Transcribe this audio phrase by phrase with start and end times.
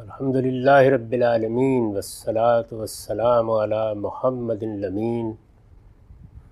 [0.00, 5.32] الحمد للہ رب العالمین والصلاة والسلام علی محمد الامین.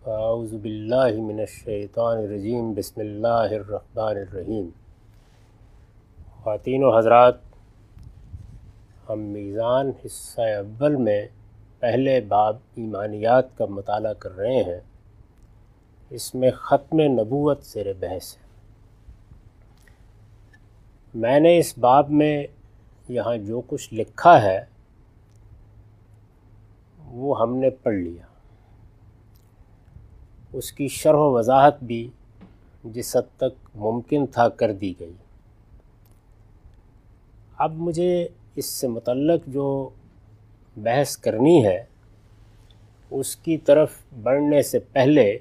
[0.07, 2.73] اعوذ باللہ من الشیطان الرجیم.
[2.73, 4.69] بسم اللہ الرحمن الرحیم.
[6.43, 7.35] خواتین و حضرات،
[9.11, 11.27] ہم میزان حصہ اول میں
[11.79, 14.81] پہلے باب ایمانیات کا مطالعہ کر رہے ہیں۔
[16.11, 18.43] اس میں ختم نبوت زیر بحث ہے۔
[21.15, 22.47] میں نے اس باب میں
[23.09, 24.65] یہاں جو کچھ لکھا ہے،
[27.05, 28.27] وہ ہم نے پڑھ لیا۔
[30.53, 32.09] اس کی شرح و وضاحت بھی
[32.85, 35.13] جس حد تک ممکن تھا کر دی گئی۔
[37.59, 39.89] اب مجھے اس سے متعلق جو
[40.77, 41.85] بحث کرنی ہے،
[43.11, 43.91] اس کی طرف
[44.23, 45.39] بڑھنے سے پہلے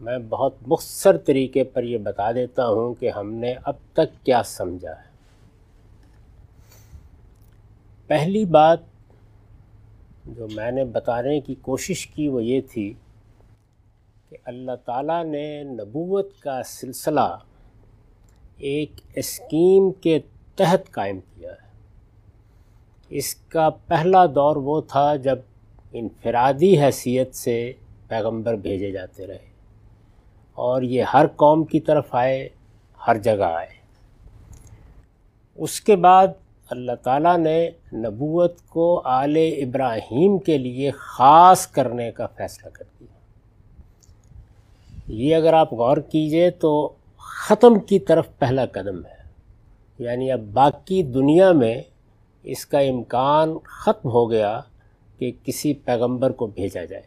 [0.00, 4.42] میں بہت مختصر طریقے پر یہ بتا دیتا ہوں کہ ہم نے اب تک کیا
[4.42, 5.07] سمجھا ہے۔
[8.08, 8.78] پہلی بات
[10.24, 12.94] جو میں نے بتانے کی کوشش کی وہ یہ تھی
[14.28, 17.38] کہ اللہ تعالیٰ نے نبوت کا سلسلہ
[18.56, 20.18] ایک اسکیم کے
[20.56, 21.68] تحت قائم کیا ہے۔
[23.08, 25.38] اس کا پہلا دور وہ تھا جب
[25.92, 27.72] انفرادی حیثیت سے
[28.08, 29.46] پیغمبر بھیجے جاتے رہے
[30.54, 32.48] اور یہ ہر قوم کی طرف آئے،
[33.06, 33.68] ہر جگہ آئے۔
[35.54, 36.26] اس کے بعد
[36.70, 43.18] اللہ تعالیٰ نے نبوت کو آل ابراہیم کے لیے خاص کرنے کا فیصلہ کر دیا۔
[45.06, 49.18] یہ اگر آپ غور کیجیے تو ختم کی طرف پہلا قدم ہے۔
[49.98, 51.82] یعنی اب باقی دنیا میں
[52.42, 54.60] اس کا امکان ختم ہو گیا
[55.18, 57.02] کہ کسی پیغمبر کو بھیجا جائے۔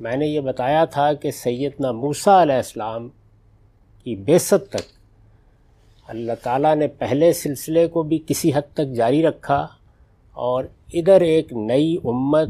[0.00, 3.08] میں نے یہ بتایا تھا کہ سیدنا موسیٰ علیہ السلام
[4.04, 5.01] کی بیست تک
[6.12, 9.66] اللہ تعالیٰ نے پہلے سلسلے کو بھی کسی حد تک جاری رکھا
[10.32, 12.48] اور ادھر ایک نئی امت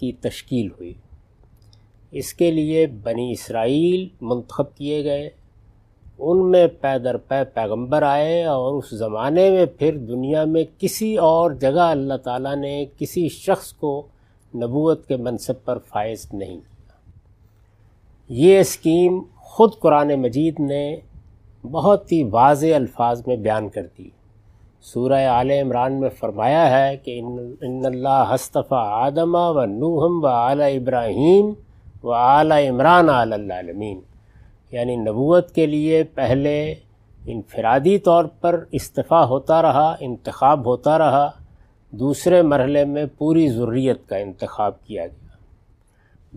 [0.00, 0.94] کی تشکیل ہوئی۔
[2.10, 5.30] اس کے لیے بنی اسرائیل منتخب کیے گئے۔
[6.18, 11.16] ان میں پے در پے پیغمبر آئے اور اس زمانے میں پھر دنیا میں کسی
[11.16, 14.06] اور جگہ اللہ تعالیٰ نے کسی شخص کو
[14.54, 16.92] نبوت کے منصب پر فائز نہیں کیا۔
[18.28, 20.96] یہ اسکیم خود قرآن مجید نے
[21.70, 24.08] بہت ہی واضح الفاظ میں بیان کر دی۔
[24.82, 27.20] سورہ عال عمران میں فرمایا ہے کہ
[27.60, 31.52] ان اللہ حصطفیٰ آدمہ و نوحم و اعلیٰ ابراہیم
[32.02, 34.00] و اعلیٰ عمران عالمین
[34.72, 36.74] یعنی نبوت کے لیے پہلے
[37.26, 41.30] انفرادی طور پر استفاع ہوتا رہا، انتخاب ہوتا رہا۔
[41.90, 45.36] دوسرے مرحلے میں پوری ضروریت کا انتخاب کیا گیا۔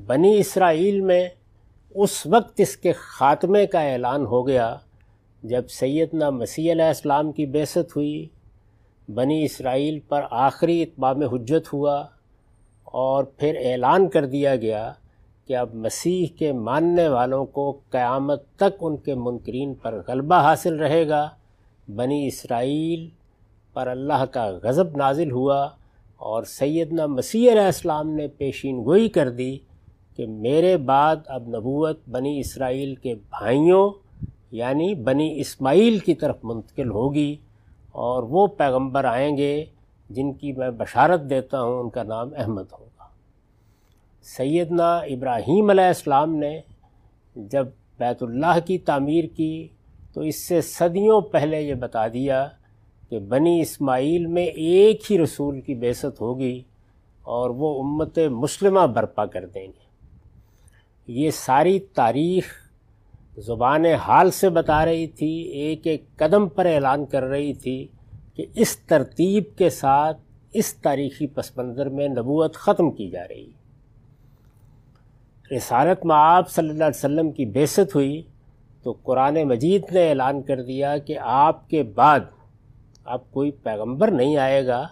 [0.05, 1.29] بنی اسرائیل میں
[1.95, 4.75] اس وقت اس کے خاتمے کا اعلان ہو گیا
[5.43, 8.27] جب سیدنا مسیح علیہ السلام کی بیست ہوئی،
[9.07, 12.05] بنی اسرائیل پر آخری اتبام حجت ہوا
[12.83, 14.93] اور پھر اعلان کر دیا گیا
[15.45, 20.75] کہ اب مسیح کے ماننے والوں کو قیامت تک ان کے منکرین پر غلبہ حاصل
[20.75, 21.29] رہے گا۔
[21.95, 23.09] بنی اسرائیل
[23.73, 25.69] پر اللہ کا غضب نازل ہوا
[26.17, 29.57] اور سیدنا مسیح علیہ السلام نے پیشین گوئی کر دی
[30.15, 33.89] کہ میرے بعد اب نبوت بنی اسرائیل کے بھائیوں
[34.51, 37.35] یعنی بنی اسماعیل کی طرف منتقل ہوگی
[37.91, 39.65] اور وہ پیغمبر آئیں گے
[40.09, 43.07] جن کی میں بشارت دیتا ہوں، ان کا نام احمد ہوگا۔
[44.23, 46.61] سیدنا ابراہیم علیہ السلام نے
[47.35, 47.67] جب
[47.99, 49.67] بیت اللہ کی تعمیر کی
[50.13, 52.47] تو اس سے صدیوں پہلے یہ بتا دیا
[53.09, 56.61] کہ بنی اسماعیل میں ایک ہی رسول کی بیست ہوگی
[57.21, 59.87] اور وہ امت مسلمہ برپا کر دیں گے۔
[61.07, 62.66] یہ ساری تاریخ
[63.37, 67.87] زبان حال سے بتا رہی تھی، ایک ایک قدم پر اعلان کر رہی تھی
[68.35, 70.17] کہ اس ترتیب کے ساتھ
[70.53, 73.49] اس تاریخی پس منظر میں نبوت ختم کی جا رہی۔
[75.51, 78.21] رسالت میں آپ صلی اللہ علیہ وسلم کی بیست ہوئی
[78.83, 82.19] تو قرآن مجید نے اعلان کر دیا کہ آپ کے بعد
[83.05, 84.87] اب کوئی پیغمبر نہیں آئے گا،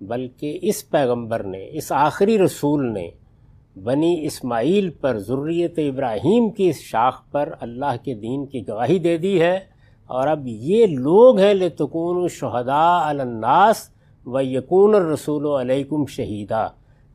[0.00, 3.10] بلکہ اس پیغمبر نے، اس آخری رسول نے
[3.76, 9.16] بنی اسماعیل پر ضروریت ابراہیم کی اس شاخ پر اللہ کے دین کی گواہی دے
[9.16, 9.60] دی ہے۔
[10.06, 13.90] اور اب یہ لوگ ہیں لتکون شہداء الناس
[14.26, 16.68] و یقون الرسول علیکم شہیدہ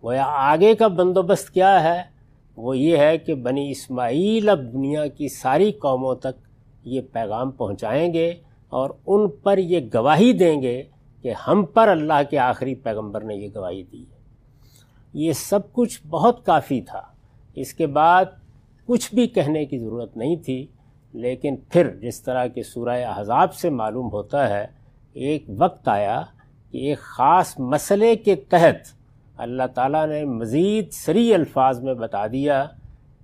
[0.04, 2.02] گویا آگے کا بندوبست کیا ہے؟
[2.58, 6.48] وہ یہ ہے کہ بنی اسماعیل اب دنیا کی ساری قوموں تک
[6.84, 8.34] یہ پیغام پہنچائیں گے
[8.70, 10.84] اور ان پر یہ گواہی دیں گے
[11.22, 14.19] کہ ہم پر اللہ کے آخری پیغمبر نے یہ گواہی دی ہے۔
[15.14, 17.02] یہ سب کچھ بہت کافی تھا۔
[17.56, 18.26] اس کے بعد
[18.86, 20.68] کچھ بھی کہنے کی ضرورت نہیں تھی،
[21.14, 24.68] لیکن پھر جس طرح کہ سورہ احزاب سے معلوم ہوتا ہے،
[25.14, 26.22] ایک وقت آیا
[26.72, 29.00] کہ ایک خاص مسئلے کے تحت
[29.38, 32.66] اللہ تعالیٰ نے مزید سری الفاظ میں بتا دیا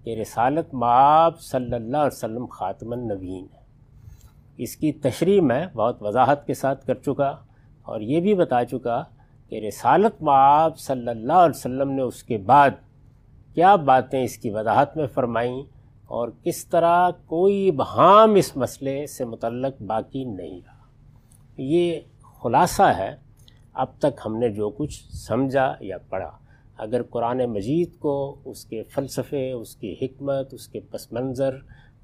[0.04, 3.60] کہ رسالت معاب صلی اللہ علیہ وسلم خاتم النبین ہے۔
[4.58, 7.36] اس کی تشریح میں بہت وضاحت کے ساتھ کر چکا
[7.82, 9.04] اور یہ بھی بتا چکا
[9.50, 12.72] کہ رسالت معاب صلی اللہ علیہ وسلم نے اس کے بعد
[13.54, 15.64] کیا باتیں اس کی وضاحت میں فرمائیں
[16.08, 20.84] اور کس طرح کوئی بہام اس مسئلے سے متعلق باقی نہیں رہا؟
[21.58, 22.00] یہ
[22.44, 23.16] خلاصہ ہے،
[23.74, 26.32] اب تک ہم نے جو کچھ سمجھا یا پڑھا۔
[26.78, 31.56] اگر قرآن مجید کو، اس کے فلسفے، اس کی حکمت، اس کے پس منظر،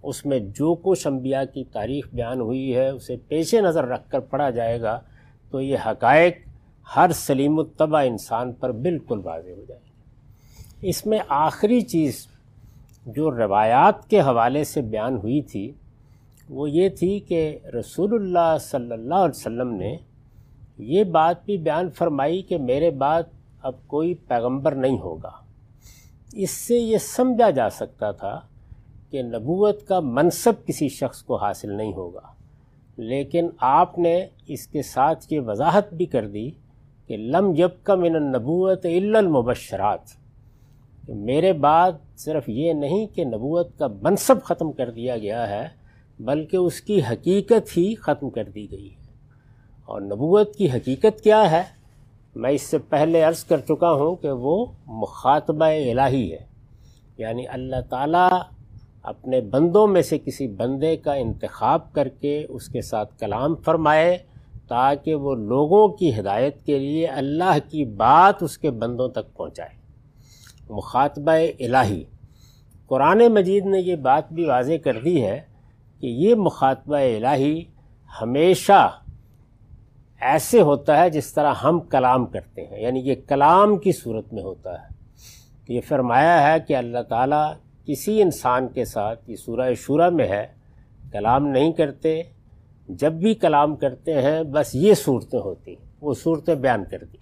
[0.04, 4.20] اس میں جو کچھ انبیاء کی تاریخ بیان ہوئی ہے، اسے پیش نظر رکھ کر
[4.20, 5.00] پڑھا جائے گا،
[5.52, 6.38] تو یہ حقائق
[6.88, 12.26] ہر سلیم الطبع انسان پر بالکل واضح ہو جائے گی۔ اس میں آخری چیز
[13.06, 15.72] جو روایات کے حوالے سے بیان ہوئی تھی،
[16.50, 19.96] وہ یہ تھی کہ رسول اللہ صلی اللہ علیہ وسلم نے
[20.86, 23.24] یہ بات بھی بیان فرمائی کہ میرے بعد
[23.62, 25.32] اب کوئی پیغمبر نہیں ہوگا۔
[26.34, 28.40] اس سے یہ سمجھا جا سکتا تھا
[29.12, 32.28] کہ نبوت کا منصب کسی شخص کو حاصل نہیں ہوگا،
[32.98, 34.16] لیکن آپ نے
[34.48, 36.50] اس کے ساتھ یہ وضاحت بھی کر دی
[37.12, 40.00] کہ لم یب کا من النبوت الا المبشرات۔
[41.08, 45.68] کہ میرے بعد صرف یہ نہیں کہ نبوت کا منصب ختم کر دیا گیا ہے،
[46.20, 48.96] بلکہ اس کی حقیقت ہی ختم کر دی گئی ہے۔
[49.86, 51.62] اور نبوت کی حقیقت کیا ہے؟
[52.36, 56.46] میں اس سے پہلے عرض کر چکا ہوں کہ وہ مخاطبہ الہی ہے۔
[57.18, 58.42] یعنی اللہ تعالیٰ
[59.04, 64.18] اپنے بندوں میں سے کسی بندے کا انتخاب کر کے اس کے ساتھ کلام فرمائے
[64.72, 69.82] تاکہ وہ لوگوں کی ہدایت کے لیے اللہ کی بات اس کے بندوں تک پہنچائے۔
[70.70, 72.04] مخاطبہ الہی۔
[72.88, 75.42] قرآن مجید نے یہ بات بھی واضح کر دی ہے
[76.00, 77.64] کہ یہ مخاطبہ الہی
[78.22, 78.90] ہمیشہ
[80.22, 84.44] ایسے ہوتا ہے جس طرح ہم کلام کرتے ہیں یعنی یہ کلام کی صورت میں
[84.44, 84.88] ہوتا ہے۔
[85.68, 87.54] یہ فرمایا ہے کہ اللہ تعالیٰ
[87.86, 90.48] کسی انسان کے ساتھ، یہ سورہ شورہ میں ہے،
[91.12, 92.24] کلام نہیں کرتے
[92.96, 97.18] جب بھی کلام کرتے ہیں، بس یہ صورتیں ہوتی وہ صورتیں بیان کر دی۔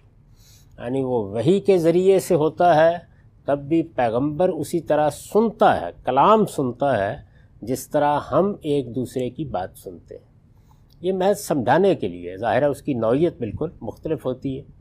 [0.78, 2.98] یعنی وہ وہی کے ذریعے سے ہوتا ہے،
[3.44, 7.16] تب بھی پیغمبر اسی طرح سنتا ہے، کلام سنتا ہے،
[7.62, 10.30] جس طرح ہم ایک دوسرے کی بات سنتے ہیں۔
[11.00, 14.80] یہ محض سمجھانے کے لیے، ظاہر ہے اس کی نوعیت بالکل مختلف ہوتی ہے۔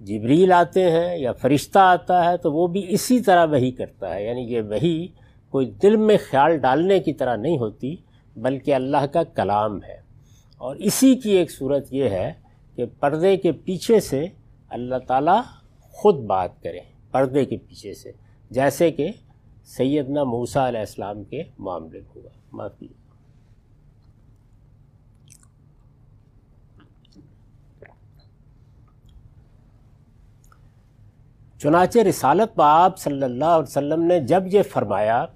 [0.00, 4.26] جبریل آتے ہیں یا فرشتہ آتا ہے تو وہ بھی اسی طرح وہی کرتا ہے۔
[4.26, 5.08] یعنی یہ وہی
[5.50, 7.96] کوئی دل میں خیال ڈالنے کی طرح نہیں ہوتی
[8.36, 10.00] بلکہ اللہ کا کلام ہے۔
[10.58, 12.32] اور اسی کی ایک صورت یہ ہے
[12.76, 14.26] کہ پردے کے پیچھے سے
[14.68, 15.42] اللہ تعالیٰ
[15.82, 16.80] خود بات کریں
[17.10, 18.12] پردے کے پیچھے سے،
[18.50, 19.08] جیسے کہ
[19.64, 22.86] سیدنا موسیٰ علیہ السلام کے معاملے ہوا۔ معافی
[31.58, 35.26] چنانچہ رسالت باب صلی اللہ علیہ وسلم نے جب یہ فرمایا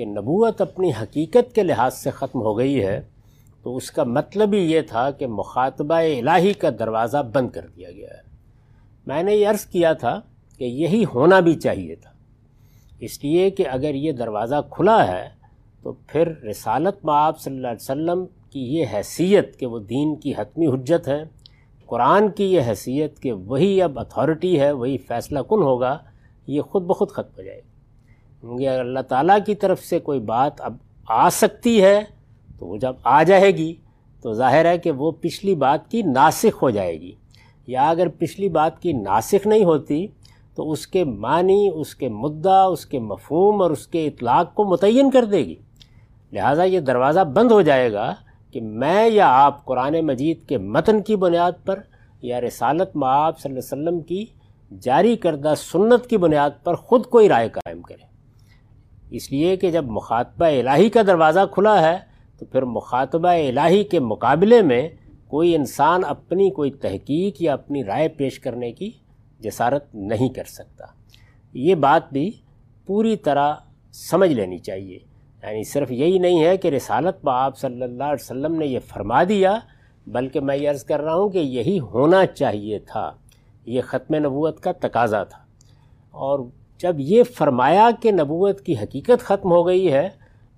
[0.00, 3.02] کہ نبوت اپنی حقیقت کے لحاظ سے ختم ہو گئی ہے،
[3.62, 7.90] تو اس کا مطلب ہی یہ تھا کہ مخاطبہ الہی کا دروازہ بند کر دیا
[7.90, 8.22] گیا ہے۔
[9.06, 10.20] میں نے یہ عرض کیا تھا
[10.58, 12.10] کہ یہی ہونا بھی چاہیے تھا۔
[13.00, 15.28] اس لیے کہ اگر یہ دروازہ کھلا ہے،
[15.82, 20.32] تو پھر رسالت باب صلی اللہ علیہ وسلم کی یہ حیثیت کہ وہ دین کی
[20.38, 21.22] حتمی حجت ہے،
[21.86, 25.98] قرآن کی یہ حیثیت کہ وہی اب اتھارٹی ہے، وہی فیصلہ کن ہوگا،
[26.46, 27.69] یہ خود بخود ختم ہو جائے گی
[28.40, 30.76] کیونکہ اگر اللہ تعالیٰ کی طرف سے کوئی بات اب
[31.08, 32.04] آ سکتی ہے،
[32.58, 33.74] تو وہ جب آ جائے گی،
[34.22, 37.12] تو ظاہر ہے کہ وہ پچھلی بات کی ناسخ ہو جائے گی۔
[37.66, 40.06] یا اگر پچھلی بات کی ناسخ نہیں ہوتی،
[40.54, 44.64] تو اس کے معنی، اس کے مدعا، اس کے مفہوم اور اس کے اطلاق کو
[44.64, 45.54] متعین کر دے گی۔
[46.32, 48.14] لہٰذا یہ دروازہ بند ہو جائے گا
[48.52, 51.80] کہ میں یا آپ قرآن مجید کے متن کی بنیاد پر
[52.22, 54.26] یا رسالت معاب صلی اللہ علیہ وسلم کی
[54.80, 58.09] جاری کردہ سنت کی بنیاد پر خود کوئی رائے قائم کریں۔
[59.10, 61.98] اس لیے کہ جب مخاطبہ الہی کا دروازہ کھلا ہے،
[62.38, 64.88] تو پھر مخاطبہ الہی کے مقابلے میں
[65.28, 68.90] کوئی انسان اپنی کوئی تحقیق یا اپنی رائے پیش کرنے کی
[69.40, 70.84] جسارت نہیں کر سکتا۔
[71.54, 72.30] یہ بات بھی
[72.86, 73.54] پوری طرح
[73.92, 74.98] سمجھ لینی چاہیے۔
[75.42, 79.22] یعنی صرف یہی نہیں ہے کہ رسالت آپ صلی اللہ علیہ وسلم نے یہ فرما
[79.24, 79.58] دیا،
[80.06, 83.12] بلکہ میں یہ عرض کر رہا ہوں کہ یہی ہونا چاہیے تھا۔
[83.66, 85.38] یہ ختم نبوت کا تقاضا تھا۔
[86.10, 86.40] اور
[86.80, 90.08] جب یہ فرمایا کہ نبوت کی حقیقت ختم ہو گئی ہے،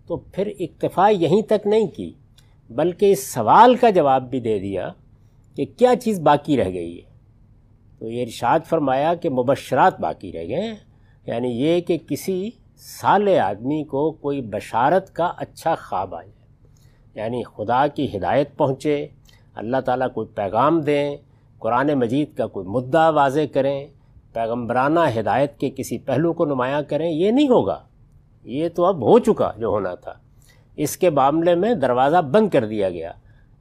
[0.06, 2.12] تو پھر اکتفا یہیں تک نہیں کی،
[2.70, 4.88] بلکہ اس سوال کا جواب بھی دے دیا
[5.56, 7.10] کہ کیا چیز باقی رہ گئی ہے۔
[7.98, 10.74] تو یہ ارشاد فرمایا کہ مبشرات باقی رہ گئے ہیں
[11.26, 16.40] یعنی یہ کہ کسی سال آدمی کو کوئی بشارت کا اچھا خواب آ جائے
[17.14, 19.06] یعنی خدا کی ہدایت پہنچے،
[19.54, 21.16] اللہ تعالیٰ کوئی پیغام دیں،
[21.58, 23.86] قرآن مجید کا کوئی مدعا واضح کریں
[24.32, 27.78] پیغمبرانہ ہدایت کے کسی پہلو کو نمایاں کریں، یہ نہیں ہوگا۔
[28.44, 30.12] یہ تو اب ہو چکا جو ہونا تھا۔
[30.76, 33.12] اس کے معاملے میں دروازہ بند کر دیا گیا۔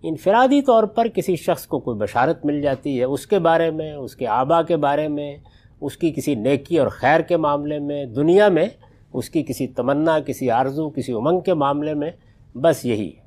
[0.04, 3.94] انفرادی طور پر کسی شخص کو کوئی بشارت مل جاتی ہے اس کے بارے میں،
[3.94, 5.38] اس کے آبا کے بارے میں،
[5.82, 8.68] اس کی کسی نیکی اور خیر کے معاملے میں، دنیا میں
[9.14, 12.12] اس کی کسی تمنا، کسی آرزو، کسی امنگ کے معاملے میں،
[12.56, 13.22] بس یہی۔ ہے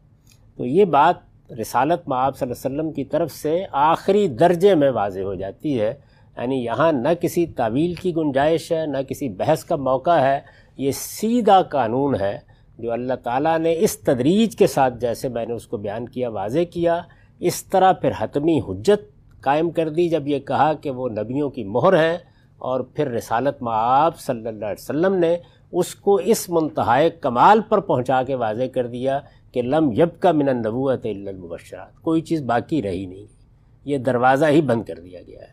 [0.57, 1.15] تو یہ بات
[1.61, 5.81] رسالت معاب صلی اللہ علیہ وسلم کی طرف سے آخری درجے میں واضح ہو جاتی
[5.81, 5.95] ہے۔
[6.37, 10.41] یعنی یہاں نہ کسی تعویل کی گنجائش ہے، نہ کسی بحث کا موقع ہے،
[10.79, 12.39] یہ سیدھا قانون ہے
[12.79, 16.29] جو اللہ تعالیٰ نے اس تدریج کے ساتھ جیسے میں نے اس کو بیان کیا،
[16.29, 17.01] واضح کیا،
[17.41, 19.13] اس طرح پھر حتمی حجت
[19.45, 22.17] قائم کر دی جب یہ کہا کہ وہ نبیوں کی مہر ہیں
[22.59, 25.37] اور پھر رسالت معاب صلی اللہ علیہ وسلم نے
[25.73, 29.19] اس کو اس منتہائے کمال پر پہنچا کے واضح کر دیا
[29.53, 33.27] کہ لم یب کا من النبوت الا المبشرات، کوئی چیز باقی رہی نہیں،
[33.87, 35.53] یہ دروازہ ہی بند کر دیا گیا ہے۔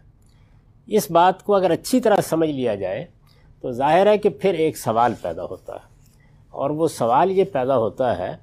[0.88, 3.06] اس بات کو اگر اچھی طرح سمجھ لیا جائے
[3.62, 5.92] تو ظاہر ہے کہ پھر ایک سوال پیدا ہوتا ہے۔
[6.50, 8.36] اور وہ سوال یہ پیدا ہوتا ہے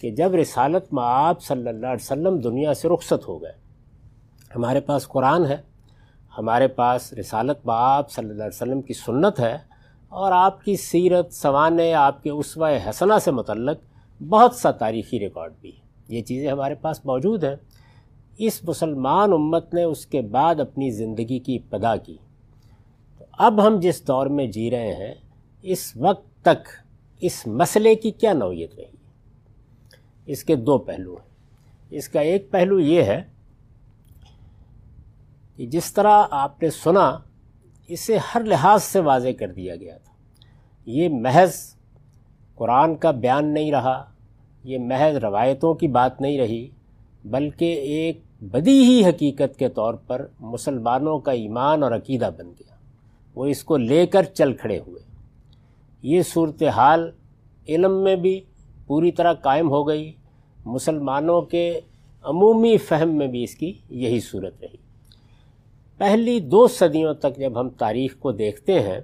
[0.00, 3.52] کہ جب رسالت معاب صلی اللہ علیہ وسلم دنیا سے رخصت ہو گئے،
[4.56, 5.56] ہمارے پاس قرآن ہے،
[6.38, 9.58] ہمارے پاس رسالت معاب صلی اللہ علیہ وسلم کی سنت ہے،
[10.08, 13.78] اور آپ کی سیرت، سوانے، آپ کے عصوہ حسنہ سے متعلق
[14.22, 17.56] بہت سا تاریخی ریکارڈ بھی ہے۔ یہ چیزیں ہمارے پاس موجود ہیں۔
[18.38, 22.16] اس مسلمان امت نے اس کے بعد اپنی زندگی کی ابتدا کی۔
[23.18, 25.14] تو اب ہم جس دور میں جی رہے ہیں،
[25.62, 26.68] اس وقت تک
[27.20, 28.84] اس مسئلے کی کیا نوعیت رہی؟
[30.26, 31.28] اس کے دو پہلو ہیں۔
[31.90, 33.22] اس کا ایک پہلو یہ ہے
[35.56, 37.18] کہ جس طرح آپ نے سنا،
[37.88, 40.12] اسے ہر لحاظ سے واضح کر دیا گیا تھا۔
[40.86, 41.74] یہ محض
[42.54, 44.10] قرآن کا بیان نہیں رہا،
[44.64, 46.68] یہ محض روایتوں کی بات نہیں رہی
[47.24, 52.74] بلکہ ایک بدی ہی حقیقت کے طور پر مسلمانوں کا ایمان اور عقیدہ بن گیا۔
[53.34, 55.02] وہ اس کو لے کر چل کھڑے ہوئے۔
[56.02, 57.10] یہ صورتحال
[57.68, 58.40] علم میں بھی
[58.86, 60.12] پوری طرح قائم ہو گئی۔
[60.64, 61.80] مسلمانوں کے
[62.22, 64.76] عمومی فہم میں بھی اس کی یہی صورت رہی۔
[65.98, 69.00] پہلی دو صدیوں تک جب ہم تاریخ کو دیکھتے ہیں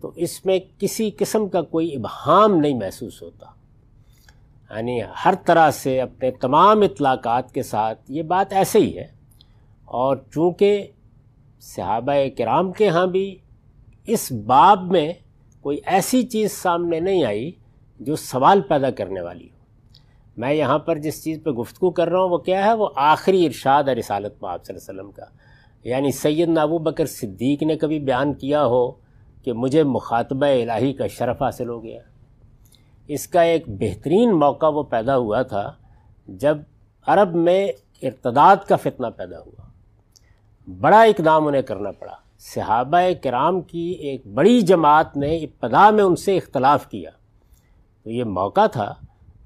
[0.00, 3.46] تو اس میں کسی قسم کا کوئی ابہام نہیں محسوس ہوتا۔
[4.76, 9.06] یعنی ہر طرح سے اپنے تمام اطلاقات کے ساتھ یہ بات ایسے ہی ہے۔
[9.84, 10.86] اور چونکہ
[11.60, 13.38] صحابہ کرام کے ہاں بھی
[14.06, 15.12] اس باب میں
[15.60, 17.52] کوئی ایسی چیز سامنے نہیں آئی
[18.00, 19.58] جو سوال پیدا کرنے والی ہو۔
[20.36, 23.46] میں یہاں پر جس چیز پہ گفتگو کر رہا ہوں وہ کیا ہے؟ وہ آخری
[23.46, 25.24] ارشاد ہے رسالت میں آپ صلی اللہ علیہ وسلم کا۔
[25.88, 28.90] یعنی سید نابو بکر صدیق نے کبھی بیان کیا ہو
[29.44, 32.00] کہ مجھے مخاطبہ الہی کا شرف حاصل ہو گیا؟
[33.12, 35.72] اس کا ایک بہترین موقع وہ پیدا ہوا تھا
[36.28, 36.58] جب
[37.06, 39.62] عرب میں ارتداد کا فتنہ پیدا ہوا۔
[40.80, 46.16] بڑا اقدام انہیں کرنا پڑا۔ صحابہ کرام کی ایک بڑی جماعت نے ابتدا میں ان
[46.16, 47.10] سے اختلاف کیا۔
[48.04, 48.94] تو یہ موقع تھا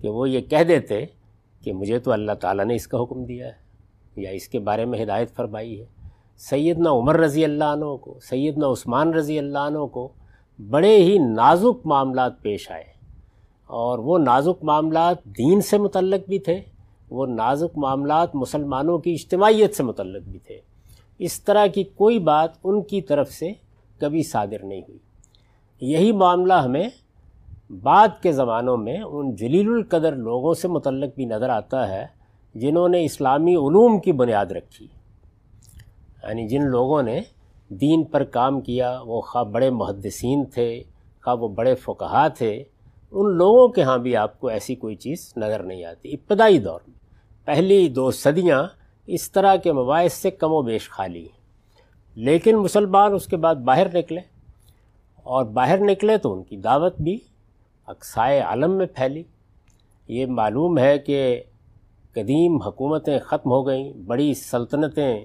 [0.00, 1.06] کہ وہ یہ کہہ دیتے
[1.60, 3.52] کہ مجھے تو اللہ تعالیٰ نے اس کا حکم دیا ہے
[4.16, 5.86] یا اس کے بارے میں ہدایت فرمائی ہے۔
[6.38, 10.12] سیدنا عمر رضی اللہ عنہ کو، سیدنا عثمان رضی اللہ عنہ کو
[10.70, 12.93] بڑے ہی نازک معاملات پیش آئے۔
[13.66, 16.60] اور وہ نازک معاملات دین سے متعلق بھی تھے،
[17.10, 20.60] وہ نازک معاملات مسلمانوں کی اجتماعیت سے متعلق بھی تھے۔
[21.18, 23.52] اس طرح کی کوئی بات ان کی طرف سے
[23.98, 24.98] کبھی صادر نہیں ہوئی۔
[25.80, 26.88] یہی معاملہ ہمیں
[27.82, 32.06] بعد کے زمانوں میں ان جلیل القدر لوگوں سے متعلق بھی نظر آتا ہے،
[32.54, 34.84] جنہوں نے اسلامی علوم کی بنیاد رکھی۔
[36.22, 37.20] یعنی جن لوگوں نے
[37.68, 40.82] دین پر کام کیا، وہ خواہ بڑے محدثین تھے
[41.24, 42.64] خواہ وہ بڑے فقہا تھے
[43.14, 46.80] ان لوگوں کے ہاں بھی آپ کو ایسی کوئی چیز نظر نہیں آتی۔ ابتدائی دور
[46.86, 46.98] میں
[47.44, 48.64] پہلی دو صدیاں
[49.06, 51.40] اس طرح کے مباحث سے کم و بیش خالی ہیں۔
[52.14, 54.20] لیکن مسلمان اس کے بعد باہر نکلے
[55.16, 57.18] اور باہر نکلے تو ان کی دعوت بھی
[57.86, 59.22] اقسائے عالم میں پھیلی۔
[60.08, 61.42] یہ معلوم ہے کہ
[62.12, 65.24] قدیم حکومتیں ختم ہو گئیں، بڑی سلطنتیں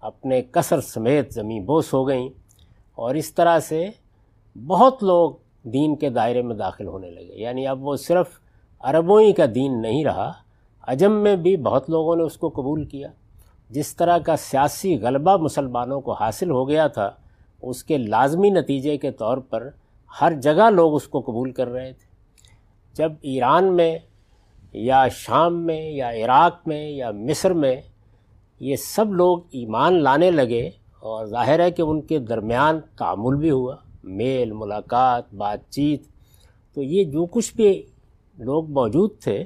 [0.00, 2.28] اپنے کثر سمیت زمین بوس ہو گئیں
[2.94, 3.88] اور اس طرح سے
[4.66, 5.32] بہت لوگ
[5.64, 8.26] دین کے دائرے میں داخل ہونے لگے۔ یعنی اب وہ صرف
[8.80, 10.32] عربوں ہی کا دین نہیں رہا،
[10.82, 13.08] عجم میں بھی بہت لوگوں نے اس کو قبول کیا۔
[13.70, 17.10] جس طرح کا سیاسی غلبہ مسلمانوں کو حاصل ہو گیا تھا،
[17.62, 19.68] اس کے لازمی نتیجے کے طور پر
[20.20, 22.06] ہر جگہ لوگ اس کو قبول کر رہے تھے۔
[22.94, 23.98] جب ایران میں
[24.72, 27.76] یا شام میں یا عراق میں یا مصر میں
[28.60, 30.66] یہ سب لوگ ایمان لانے لگے
[31.00, 36.02] اور ظاہر ہے کہ ان کے درمیان تعامل بھی ہوا۔ میل، ملاقات، بات چیت۔
[36.74, 37.82] تو یہ جو کچھ بھی
[38.38, 39.44] لوگ موجود تھے،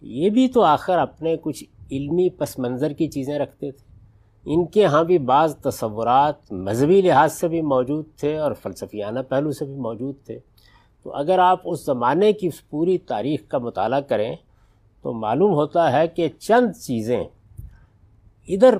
[0.00, 3.90] یہ بھی تو آخر اپنے کچھ علمی پس منظر کی چیزیں رکھتے تھے۔
[4.44, 9.52] ان کے ہاں بھی بعض تصورات مذہبی لحاظ سے بھی موجود تھے اور فلسفیانہ پہلو
[9.52, 10.38] سے بھی موجود تھے۔
[11.02, 14.36] تو اگر آپ اس زمانے کی اس پوری تاریخ کا مطالعہ کریں،
[15.02, 17.24] تو معلوم ہوتا ہے کہ چند چیزیں
[18.48, 18.74] ادھر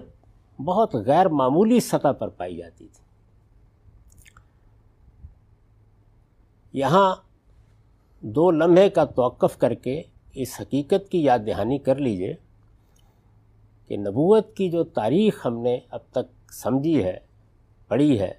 [0.65, 3.00] بہت غیر معمولی سطح پر پائی جاتی تھی
[6.73, 7.15] یہاں
[8.21, 10.03] دو لمحے کا توقف کر کے
[10.35, 12.35] اس حقیقت کی یاد دہانی کر لیجیے
[13.89, 17.19] کہ نبوت کی جو تاریخ ہم نے اب تک سمجھی ہے،
[17.89, 18.33] پڑھی ہے،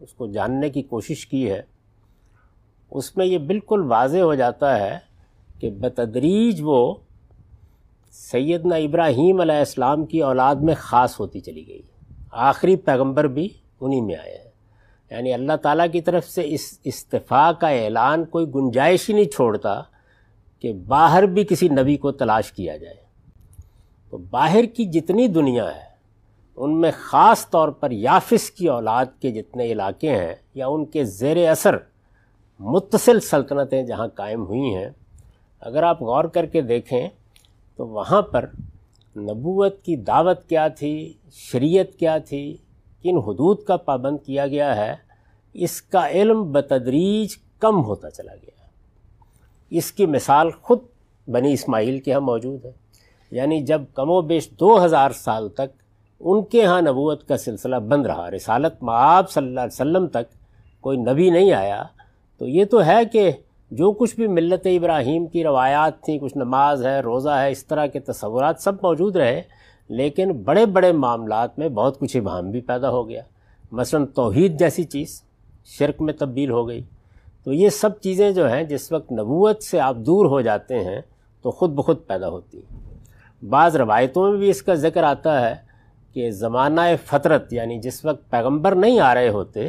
[0.00, 1.62] اس کو جاننے کی کوشش کی ہے،
[2.90, 4.98] اس میں یہ بالکل واضح ہو جاتا ہے
[5.58, 6.94] کہ بتدریج وہ
[8.10, 11.82] سیدنا ابراہیم علیہ السلام کی اولاد میں خاص ہوتی چلی گئی۔
[12.30, 13.48] آخری پیغمبر بھی
[13.80, 14.43] انہی میں آئے ہیں۔
[15.10, 19.80] یعنی اللہ تعالیٰ کی طرف سے اس استفاع کا اعلان کوئی گنجائش ہی نہیں چھوڑتا
[20.62, 23.02] کہ باہر بھی کسی نبی کو تلاش کیا جائے۔
[24.12, 25.82] تو باہر کی جتنی دنیا ہے،
[26.58, 31.04] ان میں خاص طور پر یافس کی اولاد کے جتنے علاقے ہیں یا ان کے
[31.04, 31.76] زیر اثر
[32.60, 34.88] متصل سلطنتیں جہاں قائم ہوئی ہیں،
[35.62, 37.08] اگر آپ غور کر کے دیکھیں
[37.78, 38.46] تو وہاں پر
[39.16, 42.56] نبوت کی دعوت کیا تھی، شریعت کیا تھی
[43.04, 44.94] کن حدود کا پابند کیا گیا ہے،
[45.54, 48.62] اس کا علم بتدریج کم ہوتا چلا گیا۔
[49.70, 50.78] اس کی مثال خود
[51.28, 52.72] بنی اسماعیل کے ہاں موجود ہے۔
[53.30, 55.82] یعنی جب کم و بیش دو ہزار سال تک
[56.20, 60.32] ان کے ہاں نبوت کا سلسلہ بند رہا، رسالت معاب صلی اللہ علیہ وسلم تک
[60.80, 61.82] کوئی نبی نہیں آیا،
[62.38, 63.30] تو یہ تو ہے کہ
[63.70, 67.86] جو کچھ بھی ملت ابراہیم کی روایات تھیں، کچھ نماز ہے، روزہ ہے، اس طرح
[67.86, 69.42] کے تصورات سب موجود رہے۔
[69.88, 73.22] لیکن بڑے بڑے معاملات میں بہت کچھ ابہام بھی پیدا ہو گیا۔
[73.72, 75.22] مثلا توحید جیسی چیز،
[75.64, 76.82] شرک میں تبدیل ہو گئی۔
[77.44, 81.00] تو یہ سب چیزیں جو ہیں، جس وقت نبوت سے آپ دور ہو جاتے ہیں،
[81.42, 82.80] تو خود بخود پیدا ہوتی ہیں۔
[83.44, 85.54] بعض روایتوں میں بھی اس کا ذکر آتا ہے
[86.12, 89.68] کہ زمانہ فطرت یعنی جس وقت پیغمبر نہیں آ رہے ہوتے،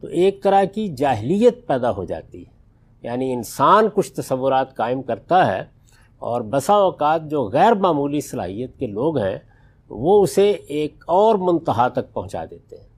[0.00, 2.58] تو ایک طرح کی جاہلیت پیدا ہو جاتی۔ ہے
[3.02, 5.64] یعنی انسان کچھ تصورات قائم کرتا ہے
[6.18, 9.38] اور بسا اوقات جو غیر معمولی صلاحیت کے لوگ ہیں
[9.90, 12.88] وہ اسے ایک اور منتہا تک پہنچا دیتے ہیں۔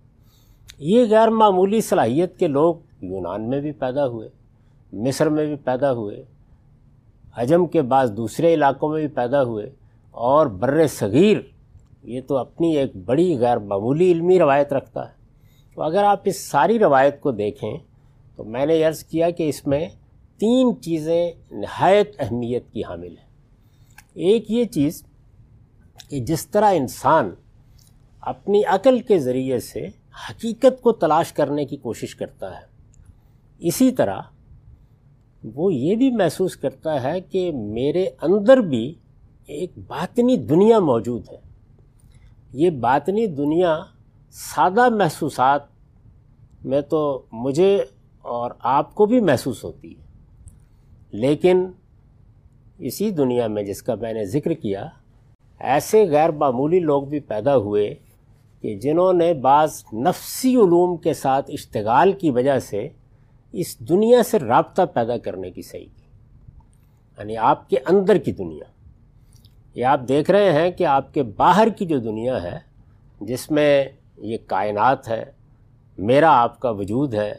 [0.79, 4.29] یہ غیر معمولی صلاحیت کے لوگ یونان میں بھی پیدا ہوئے،
[4.93, 6.25] مصر میں بھی پیدا ہوئے
[7.37, 9.71] عجم کے بعض دوسرے علاقوں میں بھی پیدا ہوئے
[10.11, 11.37] اور بر صغیر
[12.03, 15.15] یہ تو اپنی ایک بڑی غیر معمولی علمی روایت رکھتا ہے۔
[15.75, 17.77] تو اگر آپ اس ساری روایت کو دیکھیں
[18.37, 19.89] تو میں نے عرض کیا کہ اس میں
[20.39, 23.31] تین چیزیں نہایت اہمیت کی حامل ہیں۔
[24.15, 25.03] ایک یہ چیز
[26.09, 27.31] کہ جس طرح انسان
[28.23, 29.87] اپنی عقل کے ذریعے سے
[30.29, 32.65] حقیقت کو تلاش کرنے کی کوشش کرتا ہے،
[33.61, 34.21] اسی طرح
[35.43, 38.83] وہ یہ بھی محسوس کرتا ہے کہ میرے اندر بھی
[39.49, 41.39] ایک باطنی دنیا موجود ہے۔
[42.53, 43.79] یہ باطنی دنیا
[44.35, 45.63] سادہ محسوسات
[46.65, 47.01] میں تو
[47.33, 47.77] مجھے
[48.25, 50.05] اور آپ کو بھی محسوس ہوتی ہے،
[51.13, 51.67] لیکن
[52.79, 54.89] اسی دنیا میں جس کا میں نے ذکر کیا
[55.61, 57.95] ایسے غیر معمولی لوگ بھی پیدا ہوئے
[58.61, 62.89] کہ جنہوں نے بعض نفسی علوم کے ساتھ اشتغال کی وجہ سے
[63.53, 66.03] اس دنیا سے رابطہ پیدا کرنے کی صحیح کی۔
[67.19, 68.65] یعنی آپ کے اندر کی دنیا۔
[69.75, 72.59] یہ آپ دیکھ رہے ہیں کہ آپ کے باہر کی جو دنیا ہے،
[73.21, 73.85] جس میں
[74.19, 75.25] یہ کائنات ہے،
[75.99, 77.35] میرا آپ کا وجود ہے،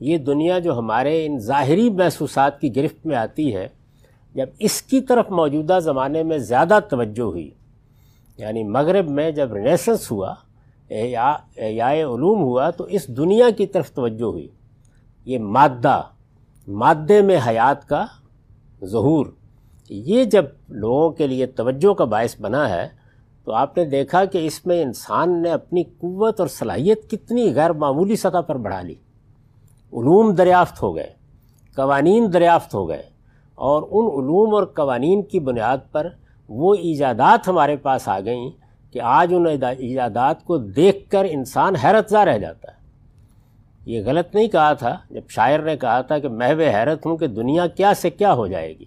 [0.00, 3.68] یہ دنیا جو ہمارے ان ظاہری محسوسات کی گرفت میں آتی ہے،
[4.34, 7.50] جب اس کی طرف موجودہ زمانے میں زیادہ توجہ ہوئی
[8.38, 10.34] یعنی مغرب میں جب ریسنس ہوا
[10.90, 14.48] یا علوم ہوا، تو اس دنیا کی طرف توجہ ہوئی۔
[15.24, 16.02] یہ مادہ،
[16.68, 18.04] مادے میں حیات کا
[18.84, 19.26] ظہور۔
[19.90, 22.88] یہ جب لوگوں کے لیے توجہ کا باعث بنا ہے،
[23.44, 27.72] تو آپ نے دیکھا کہ اس میں انسان نے اپنی قوت اور صلاحیت کتنی غیر
[27.72, 28.94] معمولی سطح پر بڑھا لی۔
[29.92, 31.12] علوم دریافت ہو گئے،
[31.76, 33.02] قوانین دریافت ہو گئے،
[33.54, 36.08] اور ان علوم اور قوانین کی بنیاد پر
[36.48, 38.50] وہ ایجادات ہمارے پاس آ گئیں
[38.92, 39.46] کہ آج ان
[39.78, 42.78] ایجادات کو دیکھ کر انسان حیرت زا رہ جاتا ہے۔
[43.86, 47.26] یہ غلط نہیں کہا تھا، جب شاعر نے کہا تھا کہ محو حیرت ہوں کہ
[47.26, 48.84] دنیا کیا سے کیا ہو جائے گی۔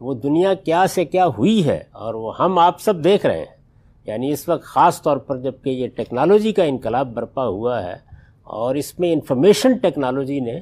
[0.00, 3.58] وہ دنیا کیا سے کیا ہوئی ہے اور وہ ہم آپ سب دیکھ رہے ہیں۔
[4.06, 7.96] یعنی اس وقت خاص طور پر جبکہ یہ ٹیکنالوجی کا انقلاب برپا ہوا ہے
[8.42, 10.60] اور اس میں انفارمیشن ٹیکنالوجی نے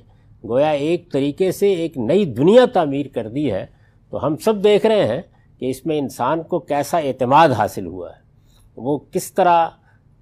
[0.49, 3.66] گویا ایک طریقے سے ایک نئی دنیا تعمیر کر دی ہے،
[4.11, 5.22] تو ہم سب دیکھ رہے ہیں
[5.59, 8.21] کہ اس میں انسان کو کیسا اعتماد حاصل ہوا ہے،
[8.77, 9.69] وہ کس طرح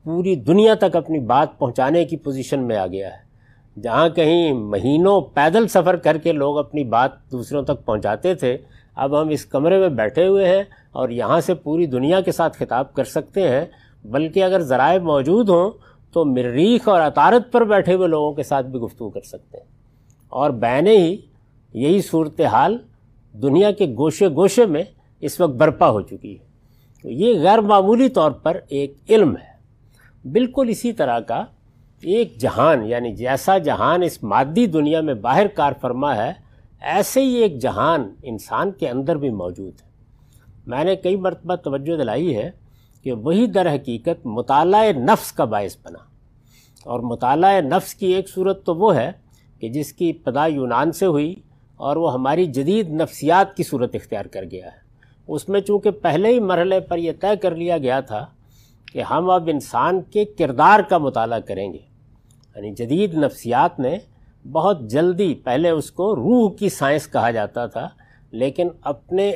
[0.04, 5.20] پوری دنیا تک اپنی بات پہنچانے کی پوزیشن میں آ گیا ہے۔ جہاں کہیں مہینوں
[5.20, 8.56] پیدل سفر کر کے لوگ اپنی بات دوسروں تک پہنچاتے تھے،
[8.94, 12.56] اب ہم اس کمرے میں بیٹھے ہوئے ہیں اور یہاں سے پوری دنیا کے ساتھ
[12.58, 13.64] خطاب کر سکتے ہیں،
[14.04, 15.70] بلکہ اگر ذرائع موجود ہوں
[16.12, 19.64] تو مریخ اور اطارت پر بیٹھے ہوئے لوگوں کے ساتھ بھی گفتگو کر سکتے ہیں۔
[20.28, 21.16] اور بینے ہی
[21.74, 22.78] یہی صورتحال
[23.42, 24.82] دنیا کے گوشے گوشے میں
[25.20, 26.44] اس وقت برپا ہو چکی ہے۔
[27.02, 29.54] تو یہ غیر معمولی طور پر ایک علم ہے۔
[30.28, 31.44] بالکل اسی طرح کا
[32.02, 36.32] ایک جہان یعنی جیسا جہان اس مادی دنیا میں باہر کار فرما ہے،
[36.80, 39.88] ایسے ہی ایک جہان انسان کے اندر بھی موجود ہے۔
[40.66, 42.50] میں نے کئی مرتبہ توجہ دلائی ہے
[43.02, 45.98] کہ وہی در حقیقت مطالعہ نفس کا باعث بنا۔
[46.84, 49.12] اور مطالعہ نفس کی ایک صورت تو وہ ہے
[49.60, 51.34] کہ جس کی ابتدا یونان سے ہوئی
[51.76, 54.83] اور وہ ہماری جدید نفسیات کی صورت اختیار کر گیا ہے۔
[55.28, 58.26] اس میں چونکہ پہلے ہی مرحلے پر یہ طے کر لیا گیا تھا
[58.92, 61.78] کہ ہم اب انسان کے کردار کا مطالعہ کریں گے۔
[62.56, 63.96] یعنی جدید نفسیات نے
[64.52, 67.88] بہت جلدی پہلے اس کو روح کی سائنس کہا جاتا تھا،
[68.30, 69.32] لیکن اپنے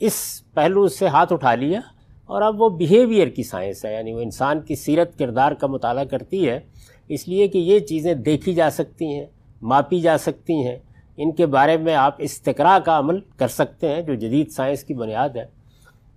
[0.00, 1.80] اس پہلو سے ہاتھ اٹھا لیا
[2.26, 6.04] اور اب وہ بیہیویئر کی سائنس ہے یعنی وہ انسان کی سیرت کردار کا مطالعہ
[6.04, 6.60] کرتی ہے۔
[7.08, 9.26] اس لیے کہ یہ چیزیں دیکھی جا سکتی ہیں،
[9.62, 10.78] ماپی جا سکتی ہیں۔
[11.22, 14.94] ان کے بارے میں آپ استقرا کا عمل کر سکتے ہیں، جو جدید سائنس کی
[14.94, 15.44] بنیاد ہے۔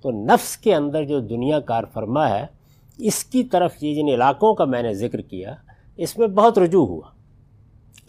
[0.02, 2.46] تو نفس کے اندر جو دنیا کار فرما ہے،
[2.98, 5.56] اس کی طرف یہ جن علاقوں کا میں نے ذکر کیا،
[5.98, 7.10] اس میں بہت رجوع ہوا۔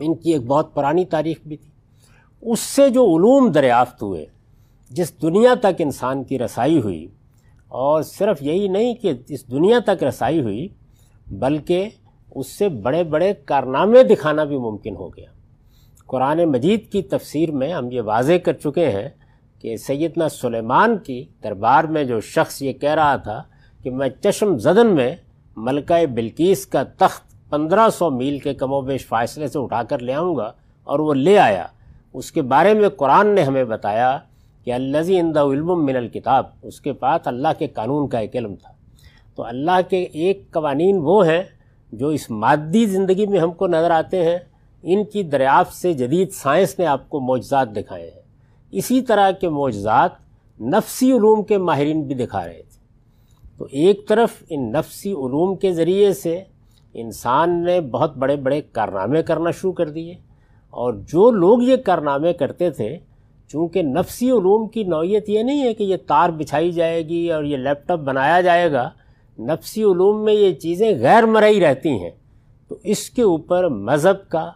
[0.00, 1.70] ان کی ایک بہت پرانی تاریخ بھی تھی۔
[2.42, 4.26] اس سے جو علوم دریافت ہوئے،
[4.90, 7.06] جس دنیا تک انسان کی رسائی ہوئی،
[7.68, 10.68] اور صرف یہی نہیں کہ اس دنیا تک رسائی ہوئی،
[11.26, 11.88] بلکہ
[12.34, 15.35] اس سے بڑے بڑے کارنامے دکھانا بھی ممکن ہو گیا۔
[16.06, 19.08] قرآن مجید کی تفسیر میں ہم یہ واضح کر چکے ہیں
[19.60, 23.42] کہ سیدنا سلیمان کی دربار میں جو شخص یہ کہہ رہا تھا
[23.82, 25.14] کہ میں چشم زدن میں
[25.56, 29.98] ملکہ بلکیس کا تخت پندرہ سو میل کے کم و بیش فاصلے سے اٹھا کر
[29.98, 30.52] لے آؤں گا
[30.84, 31.66] اور وہ لے آیا۔
[32.12, 34.18] اس کے بارے میں قرآن نے ہمیں بتایا
[34.64, 38.54] کہ الزی اندہ علم من الکتاب اس کے پاس اللہ کے قانون کا ایک علم
[38.54, 38.72] تھا۔
[39.34, 41.42] تو اللہ کے ایک قوانین وہ ہیں
[41.92, 44.38] جو اس مادی زندگی میں ہم کو نظر آتے ہیں
[44.82, 48.22] ان کی دریافت سے جدید سائنس نے آپ کو معجزات دکھائے ہیں۔
[48.70, 50.10] اسی طرح کے معجزات
[50.60, 52.76] نفسی علوم کے ماہرین بھی دکھا رہے تھے۔
[53.58, 56.42] تو ایک طرف ان نفسی علوم کے ذریعے سے
[56.94, 60.14] انسان نے بہت بڑے بڑے کارنامے کرنا شروع کر دیے
[60.70, 62.98] اور جو لوگ یہ کارنامے کرتے تھے،
[63.48, 67.44] چونکہ نفسی علوم کی نوعیت یہ نہیں ہے کہ یہ تار بچھائی جائے گی اور
[67.44, 68.90] یہ لیپ ٹاپ بنایا جائے گا،
[69.38, 72.10] نفسی علوم میں یہ چیزیں غیر مرئی رہتی ہیں۔
[72.68, 74.50] تو اس کے اوپر مذہب کا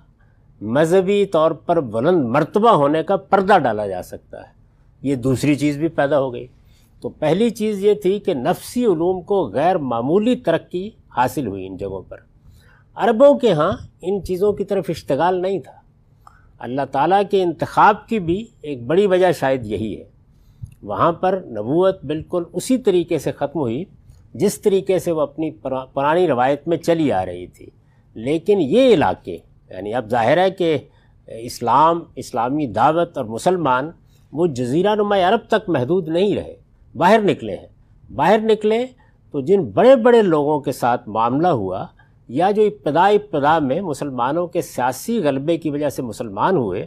[0.61, 4.53] مذہبی طور پر بلند مرتبہ ہونے کا پردہ ڈالا جا سکتا ہے۔
[5.03, 6.47] یہ دوسری چیز بھی پیدا ہو گئی۔
[7.01, 11.77] تو پہلی چیز یہ تھی کہ نفسی علوم کو غیر معمولی ترقی حاصل ہوئی ان
[11.77, 12.17] جگہوں پر۔
[12.95, 15.73] عربوں کے ہاں ان چیزوں کی طرف اشتغال نہیں تھا۔
[16.59, 20.05] اللہ تعالیٰ کے انتخاب کی بھی ایک بڑی وجہ شاید یہی ہے۔
[20.83, 23.85] وہاں پر نبوت بالکل اسی طریقے سے ختم ہوئی،
[24.35, 25.51] جس طریقے سے وہ اپنی
[25.93, 27.67] پرانی روایت میں چلی آ رہی تھی۔
[28.15, 29.39] لیکن یہ علاقے
[29.71, 30.79] یعنی اب ظاہر ہے کہ
[31.27, 33.91] اسلام، اسلامی دعوت اور مسلمان
[34.33, 36.57] وہ جزیرہ نما عرب تک محدود نہیں رہے،
[36.97, 37.67] باہر نکلے ہیں۔
[38.15, 38.87] باہر نکلے
[39.31, 41.87] تو جن بڑے بڑے لوگوں کے ساتھ معاملہ ہوا
[42.29, 46.87] یا جو ابتدا ابتدا میں مسلمانوں کے سیاسی غلبے کی وجہ سے مسلمان ہوئے،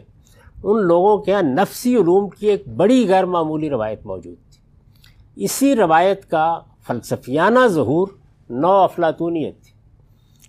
[0.62, 4.60] ان لوگوں کے یہاں نفسی علوم کی ایک بڑی غیر معمولی روایت موجود تھی۔
[5.44, 8.08] اسی روایت کا فلسفیانہ ظہور
[8.50, 9.72] نو افلاطونیت تھی۔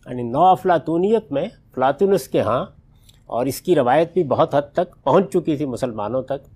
[0.06, 1.46] یعنی نو افلاطونیت میں
[1.76, 2.66] فلاطونس کے ہاں
[3.26, 6.48] اور اس کی روایت بھی بہت حد تک پہنچ چکی تھی مسلمانوں تک۔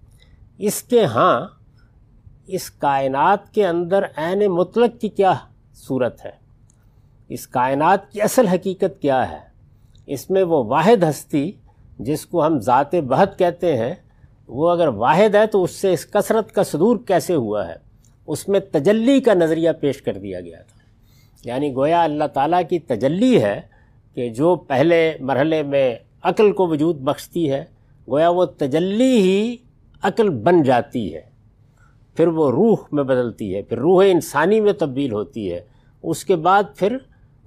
[0.57, 1.47] اس کے ہاں
[2.47, 5.33] اس کائنات کے اندر عین مطلق کی کیا
[5.73, 6.31] صورت ہے؟
[7.29, 9.39] اس کائنات کی اصل حقیقت کیا ہے؟
[10.05, 11.51] اس میں وہ واحد ہستی
[11.99, 13.93] جس کو ہم ذات بہت کہتے ہیں،
[14.47, 17.75] وہ اگر واحد ہے تو اس سے اس کثرت کا صدور کیسے ہوا ہے؟
[18.27, 20.79] اس میں تجلی کا نظریہ پیش کر دیا گیا تھا۔
[21.45, 23.61] یعنی گویا اللہ تعالیٰ کی تجلی ہے
[24.13, 27.65] کہ جو پہلے مرحلے میں عقل کو وجود بخشتی ہے،
[28.09, 29.57] گویا وہ تجلی ہی
[30.01, 31.21] عقل بن جاتی ہے۔
[32.15, 35.59] پھر وہ روح میں بدلتی ہے، پھر روح انسانی میں تبدیل ہوتی ہے۔
[36.03, 36.97] اس کے بعد پھر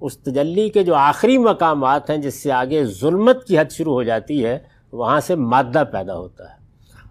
[0.01, 4.03] اس تجلی کے جو آخری مقامات ہیں، جس سے آگے ظلمت کی حد شروع ہو
[4.03, 4.59] جاتی ہے،
[4.91, 6.55] وہاں سے مادہ پیدا ہوتا ہے۔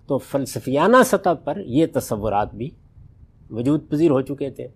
[0.07, 2.71] تو فلسفیانہ سطح پر یہ تصورات بھی
[3.51, 4.69] وجود پذیر ہو چکے تھے۔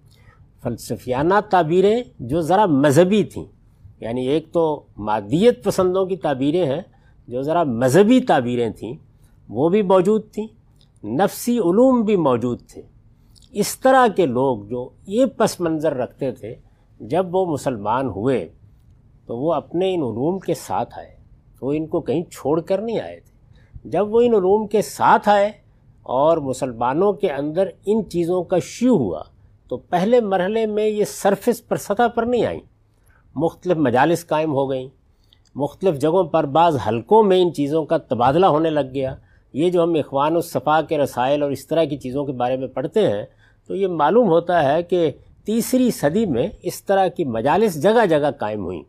[0.62, 3.55] فلسفیانہ تعبیریں جو ذرا مذہبی تھیں
[4.00, 6.80] یعنی ایک تو مادیت پسندوں کی تعبیریں ہیں،
[7.28, 8.94] جو ذرا مذہبی تعبیریں تھیں،
[9.48, 10.46] وہ بھی موجود تھیں،
[11.06, 12.82] نفسی علوم بھی موجود تھے۔
[13.52, 16.54] اس طرح کے لوگ جو یہ پس منظر رکھتے تھے،
[17.00, 18.48] جب وہ مسلمان ہوئے
[19.26, 21.16] تو وہ اپنے ان علوم کے ساتھ آئے۔
[21.60, 23.36] وہ ان کو کہیں چھوڑ کر نہیں آئے تھے۔
[23.88, 25.52] جب وہ ان علوم کے ساتھ آئے
[26.02, 29.22] اور مسلمانوں کے اندر ان چیزوں کا شیو ہوا،
[29.68, 32.60] تو پہلے مرحلے میں یہ سرفس پر سطح پر نہیں آئیں۔
[33.36, 34.88] مختلف مجالس قائم ہو گئیں۔
[35.54, 39.14] مختلف جگہوں پر بعض حلقوں میں ان چیزوں کا تبادلہ ہونے لگ گیا۔
[39.52, 42.66] یہ جو ہم اخوان الصفا کے رسائل اور اس طرح کی چیزوں کے بارے میں
[42.66, 43.24] پڑھتے ہیں،
[43.66, 45.10] تو یہ معلوم ہوتا ہے کہ
[45.44, 48.82] تیسری صدی میں اس طرح کی مجالس جگہ جگہ قائم ہوئیں۔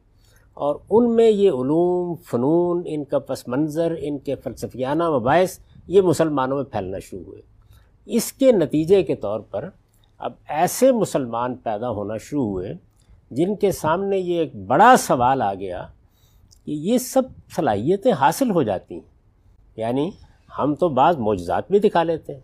[0.53, 6.01] اور ان میں یہ علوم، فنون، ان کا پس منظر، ان کے فلسفیانہ مباحث، یہ
[6.01, 7.41] مسلمانوں میں پھیلنا شروع ہوئے۔
[8.05, 9.69] اس کے نتیجے کے طور پر
[10.17, 12.73] اب ایسے مسلمان پیدا ہونا شروع ہوئے
[13.31, 15.87] جن کے سامنے یہ ایک بڑا سوال آ گیا
[16.65, 17.21] کہ یہ سب
[17.55, 19.17] صلاحیتیں حاصل ہو جاتی ہیں۔
[19.77, 20.11] یعنی
[20.59, 22.41] ہم تو بعض معجزات بھی دکھا لیتے ہیں۔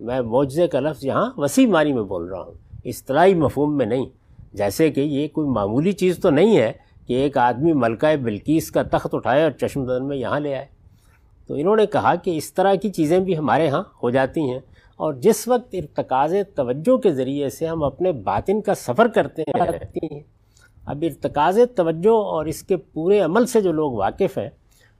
[0.00, 2.52] میں معجزے کا لفظ یہاں وسیع معنی میں بول رہا ہوں،
[2.84, 4.06] اصطلاحی مفہوم میں نہیں۔
[4.52, 6.72] جیسے کہ یہ کوئی معمولی چیز تو نہیں ہے
[7.06, 10.66] کہ ایک آدمی ملکہ بلکیس کا تخت اٹھائے اور چشم دن میں یہاں لے آئے۔
[11.46, 14.58] تو انہوں نے کہا کہ اس طرح کی چیزیں بھی ہمارے ہاں ہو جاتی ہیں۔
[14.96, 20.20] اور جس وقت ارتکاز توجہ کے ذریعے سے ہم اپنے باطن کا سفر کرتے ہیں،
[20.86, 24.50] اب ارتکاز توجہ اور اس کے پورے عمل سے جو لوگ واقف ہیں،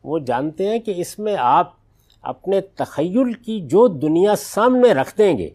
[0.05, 1.73] وہ جانتے ہیں کہ اس میں آپ
[2.23, 5.51] اپنے تخیل کی جو دنیا سامنے رکھ دیں گے،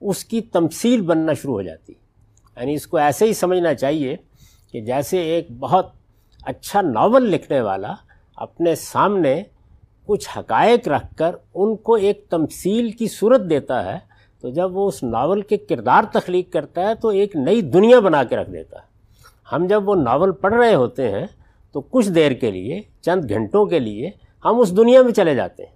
[0.00, 1.92] اس کی تمثیل بننا شروع ہو جاتی۔
[2.56, 4.16] یعنی اس کو ایسے ہی سمجھنا چاہیے
[4.72, 5.86] کہ جیسے ایک بہت
[6.42, 7.94] اچھا ناول لکھنے والا
[8.36, 9.42] اپنے سامنے
[10.08, 13.98] کچھ حقائق رکھ کر ان کو ایک تمثیل کی صورت دیتا ہے،
[14.40, 18.24] تو جب وہ اس ناول کے کردار تخلیق کرتا ہے، تو ایک نئی دنیا بنا
[18.24, 18.82] کے رکھ دیتا ہے۔
[19.52, 21.26] ہم جب وہ ناول پڑھ رہے ہوتے ہیں،
[21.72, 24.10] تو کچھ دیر کے لیے، چند گھنٹوں کے لیے،
[24.44, 25.72] ہم اس دنیا میں چلے جاتے ہیں۔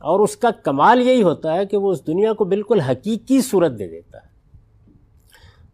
[0.00, 3.78] اور اس کا کمال یہی ہوتا ہے کہ وہ اس دنیا کو بالکل حقیقی صورت
[3.78, 4.28] دے دیتا ہے۔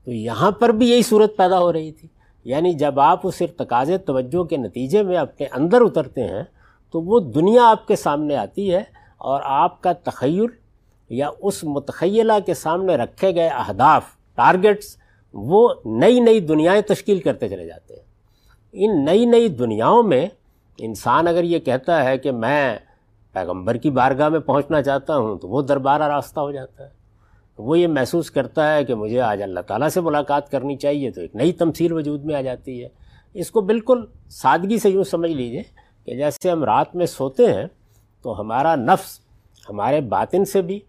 [0.05, 2.09] تو یہاں پر بھی یہی صورت پیدا ہو رہی تھی۔
[2.44, 6.42] یعنی جب آپ اس ارتکاز توجہ کے نتیجے میں اپنے اندر اترتے ہیں
[6.92, 8.83] تو وہ دنیا آپ کے سامنے آتی ہے
[9.18, 10.46] اور آپ کا تخیل
[11.11, 14.03] یا اس متخیلہ کے سامنے رکھے گئے اہداف
[14.35, 14.96] ٹارگٹس
[15.33, 18.03] وہ نئی نئی دنیایں تشکیل کرتے چلے جاتے ہیں۔
[18.72, 20.27] ان نئی نئی دنیاؤں میں
[20.79, 22.79] انسان اگر یہ کہتا ہے کہ میں
[23.33, 26.90] پیغمبر کی بارگاہ میں پہنچنا چاہتا ہوں تو وہ دربارہ راستہ ہو جاتا ہے۔
[27.59, 31.20] وہ یہ محسوس کرتا ہے کہ مجھے آج اللہ تعالیٰ سے ملاقات کرنی چاہیے تو
[31.20, 32.88] ایک نئی تمثیل وجود میں آ جاتی ہے۔
[33.35, 35.62] اس کو بالکل سادگی سے یوں سمجھ لیجیے
[36.09, 37.66] کہ جیسے ہم رات میں سوتے ہیں
[38.23, 39.21] تو ہمارا نفس
[39.71, 40.81] ہمارے باطن سے بھی،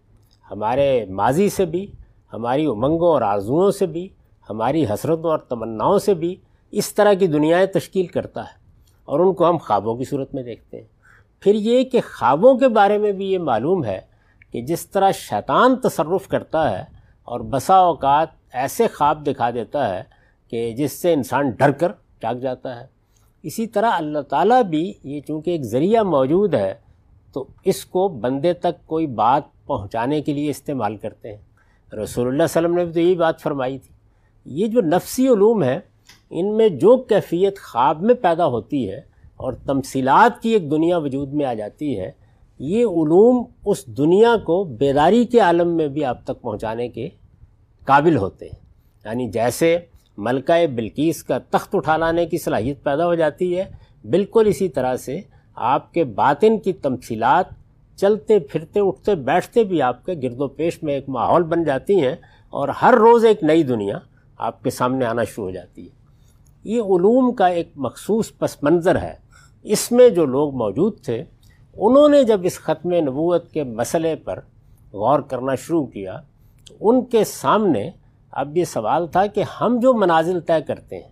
[0.50, 1.92] ہمارے ماضی سے بھی،
[2.32, 4.08] ہماری امنگوں اور آرزوؤں سے بھی،
[4.50, 6.36] ہماری حسرتوں اور تمناؤں سے بھی
[6.70, 8.58] اس طرح کی دنیایں تشکیل کرتا ہے
[9.04, 10.88] اور ان کو ہم خوابوں کی صورت میں دیکھتے ہیں۔
[11.40, 14.00] پھر یہ کہ خوابوں کے بارے میں بھی یہ معلوم ہے
[14.50, 16.84] کہ جس طرح شیطان تصرف کرتا ہے
[17.24, 20.02] اور بسا اوقات ایسے خواب دکھا دیتا ہے
[20.50, 22.99] کہ جس سے انسان ڈر کر جاگ جاتا ہے۔
[23.42, 26.74] اسی طرح اللہ تعالیٰ بھی یہ چونکہ ایک ذریعہ موجود ہے،
[27.32, 31.42] تو اس کو بندے تک کوئی بات پہنچانے کے لیے استعمال کرتے ہیں۔
[31.92, 33.94] رسول اللہ علیہ وسلم نے بھی تو یہی بات فرمائی تھی۔
[34.44, 35.80] یہ جو نفسی علوم ہے
[36.30, 38.98] ان میں جو کیفیت خواب میں پیدا ہوتی ہے
[39.36, 42.12] اور تمثیلات کی ایک دنیا وجود میں آ جاتی ہے،
[42.58, 47.08] یہ علوم اس دنیا کو بیداری کے عالم میں بھی آپ تک پہنچانے کے
[47.84, 48.60] قابل ہوتے ہیں۔
[49.04, 49.78] یعنی جیسے
[50.20, 53.64] ملکہ بلکیس کا تخت اٹھا لانے کی صلاحیت پیدا ہو جاتی ہے۔
[54.10, 55.20] بالکل اسی طرح سے
[55.54, 57.44] آپ کے باطن کی تمثیلات
[57.96, 62.00] چلتے پھرتے، اٹھتے بیٹھتے بھی آپ کے گرد و پیش میں ایک ماحول بن جاتی
[62.00, 62.16] ہیں
[62.50, 63.98] اور ہر روز ایک نئی دنیا
[64.38, 65.88] آپ کے سامنے آنا شروع ہو جاتی ہے۔
[66.64, 69.14] یہ علوم کا ایک مخصوص پس منظر ہے۔
[69.62, 71.24] اس میں جو لوگ موجود تھے،
[71.76, 74.38] انہوں نے جب اس ختم نبوت کے مسئلے پر
[74.92, 76.20] غور کرنا شروع کیا
[76.68, 77.90] تو ان کے سامنے
[78.32, 81.10] اب یہ سوال تھا کہ ہم جو منازل طے کرتے ہیں،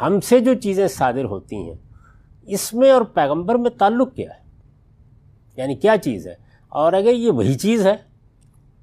[0.00, 1.74] ہم سے جو چیزیں صادر ہوتی ہیں،
[2.42, 4.42] اس میں اور پیغمبر میں تعلق کیا ہے؟
[5.56, 6.34] یعنی کیا چیز ہے؟
[6.68, 7.96] اور اگر یہ وہی چیز ہے،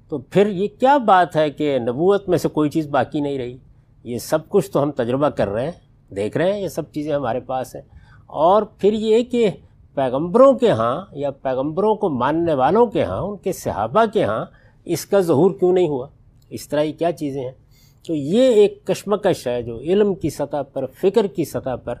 [0.08, 3.56] تو پھر یہ کیا بات ہے کہ نبوت میں سے کوئی چیز باقی نہیں رہی؟
[4.04, 7.14] یہ سب کچھ تو ہم تجربہ کر رہے ہیں، دیکھ رہے ہیں، یہ سب چیزیں
[7.14, 7.82] ہمارے پاس ہیں۔
[8.26, 9.50] اور پھر یہ کہ
[9.94, 14.44] پیغمبروں کے ہاں یا پیغمبروں کو ماننے والوں کے ہاں ان کے صحابہ کے ہاں
[14.84, 16.06] اس کا ظہور کیوں نہیں ہوا؟
[16.50, 17.50] اس طرح یہ کیا چیزیں ہیں؟
[18.06, 21.94] تو یہ ایک کشمکش ہے جو علم کی سطح پر، فکر کی سطح پر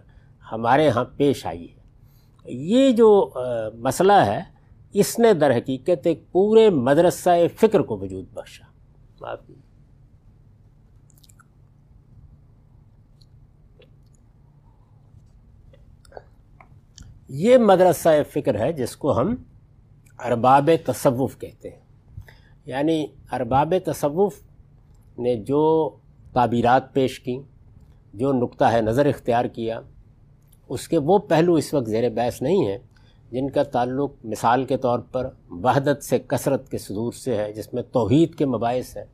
[0.52, 1.80] ہمارے ہاں پیش آئی ہے۔
[2.44, 3.32] یہ جو
[3.74, 4.40] مسئلہ ہے،
[4.92, 8.64] اس نے در حقیقت ایک پورے مدرسہ فکر کو وجود بخشا۔
[9.20, 9.54] معافی
[17.28, 19.34] یہ مدرسہ فکر ہے جس کو ہم
[20.18, 21.80] ارباب تصوف کہتے ہیں۔
[22.66, 24.40] یعنی ارباب تصوف
[25.20, 25.62] نے جو
[26.32, 27.40] تعبیرات پیش کیں
[28.14, 29.80] جو نقطہ ہے نظر اختیار کیا،
[30.70, 32.78] اس کے وہ پہلو اس وقت زیر بحث نہیں ہیں
[33.32, 35.28] جن کا تعلق مثال کے طور پر
[35.62, 39.04] وحدت سے کثرت کے صدور سے ہے، جس میں توحید کے مباعث ہیں،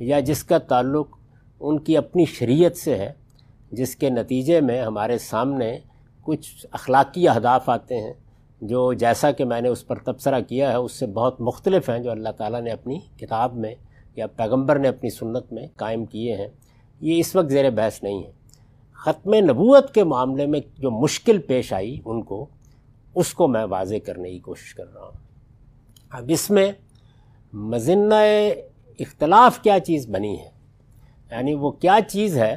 [0.00, 1.16] یا جس کا تعلق
[1.60, 3.12] ان کی اپنی شریعت سے ہے،
[3.72, 5.76] جس کے نتیجے میں ہمارے سامنے
[6.26, 8.12] کچھ اخلاقی اہداف آتے ہیں،
[8.60, 11.98] جو جیسا کہ میں نے اس پر تبصرہ کیا ہے، اس سے بہت مختلف ہیں،
[11.98, 13.74] جو اللہ تعالیٰ نے اپنی کتاب میں
[14.16, 16.48] یا پیغمبر نے اپنی سنت میں قائم کیے ہیں،
[17.00, 18.32] یہ اس وقت زیر بحث نہیں ہے۔
[18.92, 22.46] ختم نبوت کے معاملے میں جو مشکل پیش آئی ان کو،
[23.14, 25.12] اس کو میں واضح کرنے کی کوشش کر رہا ہوں۔
[26.10, 26.72] اب اس میں
[27.52, 28.14] مزنہ
[28.98, 30.50] اختلاف کیا چیز بنی ہے؟
[31.30, 32.56] یعنی وہ کیا چیز ہے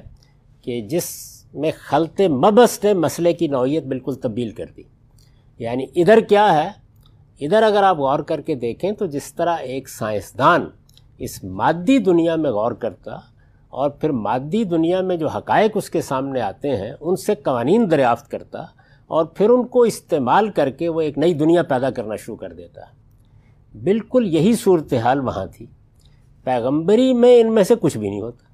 [0.61, 1.05] کہ جس
[1.53, 4.83] میں خلط مبس نے مسئلے کی نوعیت بالکل تبدیل کر دی۔
[5.59, 6.69] یعنی ادھر کیا ہے؟
[7.45, 10.69] ادھر اگر آپ غور کر کے دیکھیں تو جس طرح ایک سائنسدان
[11.17, 13.15] اس مادی دنیا میں غور کرتا
[13.69, 17.91] اور پھر مادی دنیا میں جو حقائق اس کے سامنے آتے ہیں، ان سے قوانین
[17.91, 18.61] دریافت کرتا
[19.07, 22.53] اور پھر ان کو استعمال کر کے وہ ایک نئی دنیا پیدا کرنا شروع کر
[22.53, 22.81] دیتا۔
[23.83, 25.65] بالکل یہی صورتحال وہاں تھی۔
[26.43, 28.47] پیغمبری میں ان میں سے کچھ بھی نہیں ہوتا۔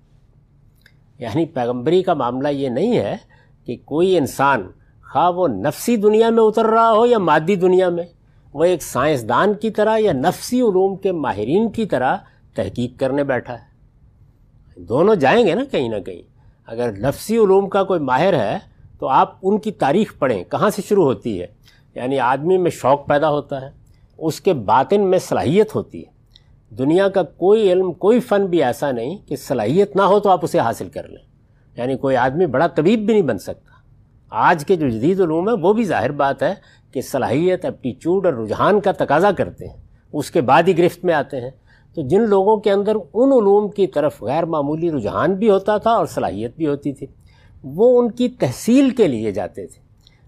[1.23, 3.17] یعنی پیغمبری کا معاملہ یہ نہیں ہے
[3.65, 4.67] کہ کوئی انسان
[5.13, 8.04] خواہ وہ نفسی دنیا میں اتر رہا ہو یا مادی دنیا میں،
[8.54, 12.17] وہ ایک سائنسدان کی طرح یا نفسی علوم کے ماہرین کی طرح
[12.56, 13.74] تحقیق کرنے بیٹھا ہے۔
[14.82, 16.22] دونوں جائیں گے نا کہیں نہ کہیں۔
[16.66, 18.58] اگر نفسی علوم کا کوئی ماہر ہے
[19.00, 21.48] تو آپ ان کی تاریخ پڑھیں، کہاں سے شروع ہوتی ہے؟
[21.96, 23.70] یعنی آدمی میں شوق پیدا ہوتا ہے،
[24.18, 26.13] اس کے باطن میں صلاحیت ہوتی ہے۔
[26.76, 30.39] دنیا کا کوئی علم، کوئی فن بھی ایسا نہیں کہ صلاحیت نہ ہو تو آپ
[30.44, 31.26] اسے حاصل کر لیں۔
[31.78, 33.74] یعنی کوئی آدمی بڑا طبیب بھی نہیں بن سکتا۔
[34.30, 36.54] آج کے جو جدید علوم ہے وہ بھی ظاہر بات ہے
[36.92, 39.78] کہ صلاحیت اپٹیچیوڈ اور رجحان کا تقاضا کرتے ہیں۔
[40.13, 41.50] اس کے بعد ہی گرفت میں آتے ہیں۔
[41.96, 45.92] تو جن لوگوں کے اندر ان علوم کی طرف غیر معمولی رجحان بھی ہوتا تھا
[45.92, 47.08] اور صلاحیت بھی ہوتی تھی،
[47.64, 49.84] وہ ان کی تحصیل کے لیے جاتے تھے۔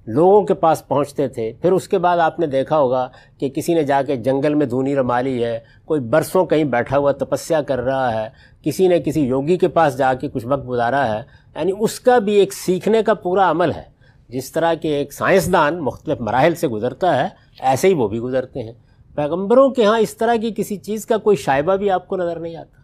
[0.07, 3.73] لوگوں کے پاس پہنچتے تھے۔ پھر اس کے بعد آپ نے دیکھا ہوگا کہ کسی
[3.73, 7.79] نے جا کے جنگل میں دھونی رمالی ہے، کوئی برسوں کہیں بیٹھا ہوا تپسیا کر
[7.79, 8.29] رہا ہے،
[8.63, 11.23] کسی نے کسی یوگی کے پاس جا کے کچھ وقت گزارا ہے۔
[11.55, 13.95] یعنی اس کا بھی ایک سیکھنے کا پورا عمل ہے۔
[14.29, 17.27] جس طرح کہ ایک سائنسدان مختلف مراحل سے گزرتا ہے،
[17.59, 18.73] ایسے ہی وہ بھی گزرتے ہیں۔
[19.15, 22.39] پیغمبروں کے ہاں اس طرح کی کسی چیز کا کوئی شائبہ بھی آپ کو نظر
[22.39, 22.81] نہیں آتا۔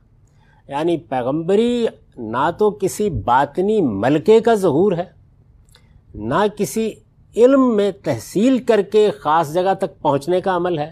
[0.71, 5.03] یعنی پیغمبری نہ تو کسی باطنی ملکے کا ظہور ہے،
[6.15, 6.93] نہ کسی
[7.35, 10.91] علم میں تحصیل کر کے خاص جگہ تک پہنچنے کا عمل ہے،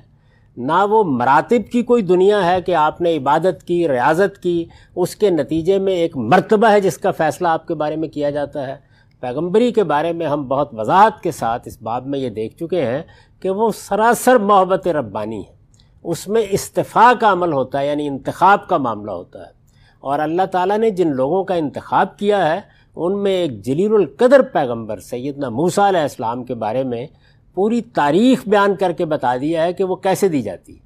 [0.58, 5.16] نہ وہ مراتب کی کوئی دنیا ہے کہ آپ نے عبادت کی، ریاضت کی، اس
[5.16, 8.68] کے نتیجے میں ایک مرتبہ ہے جس کا فیصلہ آپ کے بارے میں کیا جاتا
[8.68, 8.76] ہے۔
[9.20, 12.86] پیغمبری کے بارے میں ہم بہت وضاحت کے ساتھ اس باب میں یہ دیکھ چکے
[12.86, 13.02] ہیں
[13.40, 15.60] کہ وہ سراسر محبت ربانی ہے۔
[16.04, 19.60] اس میں استفاع کا عمل ہوتا ہے یعنی انتخاب کا معاملہ ہوتا ہے۔
[20.00, 22.62] اور اللہ تعالیٰ نے جن لوگوں کا انتخاب کیا ہے،
[22.96, 27.08] ان میں ایک جلیل القدر پیغمبر سیدنا موسیٰ علیہ السلام کے بارے میں
[27.54, 30.80] پوری تاریخ بیان کر کے بتا دیا ہے کہ وہ کیسے دی جاتی۔ ہے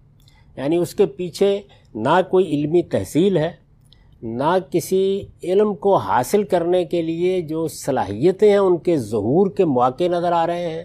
[0.63, 1.61] یعنی اس کے پیچھے
[1.95, 3.51] نہ کوئی علمی تحصیل ہے،
[4.21, 9.65] نہ کسی علم کو حاصل کرنے کے لیے جو صلاحیتیں ہیں، ان کے ظہور کے
[9.65, 10.83] مواقع نظر آ رہے ہیں۔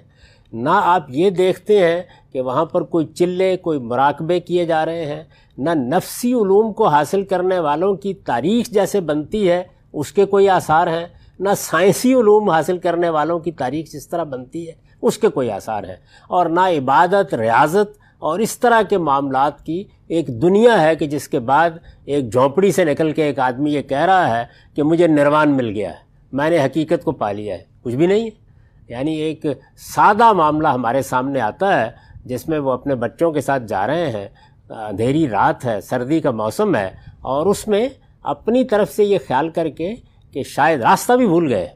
[0.53, 5.07] نہ آپ یہ دیکھتے ہیں کہ وہاں پر کوئی چلے، کوئی مراقبے کیے جا رہے
[5.07, 5.25] ہیں،
[5.59, 10.49] نہ نفسی علوم کو حاصل کرنے والوں کی تاریخ جیسے بنتی ہے، اس کے کوئی
[10.49, 11.07] آثار ہیں،
[11.41, 15.51] نہ سائنسی علوم حاصل کرنے والوں کی تاریخ جس طرح بنتی ہے، اس کے کوئی
[15.51, 15.97] آثار ہیں۔
[16.29, 21.29] اور نہ عبادت، ریاضت اور اس طرح کے معاملات کی ایک دنیا ہے کہ جس
[21.29, 21.71] کے بعد
[22.05, 25.71] ایک جھونپڑی سے نکل کے ایک آدمی یہ کہہ رہا ہے کہ مجھے نروان مل
[25.71, 25.97] گیا ہے،
[26.33, 28.48] میں نے حقیقت کو پا لیا ہے۔ کچھ بھی نہیں ہے۔
[28.88, 29.46] یعنی ایک
[29.94, 31.90] سادہ معاملہ ہمارے سامنے آتا ہے،
[32.24, 34.29] جس میں وہ اپنے بچوں کے ساتھ جا رہے ہیں۔
[34.70, 36.88] اندھیری رات ہے، سردی کا موسم ہے،
[37.22, 37.88] اور اس میں
[38.24, 39.94] اپنی طرف سے یہ خیال کر کے
[40.35, 41.66] کہ شاید راستہ بھی بھول گئے،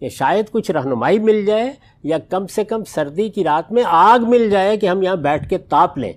[0.00, 1.72] کہ شاید کچھ رہنمائی مل جائے
[2.04, 5.48] یا کم سے کم سردی کی رات میں آگ مل جائے کہ ہم یہاں بیٹھ
[5.48, 6.12] کے تاپ لیں۔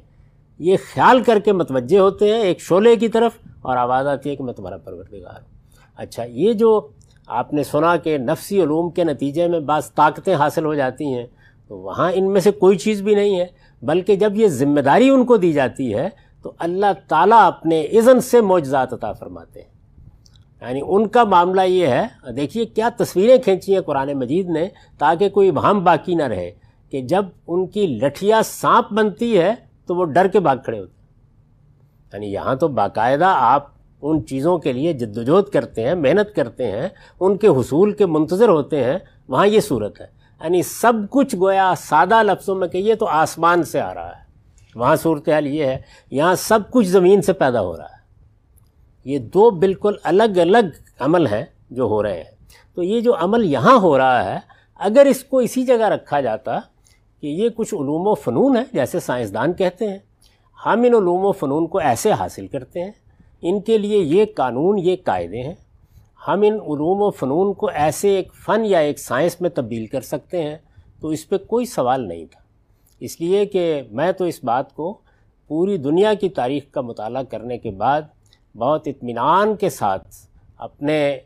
[0.60, 4.36] یہ خیال کر کے متوجہ ہوتے ہیں ایک شعلے کی طرف، اور آواز آتی ہے
[4.36, 5.50] کہ میں تمہارا پروردگار ہوں۔
[6.00, 6.80] اچھا یہ جو
[7.28, 11.28] آپ نے سنا کہ نفسی علوم کے نتیجے میں بعض طاقتیں حاصل ہو جاتی ہیں،
[11.68, 13.46] تو وہاں ان میں سے کوئی چیز بھی نہیں ہے،
[13.82, 16.10] بلکہ جب یہ ذمہ داری ان کو دی جاتی ہے،
[16.44, 19.70] تو اللہ تعالیٰ اپنے اذن سے معجزات عطا فرماتے ہیں۔
[20.62, 24.68] یعنی ان کا معاملہ یہ ہے، دیکھیے کیا تصویریں کھینچی ہیں قرآن مجید نے،
[24.98, 26.52] تاکہ کوئی ابہام باقی نہ رہے،
[26.90, 30.92] کہ جب ان کی لٹھیا سانپ بنتی ہے، تو وہ ڈر کے بھاگ کھڑے ہوتے
[30.96, 31.02] ہیں۔
[32.14, 33.71] یعنی یہاں تو باقاعدہ آپ
[34.02, 36.90] ان چیزوں کے لیے جد وجہد کرتے ہیں، محنت کرتے ہیں،
[37.20, 38.98] ان کے حصول کے منتظر ہوتے ہیں،
[39.28, 40.08] وہاں یہ صورت ہے۔
[40.44, 44.22] یعنی سب کچھ گویا سادہ لفظوں میں کہیے تو آسمان سے آ رہا ہے۔
[44.76, 45.82] وہاں صورتحال یہ ہے،
[46.12, 48.02] یہاں سب کچھ زمین سے پیدا ہو رہا ہے۔
[49.06, 52.32] یہ دو بالکل الگ الگ عمل ہیں جو ہو رہے ہیں۔
[52.76, 54.40] تو یہ جو عمل یہاں ہو رہا ہے،
[54.76, 56.60] اگر اس کو اسی جگہ رکھا جاتا
[57.22, 60.00] کہ یہ کچھ علوم و فنون ہے جیسے سائنسدان کہتے ہیں،
[60.66, 62.92] ہم ان علوم و فنون کو ایسے حاصل کرتے ہیں
[63.42, 65.54] ان کے لیے یہ قانون، یہ قاعدے ہیں۔
[66.28, 70.02] ہم ان علوم و فنون کو ایسے ایک فن یا ایک سائنس میں تبدیل کر
[70.02, 70.58] سکتے ہیں،
[71.00, 72.40] تو اس پہ کوئی سوال نہیں تھا۔
[73.00, 74.98] اس لیے کہ میں تو اس بات کو
[75.48, 78.02] پوری دنیا کی تاریخ کا مطالعہ کرنے کے بعد
[78.58, 80.08] بہت اطمینان کے ساتھ
[80.58, 81.18] اپنے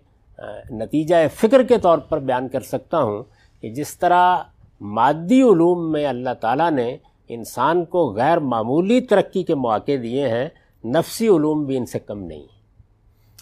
[0.72, 3.24] نتیجہ فکر کے طور پر بیان کر سکتا ہوں
[3.62, 4.38] کہ جس طرح
[4.82, 6.98] مادی علوم میں اللہ تعالیٰ نے
[7.28, 10.50] انسان کو غیر معمولی ترقی کے مواقع دیے ہیں
[10.86, 12.44] نفسی علوم بھی ان سے کم نہیں۔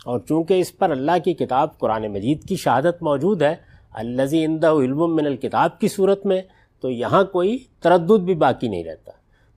[0.05, 3.55] اور چونکہ اس پر اللہ کی کتاب قرآن مجید کی شہادت موجود ہے
[3.93, 6.41] الزی اندہ علم من الکتاب کی صورت میں،
[6.81, 9.11] تو یہاں کوئی تردد بھی باقی نہیں رہتا۔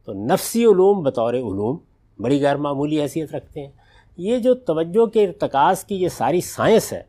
[0.05, 1.79] تو نفسی علوم بطور علوم
[2.19, 3.73] بڑی غیر معمولی حیثیت رکھتے ہیں۔
[4.17, 7.03] یہ جو توجہ کے ارتکاز کی یہ ساری سائنس ہے،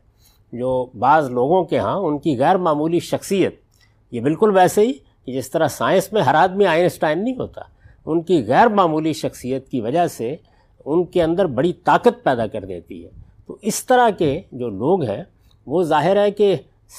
[0.52, 3.56] جو بعض لوگوں کے ہاں ان کی غیر معمولی شخصیت،
[4.10, 7.60] یہ بالکل ویسے ہی کہ جس طرح سائنس میں ہر آدمی آئنسٹائن نہیں ہوتا،
[8.06, 10.36] ان کی غیر معمولی شخصیت کی وجہ سے
[10.92, 13.10] ان کے اندر بڑی طاقت پیدا کر دیتی ہے۔
[13.46, 15.24] تو اس طرح کے جو لوگ ہیں،
[15.66, 16.56] وہ ظاہر ہے کہ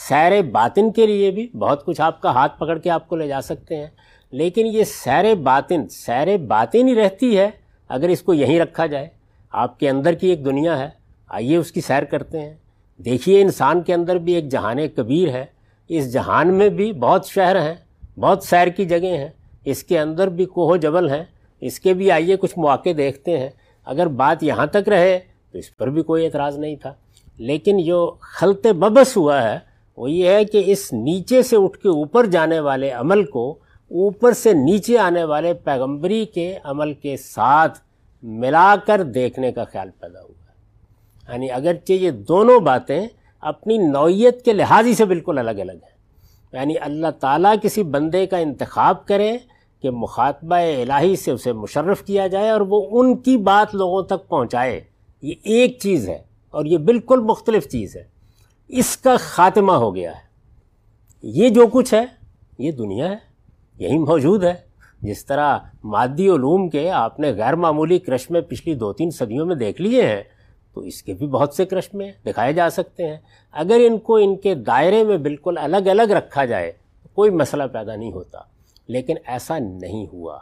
[0.10, 3.28] سیر باطن کے لیے بھی بہت کچھ آپ کا ہاتھ پکڑ کے آپ کو لے
[3.28, 3.88] جا سکتے ہیں۔
[4.32, 7.50] لیکن یہ سیر باطن سیر باطن ہی رہتی ہے
[7.88, 9.08] اگر اس کو یہیں رکھا جائے۔
[9.52, 10.90] آپ کے اندر کی ایک دنیا ہے،
[11.30, 12.54] آئیے اس کی سیر کرتے ہیں۔
[12.98, 15.46] دیکھیے انسان کے اندر بھی ایک جہان کبیر ہے۔
[15.88, 17.76] اس جہان میں بھی بہت شہر ہیں،
[18.20, 19.30] بہت سیر کی جگہیں ہیں۔
[19.66, 21.24] اس کے اندر بھی کوہ جبل ہیں۔
[21.62, 23.50] اس کے بھی آئیے کچھ مواقع دیکھتے ہیں۔
[23.90, 25.20] اگر بات یہاں تک رہے
[25.52, 26.94] تو اس پر بھی کوئی اعتراض نہیں تھا۔
[27.38, 29.60] لیکن جو خلط ببس ہوا ہے،
[29.98, 33.52] وہ یہ ہے کہ اس نیچے سے اٹھ کے اوپر جانے والے عمل کو
[33.92, 37.80] اوپر سے نیچے آنے والے پیغمبری کے عمل کے ساتھ
[38.24, 40.50] ملا کر دیکھنے کا خیال پیدا ہوا ہے۔
[41.34, 43.08] یعنی اگرچہ یہ دونوں باتیں
[43.42, 46.00] اپنی نوعیت کے لحاظی سے بالکل الگ الگ ہیں۔
[46.54, 49.38] یعنی اللہ تعالیٰ کسی بندے کا انتخاب کرے
[49.82, 54.28] کہ مخاطبہ الہی سے اسے مشرف کیا جائے اور وہ ان کی بات لوگوں تک
[54.28, 54.82] پہنچائے۔
[55.22, 58.04] یہ ایک چیز ہے اور یہ بالکل مختلف چیز ہے۔
[58.68, 60.30] اس کا خاتمہ ہو گیا ہے۔
[61.22, 62.06] یہ جو کچھ ہے،
[62.60, 63.16] یہ دنیا ہے،
[63.78, 64.54] یہی موجود ہے۔
[65.02, 69.56] جس طرح مادی علوم کے آپ نے غیر معمولی کرشمے پچھلی دو تین صدیوں میں
[69.56, 70.24] دیکھ لیے ہیں،
[70.74, 73.18] تو اس کے بھی بہت سے کرشمے دکھائے جا سکتے ہیں۔
[73.52, 76.72] اگر ان کو ان کے دائرے میں بالکل الگ الگ رکھا جائے
[77.04, 78.40] تو کوئی مسئلہ پیدا نہیں ہوتا۔
[78.90, 80.38] لیکن ایسا نہیں ہوا۔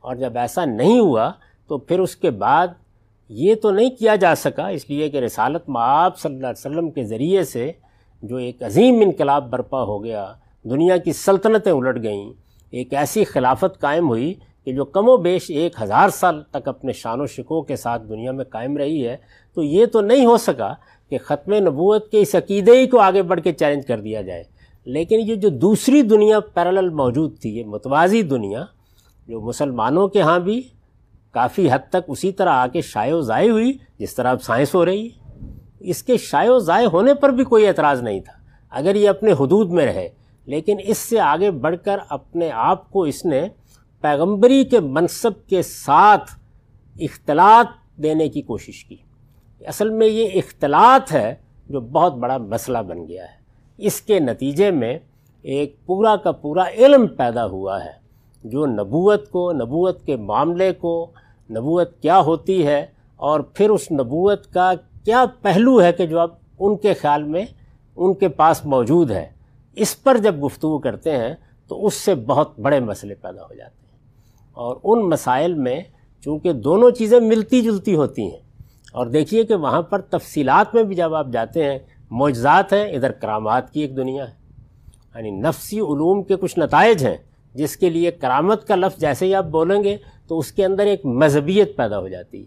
[0.00, 1.32] اور جب ایسا نہیں ہوا
[1.68, 2.66] تو پھر اس کے بعد
[3.28, 6.90] یہ تو نہیں کیا جا سکا، اس لیے کہ رسالت معاب صلی اللہ علیہ وسلم
[6.90, 7.72] کے ذریعے سے
[8.22, 10.32] جو ایک عظیم انقلاب برپا ہو گیا،
[10.64, 12.32] دنیا کی سلطنتیں الٹ گئیں۔
[12.70, 14.34] ایک ایسی خلافت قائم ہوئی
[14.64, 18.02] کہ جو کم و بیش ایک ہزار سال تک اپنے شان و شکو کے ساتھ
[18.08, 19.16] دنیا میں قائم رہی ہے،
[19.54, 20.74] تو یہ تو نہیں ہو سکا
[21.10, 24.55] کہ ختم نبوت کے اس عقیدے ہی کو آگے بڑھ کے چیلنج کر دیا جائے۔
[24.86, 28.64] لیکن یہ جو دوسری دنیا پیرالل موجود تھی، یہ متوازی دنیا،
[29.28, 30.62] جو مسلمانوں کے ہاں بھی
[31.30, 34.74] کافی حد تک اسی طرح آ کے شائع و ضائع ہوئی، جس طرح اب سائنس
[34.74, 35.42] ہو رہی ہے۔
[35.80, 38.32] اس کے شائع و ضائع ہونے پر بھی کوئی اعتراض نہیں تھا۔
[38.70, 40.08] اگر یہ اپنے حدود میں رہے،
[40.46, 43.48] لیکن اس سے آگے بڑھ کر اپنے آپ کو اس نے
[44.00, 46.30] پیغمبری کے منصب کے ساتھ
[47.00, 48.96] اختلاط دینے کی کوشش کی۔
[49.60, 51.34] اصل میں یہ اختلاط ہے
[51.68, 53.35] جو بہت بڑا مسئلہ بن گیا ہے۔
[53.78, 54.98] اس کے نتیجے میں
[55.42, 58.06] ایک پورا کا پورا علم پیدا ہوا ہے۔
[58.44, 61.10] جو نبوت کو، نبوت کے معاملے کو،
[61.50, 64.72] نبوت کیا ہوتی ہے اور پھر اس نبوت کا
[65.04, 67.46] کیا پہلو ہے کہ جو اب ان کے خیال میں
[67.96, 69.26] ان کے پاس موجود ہے۔
[69.76, 71.34] اس پر جب گفتگو کرتے ہیں
[71.68, 73.98] تو اس سے بہت بڑے مسئلے پیدا ہو جاتے ہیں۔
[74.52, 75.80] اور ان مسائل میں
[76.20, 78.40] چونکہ دونوں چیزیں ملتی جلتی ہوتی ہیں
[78.92, 81.78] اور دیکھیے کہ وہاں پر تفصیلات میں بھی جب آپ جاتے ہیں
[82.10, 84.34] معجزات ہیں، ادھر کرامات کی ایک دنیا ہے۔
[85.14, 87.16] یعنی نفسی علوم کے کچھ نتائج ہیں،
[87.54, 89.96] جس کے لیے کرامت کا لفظ جیسے ہی آپ بولیں گے
[90.28, 92.44] تو اس کے اندر ایک مذہبیت پیدا ہو جاتی ہے۔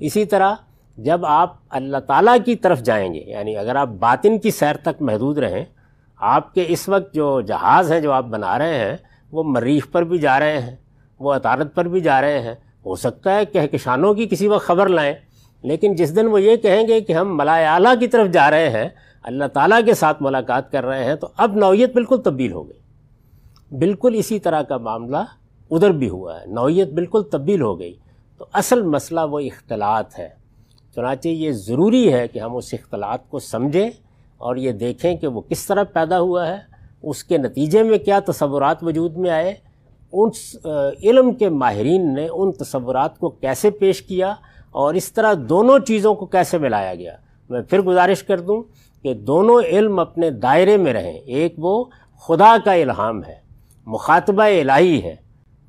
[0.00, 0.54] اسی طرح
[0.96, 5.02] جب آپ اللہ تعالیٰ کی طرف جائیں گے یعنی اگر آپ باطن کی سیر تک
[5.02, 5.64] محدود رہیں،
[6.16, 8.96] آپ کے اس وقت جو جہاز ہیں جو آپ بنا رہے ہیں،
[9.32, 10.76] وہ مریخ پر بھی جا رہے ہیں،
[11.18, 12.54] وہ عطارت پر بھی جا رہے ہیں۔
[12.86, 15.14] ہو سکتا ہے کہکشانوں کی کسی وقت خبر لائیں
[15.64, 18.70] لیکن جس دن وہ یہ کہیں گے کہ ہم ملائے اعلیٰ کی طرف جا رہے
[18.70, 18.88] ہیں،
[19.22, 22.78] اللہ تعالیٰ کے ساتھ ملاقات کر رہے ہیں، تو اب نوعیت بالکل تبدیل ہو گئی۔
[23.76, 25.16] بالکل اسی طرح کا معاملہ
[25.70, 27.94] ادھر بھی ہوا ہے۔ نوعیت بالکل تبدیل ہو گئی۔
[28.38, 30.28] تو اصل مسئلہ وہ اختلاط ہے۔
[30.94, 33.90] چنانچہ یہ ضروری ہے کہ ہم اس اختلاط کو سمجھیں
[34.38, 36.56] اور یہ دیکھیں کہ وہ کس طرح پیدا ہوا ہے۔
[37.02, 39.54] اس کے نتیجے میں کیا تصورات وجود میں آئے۔
[40.12, 40.30] ان
[41.04, 44.34] علم کے ماہرین نے ان تصورات کو کیسے پیش کیا۔
[44.74, 47.16] اور اس طرح دونوں چیزوں کو کیسے ملایا گیا؟
[47.50, 48.62] میں پھر گزارش کر دوں
[49.02, 51.84] کہ دونوں علم اپنے دائرے میں رہیں۔ ایک وہ
[52.28, 53.34] خدا کا الہام ہے،
[53.86, 55.16] مخاطبہ الہی ہے،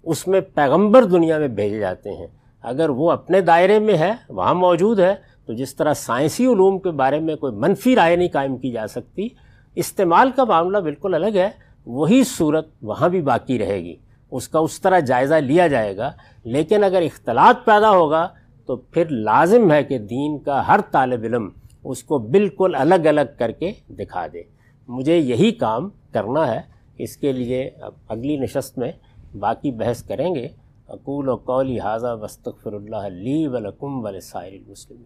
[0.03, 2.28] اس میں پیغمبر دنیا میں بھیجے جاتے ہیں۔
[2.64, 6.91] اگر وہ اپنے دائرے میں ہے، وہاں موجود ہے، تو جس طرح سائنسی علوم کے
[6.91, 9.28] بارے میں کوئی منفی رائے نہیں قائم کی جا سکتی،
[9.76, 11.49] استعمال کا معاملہ بالکل الگ ہے،
[11.86, 13.95] وہی صورت وہاں بھی باقی رہے گی۔
[14.32, 16.12] اس کا اس طرح جائزہ لیا جائے گا،
[16.43, 18.28] لیکن اگر اختلاط پیدا ہوگا
[18.66, 21.49] تو پھر لازم ہے کہ دین کا ہر طالب علم
[21.84, 24.43] اس کو بالکل الگ الگ کر کے دکھا دے۔
[24.88, 26.61] مجھے یہی کام کرنا ہے۔
[26.97, 28.91] اس کے لیے اب اگلی نشست میں
[29.39, 30.47] باقی بحث کریں گے۔
[30.88, 35.05] اقول و قولی حاضہ وسطر اللہ لی ولکم ولسائر المسلمین۔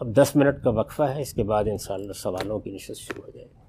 [0.00, 3.30] اب دس منٹ کا وقفہ ہے۔ اس کے بعد انشاءاللہ سوالوں کی نشست شروع ہو
[3.34, 3.59] جائے گی۔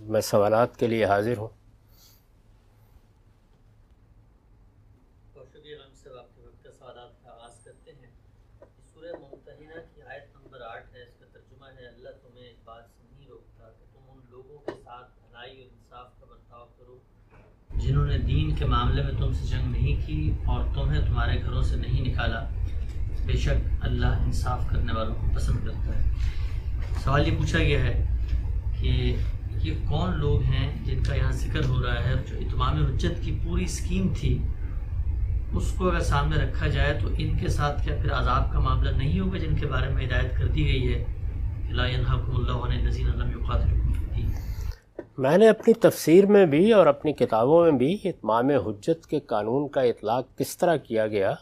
[0.00, 1.48] میں سوالات کے لیے حاضر ہوں۔
[17.74, 21.62] جنہوں نے دین کے معاملے میں تم سے جنگ نہیں کی اور تمہیں تمہارے گھروں
[21.62, 22.48] سے نہیں نکالا۔
[23.26, 26.02] بے شک اللہ انصاف کرنے والوں کو پسند کرتا ہے۔
[27.04, 28.06] سوال یہ پوچھا گیا ہے
[28.80, 29.16] کہ
[29.62, 33.38] یہ کون لوگ ہیں جن کا یہاں ذکر ہو رہا ہے جو اتمام حجت کی
[33.44, 34.36] پوری اسکیم تھی،
[35.56, 38.90] اس کو اگر سامنے رکھا جائے تو ان کے ساتھ کیا پھر عذاب کا معاملہ
[38.96, 41.04] نہیں ہوگا جن کے بارے میں ہدایت کر دی گئی ہے؟
[41.78, 44.30] لا ينهاكم الله عن الذين لم يقاتلوكم في الدين
[45.24, 49.68] میں نے اپنی تفسیر میں بھی اور اپنی کتابوں میں بھی اتمام حجت کے قانون
[49.76, 51.32] کا اطلاق کس طرح کیا گیا،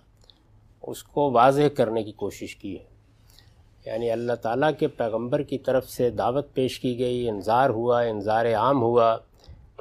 [0.85, 2.85] اس کو واضح کرنے کی کوشش کی ہے۔
[3.87, 8.47] یعنی اللہ تعالیٰ کے پیغمبر کی طرف سے دعوت پیش کی گئی انظار ہوا انظار
[8.47, 9.16] عام ہوا،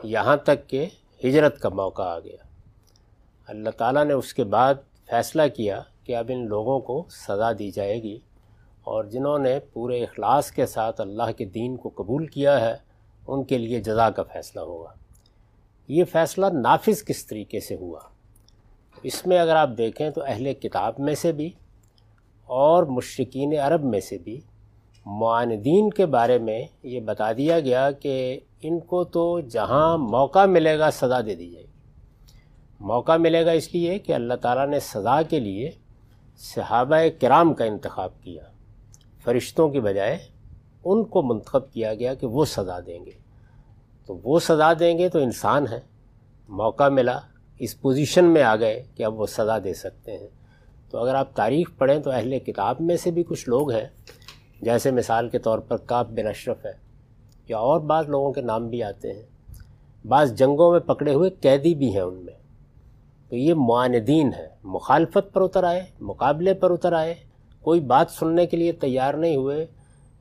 [0.03, 0.85] یہاں تک کہ
[1.23, 2.37] ہجرت کا موقع آ گیا۔
[3.47, 4.75] اللہ تعالیٰ نے اس کے بعد
[5.09, 8.19] فیصلہ کیا کہ اب ان لوگوں کو سزا دی جائے گی
[8.83, 12.75] اور جنہوں نے پورے اخلاص کے ساتھ اللہ کے دین کو قبول کیا ہے،
[13.27, 14.93] ان کے لیے جزا کا فیصلہ ہوگا۔
[15.87, 17.99] یہ فیصلہ نافذ کس طریقے سے ہوا؟
[19.03, 21.51] اس میں اگر آپ دیکھیں تو اہل کتاب میں سے بھی
[22.47, 24.41] اور مشرقین عرب میں سے بھی
[25.05, 30.79] معاندین کے بارے میں یہ بتا دیا گیا کہ ان کو تو جہاں موقع ملے
[30.79, 31.71] گا سزا دے دی جائے گی۔
[32.79, 35.71] موقع ملے گا اس لیے کہ اللہ تعالیٰ نے سزا کے لیے
[36.37, 38.43] صحابہ کرام کا انتخاب کیا۔
[39.23, 40.17] فرشتوں کی بجائے
[40.85, 43.11] ان کو منتخب کیا گیا کہ وہ سزا دیں گے۔
[44.05, 45.79] تو وہ سزا دیں گے تو انسان ہے
[46.49, 47.19] موقع ملا،
[47.59, 50.27] اس پوزیشن میں آ گئے کہ اب وہ سزا دے سکتے ہیں۔
[50.91, 53.85] تو اگر آپ تاریخ پڑھیں تو اہل کتاب میں سے بھی کچھ لوگ ہیں۔
[54.61, 56.71] جیسے مثال کے طور پر کعب بن اشرف ہے
[57.47, 59.21] یا اور بعض لوگوں کے نام بھی آتے ہیں۔
[60.07, 62.33] بعض جنگوں میں پکڑے ہوئے قیدی بھی ہیں ان میں۔
[63.29, 67.15] تو یہ معاندین ہے مخالفت پر اتر آئے، مقابلے پر اتر آئے۔
[67.61, 69.65] کوئی بات سننے کے لیے تیار نہیں ہوئے۔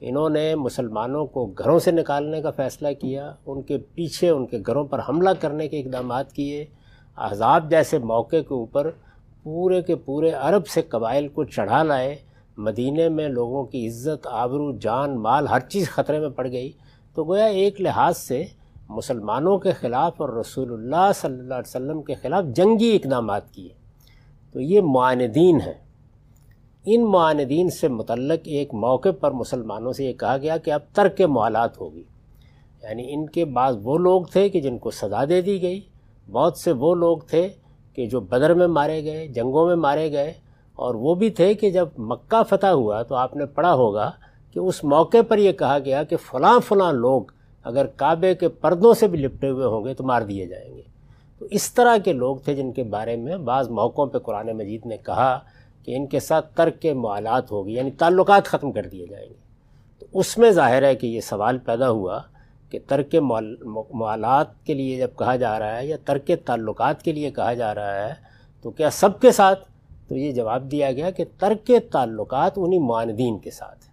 [0.01, 4.59] انہوں نے مسلمانوں کو گھروں سے نکالنے کا فیصلہ کیا۔ ان کے پیچھے ان کے
[4.67, 6.67] گھروں پر حملہ کرنے کے اقدامات کیے۔
[7.17, 8.91] احزاب جیسے موقع کے اوپر
[9.47, 12.17] پورے کے پورے عرب سے قبائل کو چڑھا لائے
[12.57, 16.73] مدینہ میں لوگوں کی عزت، آبرو، جان، مال ہر چیز خطرے میں پڑ گئی۔
[17.15, 18.45] تو گویا ایک لحاظ سے
[18.89, 23.69] مسلمانوں کے خلاف اور رسول اللہ صلی اللہ علیہ وسلم کے خلاف جنگی اقدامات کیے۔
[24.53, 25.85] تو یہ معاندین ہیں۔
[26.87, 31.21] ان معاندین سے متعلق ایک موقع پر مسلمانوں سے یہ کہا گیا کہ اب ترک
[31.21, 32.03] موالات ہوگی۔
[32.83, 35.81] یعنی ان کے بعض وہ لوگ تھے کہ جن کو سزا دے دی گئی۔
[36.31, 37.49] بہت سے وہ لوگ تھے
[37.97, 40.33] کہ جو بدر میں مارے گئے، جنگوں میں مارے گئے،
[40.75, 44.11] اور وہ بھی تھے کہ جب مکہ فتح ہوا تو آپ نے پڑھا ہوگا
[44.53, 47.23] کہ اس موقع پر یہ کہا گیا کہ فلاں فلاں لوگ
[47.65, 50.83] اگر کعبے کے پردوں سے بھی لپٹے ہوئے ہوں گے تو مار دیے جائیں گے۔
[51.39, 54.87] تو اس طرح کے لوگ تھے جن کے بارے میں بعض موقعوں پہ قرآن مجید
[54.87, 55.39] نے کہا
[55.85, 59.35] کہ ان کے ساتھ ترک کے معالات ہوگی یعنی تعلقات ختم کر دیے جائیں گے۔
[59.99, 62.19] تو اس میں ظاہر ہے کہ یہ سوال پیدا ہوا
[62.71, 67.31] کہ ترک موالات کے لیے جب کہا جا رہا ہے یا ترک تعلقات کے لیے
[67.31, 68.13] کہا جا رہا ہے،
[68.65, 69.69] تو کیا سب کے ساتھ؟
[70.09, 73.85] تو یہ جواب دیا گیا کہ ترک تعلقات انہی معاندین کے ساتھ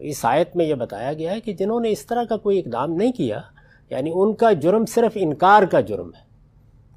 [0.00, 2.92] اس آیت میں یہ بتایا گیا ہے کہ جنہوں نے اس طرح کا کوئی اقدام
[2.92, 3.40] نہیں کیا
[3.90, 6.22] یعنی ان کا جرم صرف انکار کا جرم ہے۔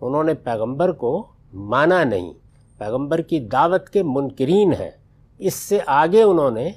[0.01, 1.11] انہوں نے پیغمبر کو
[1.53, 2.31] مانا نہیں،
[2.77, 4.91] پیغمبر کی دعوت کے منکرین ہیں۔
[5.39, 6.69] اس سے آگے انہوں نے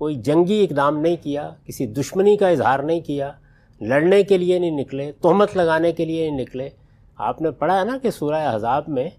[0.00, 3.32] کوئی جنگی اقدام نہیں کیا، کسی دشمنی کا اظہار نہیں کیا
[3.80, 6.68] لڑنے کے لیے نہیں نکلے، تہمت لگانے کے لیے نہیں نکلے۔
[7.16, 9.10] آپ نے پڑھا ہے نا کہ سورہ حذاب میں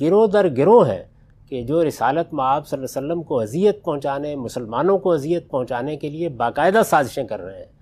[0.00, 1.06] گروہ در گروہ ہے
[1.48, 5.96] کہ جو رسالت معاب صلی اللہ علیہ وسلم کو اذیت پہنچانے، مسلمانوں کو اذیت پہنچانے
[5.96, 7.72] کے لیے باقاعدہ سازشیں کر رہے ہیں۔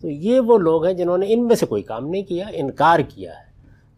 [0.00, 2.98] تو یہ وہ لوگ ہیں جنہوں نے ان میں سے کوئی کام نہیں کیا، انکار
[2.98, 3.46] کیا ہے۔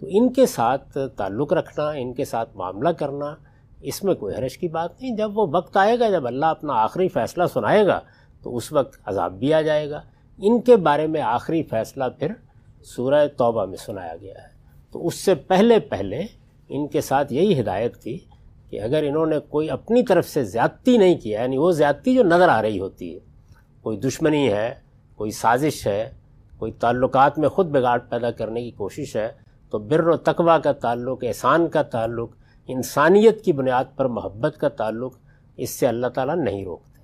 [0.00, 3.34] تو ان کے ساتھ تعلق رکھنا، ان کے ساتھ معاملہ کرنا،
[3.80, 6.72] اس میں کوئی حرش کی بات نہیں۔ جب وہ وقت آئے گا، جب اللہ اپنا
[6.72, 8.00] آخری فیصلہ سنائے گا،
[8.42, 10.00] تو اس وقت عذاب بھی آ جائے گا۔
[10.38, 12.32] ان کے بارے میں آخری فیصلہ پھر
[12.82, 14.48] سورہ توبہ میں سنایا گیا ہے۔
[14.92, 16.22] تو اس سے پہلے پہلے
[16.68, 18.18] ان کے ساتھ یہی ہدایت تھی
[18.70, 22.22] کہ اگر انہوں نے کوئی اپنی طرف سے زیادتی نہیں کیا یعنی وہ زیادتی جو
[22.22, 23.18] نظر آ رہی ہوتی ہے،
[23.82, 24.74] کوئی دشمنی ہے،
[25.16, 26.10] کوئی سازش ہے،
[26.58, 29.32] کوئی تعلقات میں خود بگاڑ پیدا کرنے کی کوشش ہے،
[29.70, 32.30] تو بر و تقوی کا تعلق، احسان کا تعلق،
[32.68, 35.14] انسانیت کی بنیاد پر محبت کا تعلق
[35.56, 37.02] اس سے اللہ تعالیٰ نہیں روکتے۔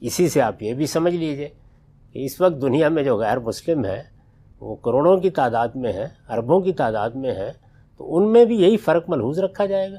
[0.00, 1.48] اسی سے آپ یہ بھی سمجھ لیجیے
[2.14, 4.02] اس وقت دنیا میں جو غیر مسلم ہے
[4.60, 7.52] وہ کروڑوں کی تعداد میں ہے اربوں کی تعداد میں ہے
[7.96, 9.98] تو ان میں بھی یہی فرق ملحوظ رکھا جائے گا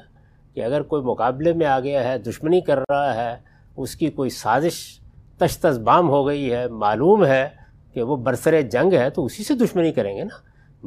[0.54, 3.36] کہ اگر کوئی مقابلے میں آ گیا ہے، دشمنی کر رہا ہے،
[3.76, 5.00] اس کی کوئی سازش
[5.38, 7.48] تشتذبام ہو گئی ہے، معلوم ہے
[7.92, 10.36] کہ وہ برسر جنگ ہے، تو اسی سے دشمنی کریں گے نا۔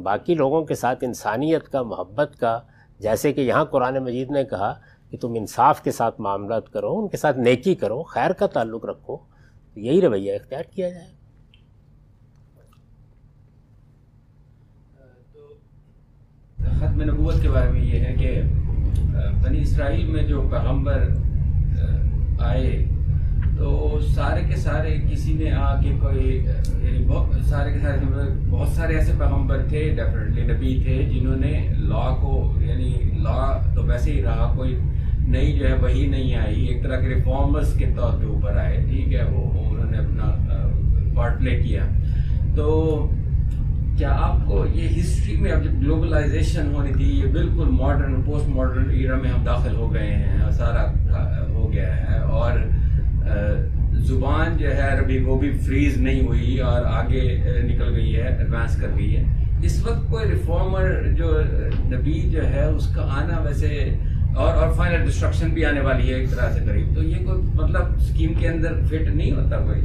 [0.00, 2.60] باقی لوگوں کے ساتھ انسانیت کا، محبت کا،
[2.98, 4.74] جیسے کہ یہاں قرآن مجید نے کہا
[5.10, 8.84] کہ تم انصاف کے ساتھ معاملات کرو، ان کے ساتھ نیکی کرو، خیر کا تعلق
[8.84, 9.16] رکھو
[9.76, 11.19] یہی رویہ اختیار کیا جائے
[16.80, 18.40] ختم نبوت کے بارے میں یہ ہے کہ
[19.42, 21.08] بنی اسرائیل میں جو پیغمبر
[22.44, 22.70] آئے،
[23.56, 27.04] تو سارے کے سارے کسی نے آ کے کوئی یعنی
[27.48, 27.98] سارے کے سارے
[28.50, 33.84] بہت سارے ایسے پیغمبر تھے ڈیفینیٹلی نبی تھے، جنہوں نے لا کو یعنی لا تو
[33.86, 34.78] ویسے ہی رہا، کوئی
[35.28, 38.84] نئی جو ہے وہی نہیں آئی، ایک طرح کے ریفارمرس کے طور پہ اوپر آئے،
[38.88, 40.26] ٹھیک ہے، وہ، انہوں نے اپنا
[41.14, 41.84] پارٹ پلے کیا۔
[42.54, 42.66] تو
[44.00, 48.48] کیا آپ کو یہ ہسٹری میں اب جب گلوبلائزیشن ہونی تھی یہ بالکل ماڈرن پوسٹ
[48.48, 50.92] ماڈرن ایرا میں ہم داخل ہو گئے ہیں، سارا
[51.48, 52.52] ہو گیا ہے۔ اور
[53.92, 58.76] زبان جو ہے عربی، وہ بھی فریز نہیں ہوئی اور آگے نکل گئی ہے ایڈوانس
[58.76, 59.24] کر گئی ہے۔
[59.62, 61.40] اس وقت کوئی ریفارمر جو
[61.84, 63.96] نبی جو ہے، اس کا آنا ویسے
[64.36, 67.42] اور اور فائنل ڈسٹرکشن بھی آنے والی ہے ایک طرح سے قریب۔ تو یہ کوئی
[67.42, 69.80] مطلب اسکیم کے اندر فٹ نہیں ہوتا کوئی۔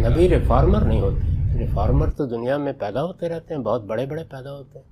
[0.00, 4.24] نبی ریفارمر نہیں ہوتے۔ ریفارمر تو دنیا میں پیدا ہوتے رہتے ہیں، بہت بڑے بڑے
[4.24, 4.86] پیدا ہوتے ہیں۔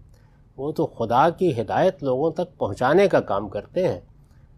[0.56, 4.00] وہ تو خدا کی ہدایت لوگوں تک پہنچانے کا کام کرتے ہیں۔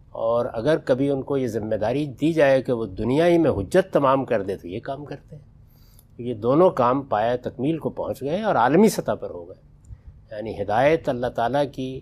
[0.09, 3.51] اور اگر کبھی ان کو یہ ذمہ داری دی جائے کہ وہ دنیا ہی میں
[3.51, 5.43] حجت تمام کر دے تو یہ کام کرتے ہیں۔
[6.17, 9.91] یہ دونوں کام پایا تکمیل کو پہنچ گئے اور عالمی سطح پر ہو گئے۔
[10.31, 11.99] یعنی ہدایت اللہ تعالیٰ کی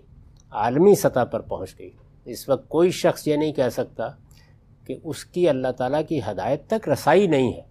[0.50, 1.90] عالمی سطح پر پہنچ گئی۔
[2.24, 4.08] اس وقت کوئی شخص یہ نہیں کہہ سکتا
[4.86, 7.69] کہ اس کی اللہ تعالیٰ کی ہدایت تک رسائی نہیں ہے۔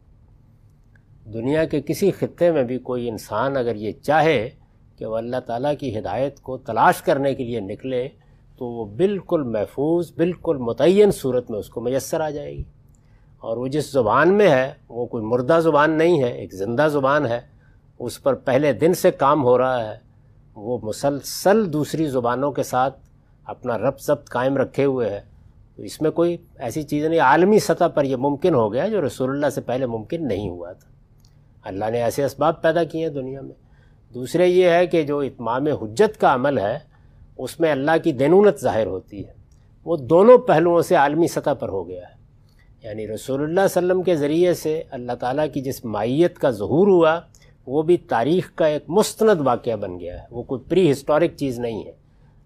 [1.34, 4.50] دنیا کے کسی خطے میں بھی کوئی انسان اگر یہ چاہے
[4.98, 8.10] کہ وہ اللہ تعالیٰ کی ہدایت کو تلاش کرنے کے لیے نکلے،
[8.58, 12.64] تو وہ بالکل محفوظ، بالکل متعین صورت میں اس کو میسر آ جائے گی۔
[13.40, 17.26] اور وہ جس زبان میں ہے، وہ کوئی مردہ زبان نہیں ہے، ایک زندہ زبان
[17.26, 17.42] ہے،
[18.00, 19.98] اس پر پہلے دن سے کام ہو رہا ہے،
[20.56, 23.00] وہ مسلسل دوسری زبانوں کے ساتھ
[23.44, 25.22] اپنا رب ضبط قائم رکھے ہوئے ہے۔
[25.76, 29.06] تو اس میں کوئی ایسی چیز نہیں، عالمی سطح پر یہ ممکن ہو گیا جو
[29.06, 30.99] رسول اللہ سے پہلے ممکن نہیں ہوا تھا۔
[31.64, 33.70] اللہ نے ایسے اسباب پیدا کیے ہیں دنیا میں۔
[34.14, 36.80] دوسرے یہ ہے کہ جو اتمام حجت کا عمل ہے،
[37.38, 39.34] اس میں اللہ کی دینونت ظاہر ہوتی ہے۔
[39.86, 42.20] وہ دونوں پہلوؤں سے عالمی سطح پر ہو گیا ہے۔
[42.84, 46.88] یعنی رسول اللہ علیہ وسلم کے ذریعے سے اللہ تعالیٰ کی جس مائیت کا ظہور
[46.88, 47.20] ہوا،
[47.68, 51.60] وہ بھی تاریخ کا ایک مستند واقعہ بن گیا ہے۔ وہ کوئی پری ہسٹورک چیز
[51.60, 51.92] نہیں ہے۔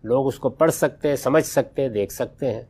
[0.03, 2.61] لوگ اس کو پڑھ سکتے، سمجھ سکتے، دیکھ سکتے ہیں۔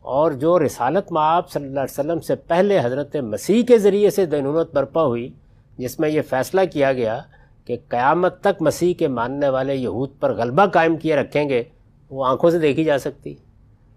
[0.00, 4.26] اور جو رسالت معاب صلی اللہ علیہ وسلم سے پہلے حضرت مسیح کے ذریعے سے
[4.26, 5.32] دینونت برپا ہوئی
[5.80, 7.20] جس میں یہ فیصلہ کیا گیا
[7.64, 11.62] کہ قیامت تک مسیح کے ماننے والے یہود پر غلبہ قائم کیے رکھیں گے،
[12.10, 13.34] وہ آنکھوں سے دیکھی جا سکتی۔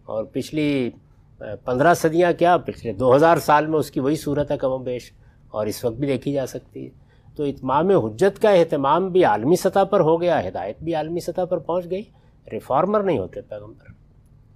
[0.05, 0.89] اور پچھلی
[1.37, 4.77] پندرہ صدیاں کیا، پچھلے دو ہزار سال میں اس کی وہی صورت ہے کم و
[4.77, 5.11] بیش،
[5.51, 6.89] اور اس وقت بھی دیکھی جا سکتی ہے۔
[7.35, 11.45] تو اتمام حجت کا اہتمام بھی عالمی سطح پر ہو گیا، ہدایت بھی عالمی سطح
[11.49, 12.03] پر پہنچ گئی۔
[12.51, 13.91] ریفارمر نہیں ہوتے پیغمبر۔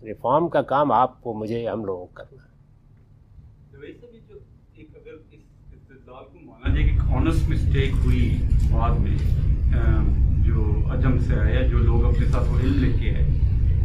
[0.03, 2.46] ریفارم کا کام آپ کو، مجھے، ہم لوگوں کو کرنا
[6.77, 8.37] ہے آنسٹ مسٹیک ہوئی
[8.71, 9.17] بعد میں
[10.45, 13.25] جو عجم سے آیا، جو لوگ اپنے ساتھ وہ علم لے کے آئے۔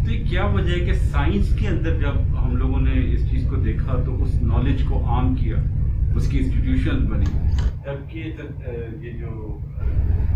[0.04, 3.46] تو یہ کیا وجہ ہے کہ سائنس کے اندر جب ہم لوگوں نے اس چیز
[3.50, 5.56] کو دیکھا تو اس نالج کو عام کیا،
[6.14, 7.24] اس کی انسٹیٹیوشن بنی۔
[7.84, 8.18] جبکہ
[9.02, 9.58] یہ جو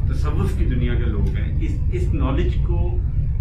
[0.08, 2.96] تصوف کی دنیا کے لوگ ہیں، اس اس نالج کو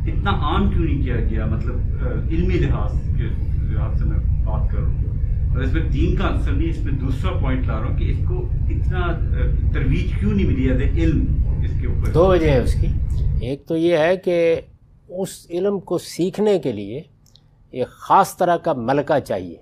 [0.06, 3.28] اتنا عام کیوں نہیں کیا گیا؟ مطلب علمی لحاظ کے
[3.74, 4.94] لحاظ سے میں بات کروں
[5.56, 8.12] اور اس میں دین کا آنسر نہیں، اس میں دوسرا پوائنٹ لا رہا ہوں کہ
[8.12, 9.20] اس کو اتنا
[9.74, 11.26] ترویج کیوں نہیں ملی؟ ہے، علم
[11.64, 12.88] اس کے اوپر۔ دو وجہ ہے اس کی۔
[13.42, 14.62] ایک تو یہ ہے کہ
[15.08, 17.02] اس علم کو سیکھنے کے لیے
[17.72, 19.56] ایک خاص طرح کا ملکہ چاہیے۔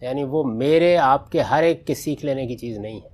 [0.00, 3.08] یعنی وہ میرے، آپ کے ہر ایک کے سیکھ لینے کی چیز نہیں ہے۔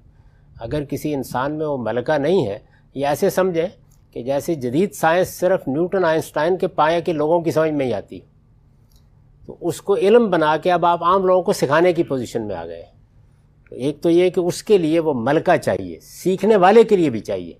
[0.60, 2.58] اگر کسی انسان میں وہ ملکہ نہیں ہے،
[2.94, 3.66] یہ ایسے سمجھیں
[4.10, 7.92] کہ جیسے جدید سائنس صرف نیوٹن آئنسٹائن کے پائے کے لوگوں کی سمجھ میں ہی
[7.94, 8.35] آتی۔ ہے
[9.46, 12.56] تو اس کو علم بنا کے اب آپ عام لوگوں کو سکھانے کی پوزیشن میں
[12.56, 12.84] آ گئے
[13.70, 17.20] ایک تو یہ کہ اس کے لیے وہ ملکہ چاہیے، سیکھنے والے کے لیے بھی
[17.20, 17.52] چاہیے۔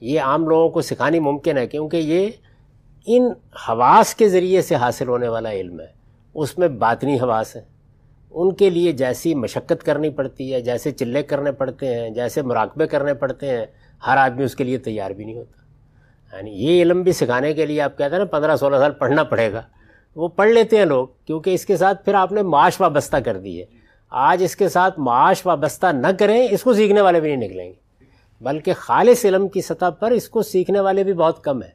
[0.00, 2.30] یہ عام لوگوں کو سکھانی ممکن ہے کیونکہ یہ
[3.06, 3.32] ان
[3.68, 5.86] حواس کے ذریعے سے حاصل ہونے والا علم ہے۔
[6.34, 7.62] اس میں باطنی حواس ہے
[8.30, 12.86] ان کے لیے جیسی مشقت کرنی پڑتی ہے، جیسے چلے کرنے پڑتے ہیں، جیسے مراقبے
[12.86, 13.66] کرنے پڑتے ہیں،
[14.06, 15.56] ہر آدمی اس کے لیے تیار بھی نہیں ہوتا۔
[16.36, 19.22] یعنی یہ علم بھی سکھانے کے لیے آپ کہتے ہیں نا، پندرہ سولہ سال پڑھنا
[19.24, 19.62] پڑے گا۔
[20.16, 23.38] وہ پڑھ لیتے ہیں لوگ، کیونکہ اس کے ساتھ پھر آپ نے معاش وابستہ کر
[23.38, 23.66] دی ہے۔
[24.10, 27.68] آج اس کے ساتھ معاش وابستہ نہ کریں، اس کو سیکھنے والے بھی نہیں نکلیں
[27.68, 28.04] گے۔
[28.40, 31.70] بلکہ خالص علم کی سطح پر اس کو سیکھنے والے بھی بہت کم ہیں،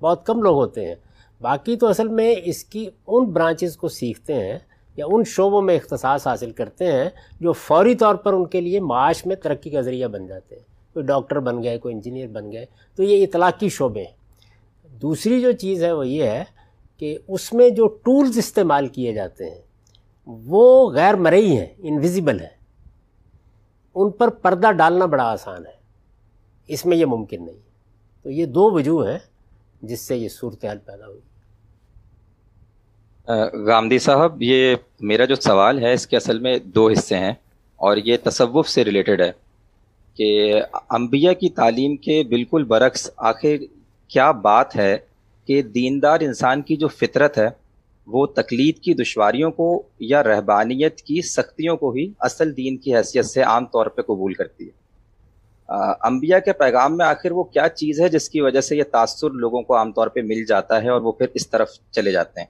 [0.00, 0.94] بہت کم لوگ ہوتے ہیں۔
[1.40, 4.58] باقی تو اصل میں اس کی ان برانچز کو سیکھتے ہیں
[4.96, 7.10] یا ان شعبوں میں اختصاص حاصل کرتے ہیں
[7.40, 10.62] جو فوری طور پر ان کے لیے معاش میں ترقی کا ذریعہ بن جاتے ہیں۔
[10.92, 12.66] کوئی ڈاکٹر بن گئے، کوئی انجینئر بن گئے،
[12.96, 14.20] تو یہ اطلاقی شعبے ہیں۔
[15.02, 16.44] دوسری جو چیز ہے وہ یہ ہے
[17.00, 19.62] کہ اس میں جو ٹولز استعمال کیے جاتے ہیں،
[20.26, 22.60] وہ غیر مرئی ہیں انویزیبل ہیں۔
[23.94, 25.72] ان پر پردہ ڈالنا بڑا آسان ہے۔
[26.66, 27.56] اس میں یہ ممکن نہیں۔
[28.22, 29.18] تو یہ دو وجوہ ہیں
[29.82, 31.20] جس سے یہ صورتحال پیدا ہوئی۔
[33.66, 37.34] گامدی صاحب، یہ میرا جو سوال ہے، اس کے اصل میں دو حصے ہیں
[37.76, 39.32] اور یہ تصوف سے ریلیٹڈ ہے
[40.14, 43.56] کہ انبیاء کی تعلیم کے بالکل برعکس آخر
[44.08, 45.09] کیا بات ہے
[45.46, 47.48] کہ دیندار انسان کی جو فطرت ہے
[48.06, 53.26] وہ تقلید کی دشواریوں کو یا رہبانیت کی سختیوں کو ہی اصل دین کی حیثیت
[53.26, 54.80] سے عام طور پہ قبول کرتی ہے۔
[56.00, 59.30] انبیاء کے پیغام میں آخر وہ کیا چیز ہے جس کی وجہ سے یہ تاثر
[59.30, 62.40] لوگوں کو عام طور پہ مل جاتا ہے اور وہ پھر اس طرف چلے جاتے
[62.40, 62.46] ہیں؟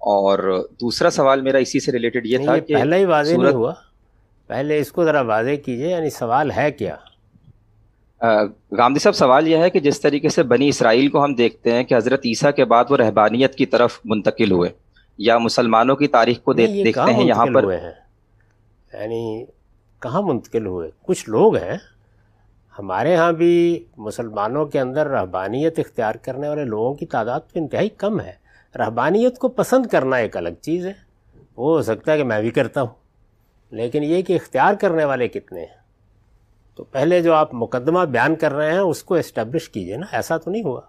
[0.00, 3.72] اور دوسرا سوال میرا اسی سے ریلیٹڈ یہ تھا کہ پہلے ہی واضح نہیں ہوا۔
[4.46, 6.96] پہلے اس کو ذرا واضح کیجیے یعنی سوال ہے کیا؟
[8.78, 11.84] گاندھی صاحب سوال یہ ہے کہ جس طریقے سے بنی اسرائیل کو ہم دیکھتے ہیں
[11.84, 14.70] کہ حضرت عیسیٰ کے بعد وہ رہبانیت کی طرف منتقل ہوئے
[15.18, 17.64] یا مسلمانوں کی تاریخ کو دیکھتے ہیں یہاں پر؟
[18.92, 19.44] یعنی
[20.00, 21.78] کہاں منتقل ہوئے؟ کچھ لوگ ہیں۔
[22.78, 27.88] ہمارے ہاں بھی مسلمانوں کے اندر رہبانیت اختیار کرنے والے لوگوں کی تعداد تو انتہائی
[27.88, 28.32] کم ہے۔
[28.78, 30.92] رہبانیت کو پسند کرنا ایک الگ چیز ہے۔
[31.56, 32.94] وہ ہو سکتا ہے کہ میں بھی کرتا ہوں
[33.70, 35.81] لیکن یہ کہ اختیار کرنے والے کتنے ہیں؟
[36.78, 40.36] تو پہلے جو آپ مقدمہ بیان کر رہے ہیں، اس کو اسٹیبلش کیجیے نا، ایسا
[40.36, 40.80] تو نہیں ہوا۔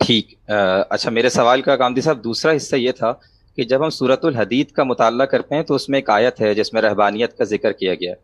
[0.00, 3.12] ٹھیک اچھا میرے سوال کا گاندھی صاحب، دوسرا حصہ یہ تھا
[3.58, 6.52] کہ جب ہم صورت الحدید کا مطالعہ کرتے ہیں تو اس میں ایک آیت ہے
[6.54, 8.16] جس میں رہبانیت کا ذکر کیا گیا ہے۔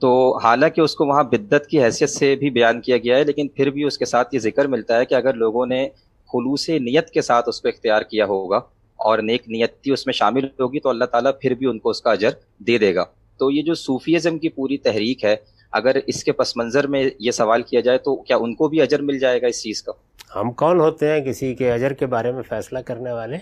[0.00, 3.48] تو حالانکہ اس کو وہاں بدت کی حیثیت سے بھی بیان کیا گیا ہے، لیکن
[3.48, 5.88] پھر بھی اس کے ساتھ یہ ذکر ملتا ہے کہ اگر لوگوں نے
[6.30, 8.56] خلوص نیت کے ساتھ اس کو اختیار کیا ہوگا
[8.98, 12.00] اور نیک نیتی اس میں شامل ہوگی تو اللہ تعالیٰ پھر بھی ان کو اس
[12.02, 12.30] کا اجر
[12.66, 13.04] دے دے گا۔
[13.38, 15.36] تو یہ جو صوفیزم کی پوری تحریک ہے،
[15.72, 18.80] اگر اس کے پس منظر میں یہ سوال کیا جائے تو کیا ان کو بھی
[18.80, 19.92] اجر مل جائے گا اس چیز کا؟
[20.40, 23.36] ہم کون ہوتے ہیں کسی کے اجر کے بارے میں فیصلہ کرنے والے؟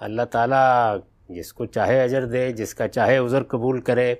[0.00, 0.96] اللہ تعالیٰ
[1.28, 4.14] جس کو چاہے اجر دے، جس کا چاہے عذر قبول کرے۔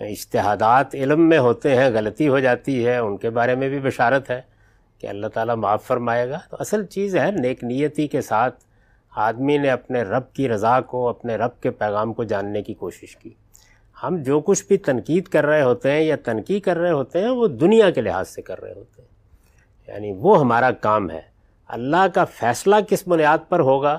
[0.00, 4.30] اشتہادات علم میں ہوتے ہیں، غلطی ہو جاتی ہے، ان کے بارے میں بھی بشارت
[4.30, 4.40] ہے
[4.98, 8.64] کہ اللہ تعالیٰ معاف فرمائے گا۔ تو اصل چیز ہے نیک نیتی کے ساتھ
[9.16, 13.16] آدمی نے اپنے رب کی رضا کو، اپنے رب کے پیغام کو جاننے کی کوشش
[13.16, 13.30] کی۔
[14.02, 17.28] ہم جو کچھ بھی تنقید کر رہے ہوتے ہیں یا تنقید کر رہے ہوتے ہیں،
[17.28, 19.08] وہ دنیا کے لحاظ سے کر رہے ہوتے ہیں۔
[19.88, 21.20] یعنی وہ ہمارا کام ہے۔
[21.68, 23.98] اللہ کا فیصلہ کس بنیاد پر ہوگا،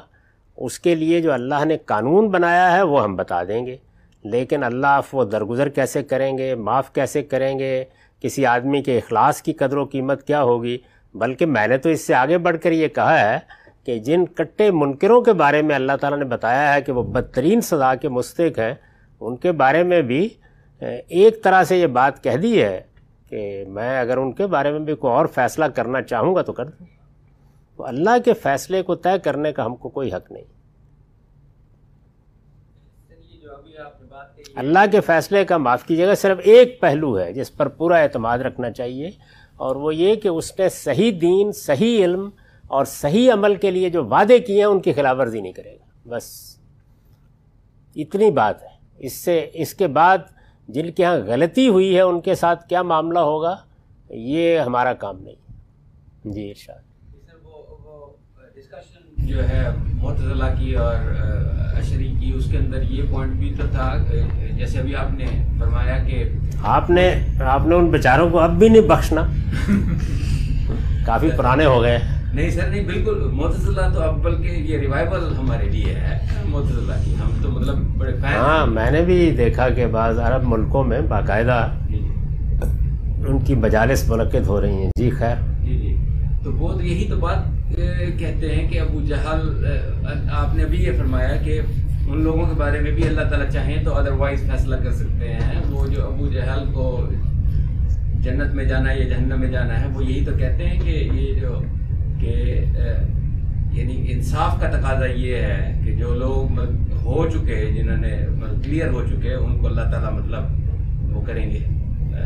[0.58, 3.78] اس کے لیے جو اللہ نے قانون بنایا ہے، وہ ہم بتا دیں گے۔
[4.24, 7.84] لیکن اللہ وہ درگزر کیسے کریں گے، معاف کیسے کریں گے،
[8.22, 10.78] کسی آدمی کے اخلاص کی قدر و قیمت کیا ہوگی؟
[11.14, 13.40] بلکہ میں نے تو اس سے آگے بڑھ کر یہ کہا ہے
[13.84, 17.62] کہ جن کٹے منکروں کے بارے میں اللہ تعالیٰ نے بتایا ہے کہ وہ بدترین
[17.62, 18.74] سزا کے مستق ہیں
[19.22, 20.28] ان کے بارے میں بھی
[20.80, 22.82] ایک طرح سے یہ بات کہہ دی ہے
[23.30, 26.54] کہ میں اگر ان کے بارے میں بھی کوئی اور فیصلہ کرنا چاہوں گا تو
[26.54, 26.86] کر دوں۔
[27.78, 30.44] تو اللہ کے فیصلے کو طے کرنے کا ہم کو کوئی حق نہیں۔
[34.56, 38.38] اللہ کے فیصلے کا معاف کیجیے گا، صرف ایک پہلو ہے جس پر پورا اعتماد
[38.38, 39.12] رکھنا چاہیے،
[39.58, 42.30] اور وہ یہ کہ اس نے صحیح دین، صحیح علم
[42.68, 45.76] اور صحیح عمل کے لیے جو وعدے کیے ہیں، ان کی خلاف ورزی نہیں کرے
[45.76, 46.58] گا۔ بس،
[47.96, 50.18] اتنی بات ہے۔ اس سے اس کے بعد
[50.68, 53.56] جن کے ہاں غلطی ہوئی ہے ان کے ساتھ کیا معاملہ ہوگا
[54.10, 55.36] یہ ہمارا کام نہیں۔
[56.26, 56.80] جی ارشاد۔
[59.18, 60.96] جو ہے معتضلہ کی اور
[61.76, 63.96] اشری کی اس کے اندر یہ پوائنٹ بھی تو تھا
[64.58, 65.26] جیسے ابھی آپ نے
[65.60, 66.24] فرمایا کہ
[66.64, 69.22] آپ نے آپ نے ان بیچاروں کو اب بھی نہیں بخشنا۔
[71.06, 72.00] کافی پرانے ہو گئے۔
[72.40, 77.14] نہیں سر نہیں بالکل معتضلہ تو اب بلکہ یہ ریوائول ہمارے لیے ہے معتضلہ کی۔
[77.16, 81.00] ہم تو مطلب بڑے فین ہاں میں نے بھی دیکھا کہ بعض عرب ملکوں میں
[81.08, 81.58] باقاعدہ
[81.90, 85.96] جی، جی۔ ان کی مجالس منعقد ہو رہی ہیں۔ جی خیر۔ جی جی۔
[86.44, 87.76] تو وہ یہی تو بات
[88.20, 89.66] کہتے ہیں کہ ابو جہل
[90.32, 91.60] آپ نے بھی یہ فرمایا کہ
[92.08, 95.34] ان لوگوں کے بارے میں بھی اللہ تعالیٰ چاہیں تو ادر وائز فیصلہ کر سکتے
[95.34, 96.86] ہیں۔ وہ جو ابو جہل کو
[98.22, 101.10] جنت میں جانا ہے یا جہنم میں جانا ہے وہ یہی تو کہتے ہیں کہ
[101.14, 101.60] یہ جو
[102.22, 102.66] کہ
[103.72, 106.60] یعنی انصاف کا تقاضا یہ ہے کہ جو لوگ
[106.94, 108.26] ہو چکے جنہوں نے
[108.64, 110.44] کلیئر ہو چکے ان کو اللہ تعالیٰ مطلب
[111.18, 111.60] وہ کریں گے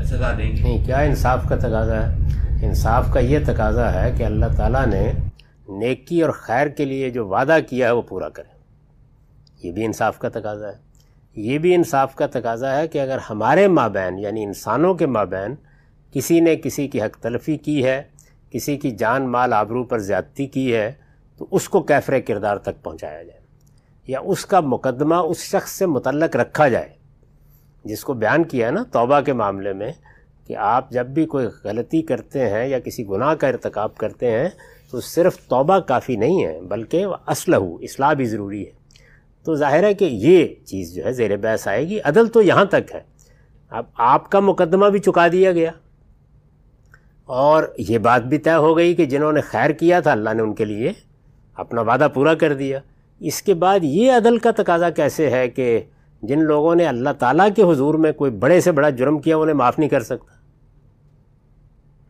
[0.03, 2.17] سزا دیں گے۔ نہیں، کیا انصاف کا تقاضا ہے؟
[2.65, 5.11] انصاف کا یہ تقاضا ہے کہ اللہ تعالیٰ نے
[5.69, 8.53] نیکی اور خیر کے لیے جو وعدہ کیا ہے، وہ پورا کرے۔
[9.67, 10.93] یہ بھی انصاف کا تقاضا ہے۔
[11.35, 15.55] یہ بھی انصاف کا تقاضا ہے کہ اگر ہمارے مابین یعنی انسانوں کے مابین،
[16.13, 18.03] کسی نے کسی کی حق تلفی کی ہے
[18.53, 20.91] کسی کی جان مال آبرو پر زیادتی کی ہے
[21.37, 23.39] تو اس کو کیفر کردار تک پہنچایا جائے
[24.07, 26.89] یا اس کا مقدمہ اس شخص سے متعلق رکھا جائے،
[27.85, 29.91] جس کو بیان کیا ہے نا توبہ کے معاملے میں
[30.47, 34.49] کہ آپ جب بھی کوئی غلطی کرتے ہیں یا کسی گناہ کا ارتکاب کرتے ہیں
[34.91, 38.71] تو صرف توبہ کافی نہیں ہے، بلکہ اسلح اصلاح بھی ضروری ہے۔
[39.43, 42.65] تو ظاہر ہے کہ یہ چیز جو ہے زیر بحث آئے گی، عدل تو یہاں
[42.65, 43.01] تک ہے۔
[43.69, 45.71] اب آپ کا مقدمہ بھی چکا دیا گیا۔
[47.25, 50.41] اور یہ بات بھی طے ہو گئی کہ جنہوں نے خیر کیا تھا، اللہ نے
[50.41, 50.91] ان کے لیے
[51.53, 52.79] اپنا وعدہ پورا کر دیا۔
[53.19, 55.81] اس کے بعد یہ عدل کا تقاضا کیسے ہے کہ
[56.21, 59.55] جن لوگوں نے اللہ تعالیٰ کے حضور میں کوئی بڑے سے بڑا جرم کیا، انہیں
[59.55, 60.33] معاف نہیں کر سکتا؟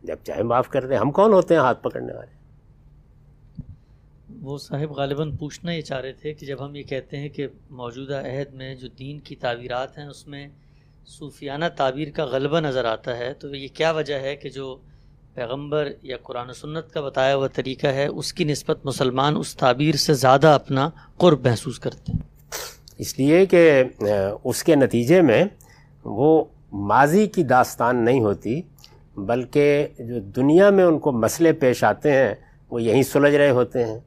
[0.04, 2.32] جب چاہے معاف کر دیں۔ ہم کون ہوتے ہیں ہاتھ پکڑنے والے؟
[4.42, 7.48] وہ صاحب غالباً پوچھنا یہ چاہ رہے تھے کہ جب ہم یہ کہتے ہیں کہ
[7.70, 10.48] موجودہ عہد میں جو دین کی تعبیرات ہیں، اس میں
[11.08, 14.78] صوفیانہ تعبیر کا غلبہ نظر آتا ہے، تو یہ کیا وجہ ہے کہ جو
[15.36, 19.56] پیغمبر یا قرآن و سنت کا بتایا ہوا طریقہ ہے، اس کی نسبت مسلمان اس
[19.56, 22.20] تعبیر سے زیادہ اپنا قرب محسوس کرتے ہیں۔
[22.98, 23.84] اس لیے کہ
[24.44, 25.44] اس کے نتیجے میں
[26.04, 26.44] وہ
[26.92, 28.62] ماضی کی داستان نہیں ہوتی،
[29.16, 32.34] بلکہ جو دنیا میں ان کو مسئلے پیش آتے ہیں،
[32.70, 34.00] وہ یہیں سلجھ رہے ہوتے ہیں۔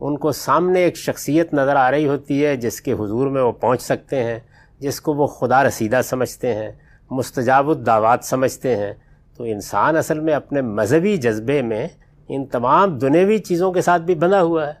[0.00, 3.52] ان کو سامنے ایک شخصیت نظر آ رہی ہوتی ہے، جس کے حضور میں وہ
[3.52, 4.38] پہنچ سکتے ہیں،
[4.78, 6.70] جس کو وہ خدا رسیدہ سمجھتے ہیں،
[7.10, 8.92] مستجاب الدعوات سمجھتے ہیں
[9.40, 11.88] تو انسان اصل میں اپنے مذہبی جذبے میں
[12.28, 14.72] ان تمام دنیوی چیزوں کے ساتھ بھی بندھا ہوا ہے۔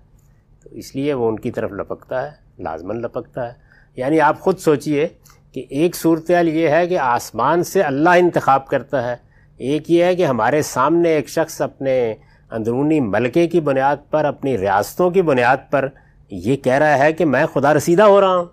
[0.62, 3.52] تو اس لیے وہ ان کی طرف لپکتا ہے لازمن لپکتا ہے۔
[3.96, 5.08] یعنی آپ خود سوچئے
[5.52, 9.16] کہ ایک صورتحال یہ ہے کہ آسمان سے اللہ انتخاب کرتا ہے۔
[9.56, 12.14] ایک یہ ہے کہ ہمارے سامنے ایک شخص اپنے
[12.50, 15.88] اندرونی ملکے کی بنیاد پر، اپنی ریاستوں کی بنیاد پر
[16.30, 18.46] یہ کہہ رہا ہے کہ میں خدا رسیدہ ہو رہا ہوں۔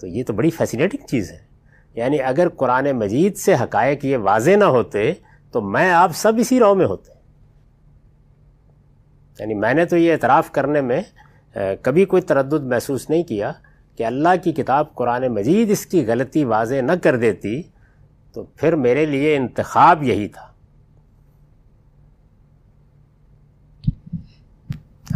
[0.00, 1.45] تو یہ تو بڑی فیسینیٹنگ چیز ہے۔
[1.96, 5.12] یعنی اگر قرآن مجید سے حقائق یہ واضح نہ ہوتے
[5.52, 7.12] تو میں آپ سب اسی رو میں ہوتے۔
[9.38, 11.02] یعنی میں نے تو یہ اعتراف کرنے میں
[11.82, 13.52] کبھی کوئی تردد محسوس نہیں کیا
[13.96, 17.62] کہ اللہ کی کتاب قرآن مجید اس کی غلطی واضح نہ کر دیتی
[18.32, 20.46] تو پھر میرے لیے انتخاب یہی تھا۔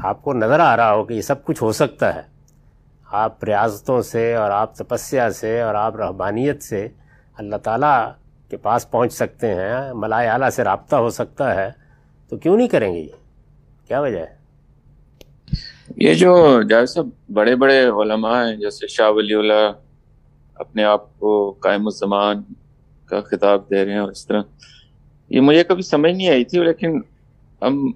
[0.04, 2.29] آپ کو نظر آ رہا ہو کہ یہ سب کچھ ہو سکتا ہے۔
[3.10, 6.88] آپ ریاضتوں سے اور آپ تپسیا سے اور آپ رحبانیت سے
[7.36, 8.12] اللہ تعالیٰ
[8.48, 11.70] کے پاس پہنچ سکتے ہیں، ملائے اعلیٰ سے رابطہ ہو سکتا ہے،
[12.28, 14.40] تو کیوں نہیں کریں گے؟ یہ کیا وجہ ہے؟
[15.96, 17.00] یہ جو جیسے
[17.32, 19.70] بڑے بڑے علماء ہیں، جیسے شاہ ولی اللہ
[20.54, 22.42] اپنے آپ کو قائم الزمان
[23.06, 24.42] کا خطاب دے رہے ہیں اور اس طرح۔
[25.28, 27.00] یہ مجھے کبھی سمجھ نہیں آئی تھی، لیکن
[27.62, 27.92] ہم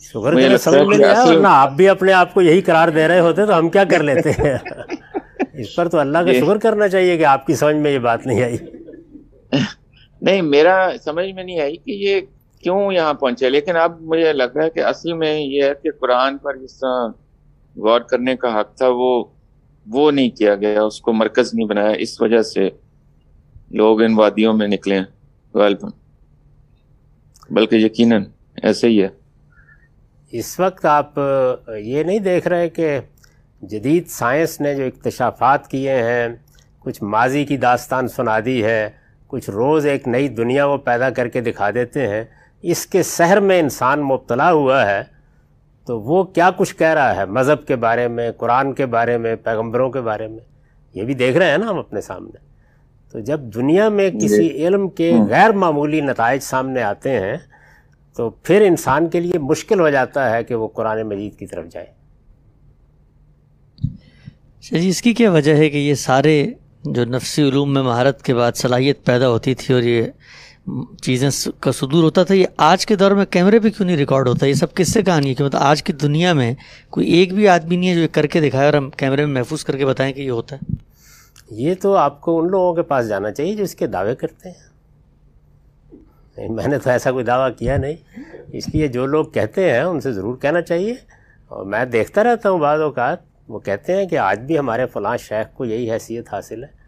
[0.00, 3.68] سمجھ میں نہیں آپ بھی اپنے آپ کو یہی قرار دے رہے ہوتے تو ہم
[3.68, 4.58] کیا کر لیتے؟ ہیں
[5.52, 8.26] اس پر تو اللہ کا شکر کرنا چاہیے کہ آپ کی سمجھ میں یہ بات
[8.26, 8.56] نہیں آئی۔
[10.22, 12.20] نہیں میرا سمجھ میں نہیں آئی کہ یہ
[12.58, 15.90] کیوں یہاں پہنچے لیکن اب مجھے لگ رہا ہے کہ اصل میں یہ ہے کہ
[16.00, 17.06] قرآن پر جس طرح
[17.76, 19.24] غور کرنے کا حق تھا وہ
[19.86, 22.68] وہ نہیں کیا گیا اس کو مرکز نہیں بنایا۔ اس وجہ سے
[23.70, 25.00] لوگ ان وادیوں میں نکلے۔
[25.54, 25.90] غالباً
[27.50, 28.24] بلکہ یقیناً
[28.62, 29.08] ایسے ہی ہے۔
[30.32, 31.18] اس وقت آپ
[31.78, 33.00] یہ نہیں دیکھ رہے کہ
[33.62, 36.28] جدید سائنس نے جو اکتشافات کیے ہیں
[36.80, 38.90] کچھ ماضی کی داستان سنا دی ہے
[39.26, 42.24] کچھ روز ایک نئی دنیا وہ پیدا کر کے دکھا دیتے ہیں
[42.62, 45.02] اس کے سحر میں انسان مبتلا ہوا ہے
[45.86, 49.36] تو وہ کیا کچھ کہہ رہا ہے مذہب کے بارے میں قرآن کے بارے میں
[49.36, 50.40] پیغمبروں کے بارے میں؟
[50.94, 52.38] یہ بھی دیکھ رہے ہیں نا ہم اپنے سامنے۔
[53.12, 57.36] تو جب دنیا میں کسی جی۔ علم کے غیر معمولی نتائج سامنے آتے ہیں
[58.16, 61.64] تو پھر انسان کے لیے مشکل ہو جاتا ہے کہ وہ قرآن مجید کی طرف
[61.72, 61.86] جائے۔
[64.58, 66.46] اچھا جی اس کی کیا وجہ ہے کہ یہ سارے
[66.84, 70.02] جو نفسی علوم میں مہارت کے بعد صلاحیت پیدا ہوتی تھی اور یہ
[71.02, 71.30] چیزیں
[71.60, 74.46] کا صدور ہوتا تھا یہ آج کے دور میں کیمرے پہ کیوں نہیں ریکارڈ ہوتا؟
[74.46, 76.54] یہ سب کس سے کہانی ہے کہ مطلب آج کی دنیا میں
[76.90, 79.64] کوئی ایک بھی آدمی نہیں ہے جو کر کے دکھائے اور ہم کیمرے میں محفوظ
[79.64, 80.74] کر کے بتائیں کہ یہ ہوتا ہے؟
[81.50, 84.48] یہ تو آپ کو ان لوگوں کے پاس جانا چاہیے جو اس کے دعوے کرتے
[84.48, 84.69] ہیں۔
[86.48, 87.96] میں نے تو ایسا کوئی دعویٰ کیا نہیں۔
[88.52, 90.94] اس لیے جو لوگ کہتے ہیں، ان سے ضرور کہنا چاہیے۔
[91.48, 93.18] اور میں دیکھتا رہتا ہوں بعض اوقات،
[93.48, 96.80] وہ کہتے ہیں کہ آج بھی ہمارے فلاں شیخ کو یہی حیثیت حاصل ہے۔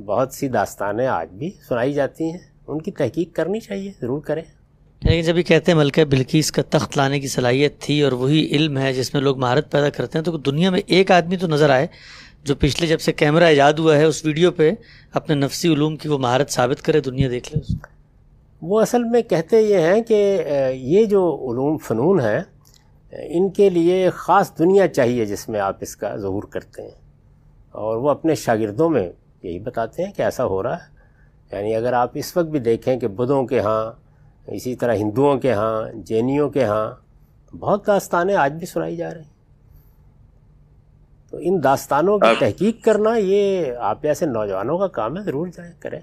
[0.00, 2.38] بہت سی داستانیں آج بھی سنائی جاتی ہیں۔
[2.68, 4.42] ان کی تحقیق کرنی چاہیے، ضرور کریں۔
[5.02, 8.46] لیکن جب یہ کہتے ہیں ملکہ بلکیس کا تخت لانے کی صلاحیت تھی اور وہی
[8.46, 11.46] علم ہے جس میں لوگ مہارت پیدا کرتے ہیں، تو دنیا میں ایک آدمی تو
[11.46, 11.86] نظر آئے
[12.44, 14.70] جو پچھلے جب سے کیمرہ ایجاد ہوا ہے، اس ویڈیو پہ
[15.12, 17.95] اپنے نفسی علوم کی وہ مہارت ثابت کرے، دنیا دیکھ لے اس کو۔
[18.62, 20.42] وہ اصل میں کہتے یہ ہیں کہ
[20.74, 22.40] یہ جو علوم فنون ہیں
[23.12, 27.06] ان کے لیے خاص دنیا چاہیے جس میں آپ اس کا ظہور کرتے ہیں۔
[27.70, 30.96] اور وہ اپنے شاگردوں میں یہی بتاتے ہیں کہ ایسا ہو رہا ہے۔
[31.52, 33.92] یعنی اگر آپ اس وقت بھی دیکھیں کہ بدھوں کے ہاں
[34.46, 36.90] اسی طرح ہندوؤں کے ہاں جینیوں کے ہاں
[37.56, 39.36] بہت داستانیں آج بھی سنائی جا رہی ہیں۔
[41.30, 45.72] تو ان داستانوں کی تحقیق کرنا یہ آپ ایسے نوجوانوں کا کام ہے ضرور جائیں
[45.80, 46.00] کریں۔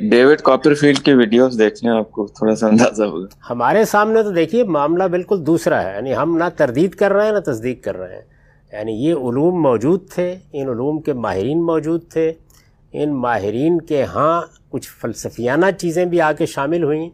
[0.00, 4.30] ڈیوڈ کاپر فیلڈ کی ویڈیوز دیکھیں آپ کو، تھوڑا سا اندازہ ہوگا۔ ہمارے سامنے تو
[4.30, 7.96] دیکھیے، معاملہ بالکل دوسرا ہے۔ یعنی ہم نہ تردید کر رہے ہیں، نہ تصدیق کر
[7.96, 8.22] رہے ہیں۔
[8.72, 12.32] یعنی یہ علوم موجود تھے، ان علوم کے ماہرین موجود تھے۔
[12.92, 17.10] ان ماہرین کے ہاں کچھ فلسفیانہ چیزیں بھی آ کے شامل ہوئیں۔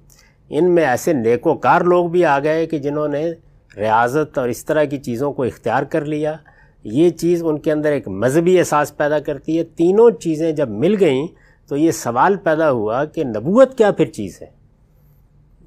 [0.51, 3.33] ان میں ایسے نیک و کار لوگ بھی آ گئے کہ جنہوں نے
[3.76, 6.37] ریاضت اور اس طرح کی چیزوں کو اختیار کر لیا۔
[6.85, 10.97] یہ چیز ان کے اندر ایک مذہبی احساس پیدا کرتی ہے۔ تینوں چیزیں جب مل
[11.01, 11.26] گئیں
[11.73, 14.47] تو یہ سوال پیدا ہوا کہ نبوت کیا پھر چیز ہے؟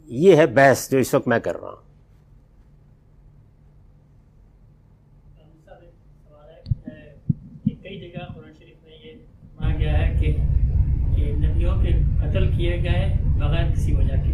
[0.08, 1.82] یہ ہے بحث جو اس وقت میں کر رہا ہوں۔
[7.84, 9.14] کئی جگہ قرآن شریف میں یہ
[9.62, 10.38] مانا گیا ہے کہ
[11.38, 14.34] نبیوں کے قتل کیے گئے بغیر کسی وجہ کے۔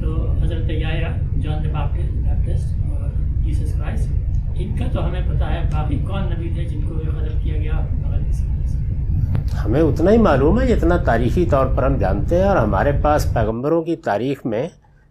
[0.00, 3.10] تو حضرت یا جان بیپٹسٹ اور
[3.44, 4.08] جیسس کرائسٹ
[4.54, 7.86] ان کا تو ہمیں پتا ہے باقی کون نبی تھے جن کو قتل کیا گیا
[8.02, 8.83] بغیر کسی وجہ سے۔
[9.64, 13.26] ہمیں اتنا ہی معلوم ہے جتنا تاریخی طور پر ہم جانتے ہیں اور ہمارے پاس
[13.34, 14.68] پیغمبروں کی تاریخ میں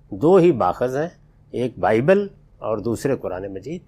[0.10, 1.10] دو ہی باخذ ہیں،
[1.52, 2.28] ایک بائبل
[2.58, 3.82] اور دوسرے قرآن مجید۔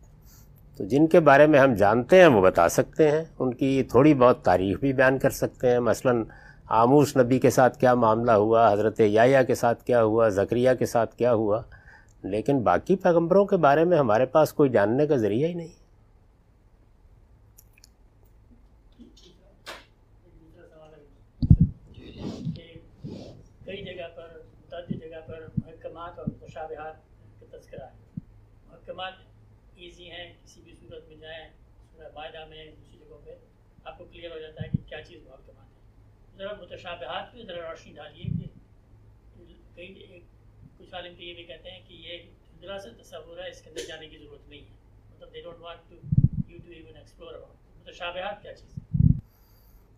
[0.78, 4.13] تو جن کے بارے میں ہم جانتے ہیں، وہ بتا سکتے ہیں۔ ان کی تھوڑی
[4.13, 6.24] بہت تاریخ بھی بیان کر سکتے ہیں۔ مثلاً
[6.70, 10.86] آموش نبی کے ساتھ کیا معاملہ ہوا، حضرت یا کے ساتھ کیا ہوا ذکریہ کے
[10.86, 11.61] ساتھ کیا ہوا۔
[12.24, 15.68] لیکن باقی پیغمبروں کے بارے میں ہمارے پاس کوئی جاننے کا ذریعہ ہی نہیں
[23.66, 24.41] کئی جگہ پر
[24.89, 26.93] جگہ پر محکمات اور مشابہات
[27.39, 28.22] کا تذکرہ ہے
[28.68, 29.13] محکمات
[29.76, 31.47] ایزی ہیں کسی بھی صورت میں جائیں
[32.45, 33.31] معاہدہ میں دوسری جگہوں پہ
[33.85, 35.73] آپ کو کلیئر ہو جاتا ہے کہ کیا چیز محکمات ہے
[36.37, 38.47] ذرا متشابہات پہ ذرا روشنی ڈالیے کہ
[39.75, 40.21] کئی
[40.79, 42.23] کچھ عالم تو یہ بھی کہتے ہیں کہ یہ
[42.61, 44.73] ذرا سا تصور ہے اس کے اندر جانے کی ضرورت نہیں ہے۔
[45.11, 45.95] مطلب they don't want to
[46.47, 48.73] you to even explore about متشابہات کیا چیز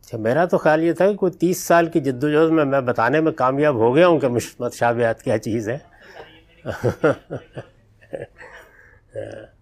[0.01, 2.65] اچھا میرا تو خیال یہ تھا کہ کوئی تیس سال کی جد و جہد میں
[2.65, 4.27] میں بتانے میں کامیاب ہو گیا ہوں کہ
[4.59, 5.77] متشابہات کیا چیز ہے۔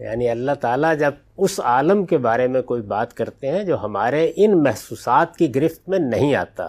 [0.00, 4.32] یعنی اللہ تعالیٰ جب اس عالم کے بارے میں کوئی بات کرتے ہیں جو ہمارے
[4.36, 6.66] ان محسوسات کی گرفت میں نہیں آتا،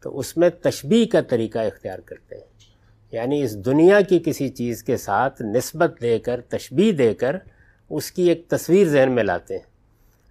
[0.00, 2.44] تو اس میں تشبیح کا طریقہ اختیار کرتے ہیں۔
[3.12, 7.36] یعنی اس دنیا کی کسی چیز کے ساتھ نسبت دے کر تشبیح دے کر
[7.90, 9.64] اس کی ایک تصویر ذہن میں لاتے ہیں۔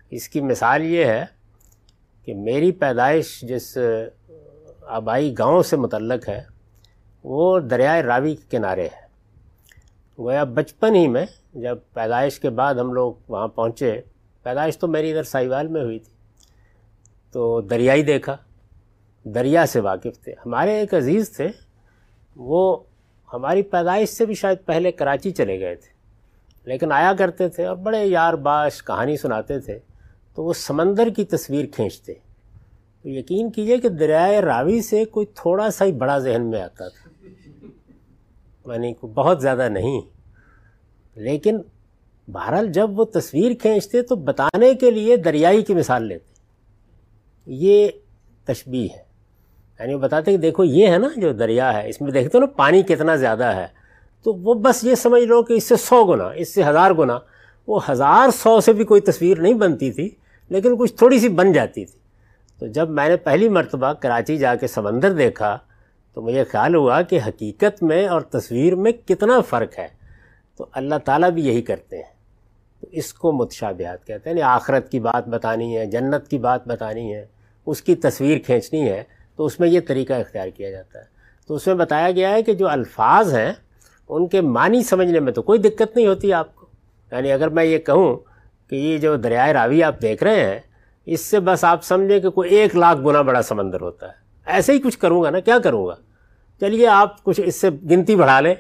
[0.10, 1.26] اس کی مثال یہ ہے
[2.26, 3.78] کہ میری پیدائش جس،
[4.82, 6.44] آبائی گاؤں سے متعلق ہے،
[7.24, 9.03] وہ دریائے راوی کے کنارے ہے۔
[10.20, 14.02] گویا بچپن ہی میں جب پیدائش کے بعد ہم لوگ وہاں پہنچے،
[14.44, 16.14] پیدائش تو میری ادھر سائیوال میں ہوئی تھی۔
[17.32, 18.38] تو دریائی دیکھا،
[19.24, 21.48] دریا سے واقف تھے۔ ہمارے ایک عزیز تھے،
[22.36, 22.84] وہ
[23.34, 25.94] ہماری پیدائش سے بھی شاید پہلے کراچی چلے گئے تھے۔
[26.66, 29.80] لیکن آیا کرتے تھے اور بڑے یار باش کہانی سناتے تھے۔
[30.36, 32.14] تو وہ سمندر کی تصویر کھینچتے۔
[33.02, 36.88] تو یقین کیجیے کہ دریائے راوی سے کوئی تھوڑا سا ہی بڑا ذہن میں آتا
[36.88, 37.13] تھا۔
[38.66, 40.02] یعنی بہت زیادہ نہیں۔
[41.16, 41.58] لیکن
[42.28, 46.34] بہرحال جب وہ تصویر کھینچتے تو بتانے کے لیے دریائی کی مثال لیتے۔
[47.46, 47.88] یہ
[48.46, 49.04] تشبیح ہے۔
[49.80, 52.44] یعنی وہ بتاتے کہ دیکھو یہ ہے نا جو دریا ہے، اس میں دیکھتے ہو
[52.44, 53.68] نا پانی کتنا زیادہ ہے۔
[54.24, 57.20] تو وہ بس یہ سمجھ لو کہ اس سے سو گنا، اس سے ہزار گنا۔
[57.68, 60.10] وہ ہزار سو سے بھی کوئی تصویر نہیں بنتی تھی،
[60.50, 62.00] لیکن کچھ تھوڑی سی بن جاتی تھی۔
[62.60, 65.58] تو جب میں نے پہلی مرتبہ کراچی جا کے سمندر دیکھا
[66.14, 69.88] تو مجھے خیال ہوا کہ حقیقت میں اور تصویر میں کتنا فرق ہے۔
[70.58, 72.14] تو اللہ تعالیٰ بھی یہی کرتے ہیں۔
[72.82, 76.68] تو اس کو متشابہات کہتے ہیں۔ یعنی آخرت کی بات بتانی ہے، جنت کی بات
[76.68, 77.26] بتانی ہے،
[77.66, 79.04] اس کی تصویر کھینچنی ہے،
[79.36, 81.04] تو اس میں یہ طریقہ اختیار کیا جاتا ہے۔
[81.48, 83.54] تو اس میں بتایا گیا ہے کہ جو الفاظ ہیں،
[84.10, 86.66] ان کے معنی سمجھنے میں تو کوئی دقت نہیں ہوتی آپ کو۔
[87.12, 88.16] یعنی اگر میں یہ کہوں
[88.70, 90.60] کہ یہ جو دریائے راوی آپ دیکھ رہے ہیں،
[91.06, 94.74] اس سے بس آپ سمجھیں کہ کوئی ایک لاکھ گنا بڑا سمندر ہوتا ہے۔ ایسے
[94.74, 95.96] ہی کچھ کروں گا نا، کیا کروں گا؟
[96.62, 98.56] چلیے، آپ کچھ اس سے گنتی بڑھا لیں۔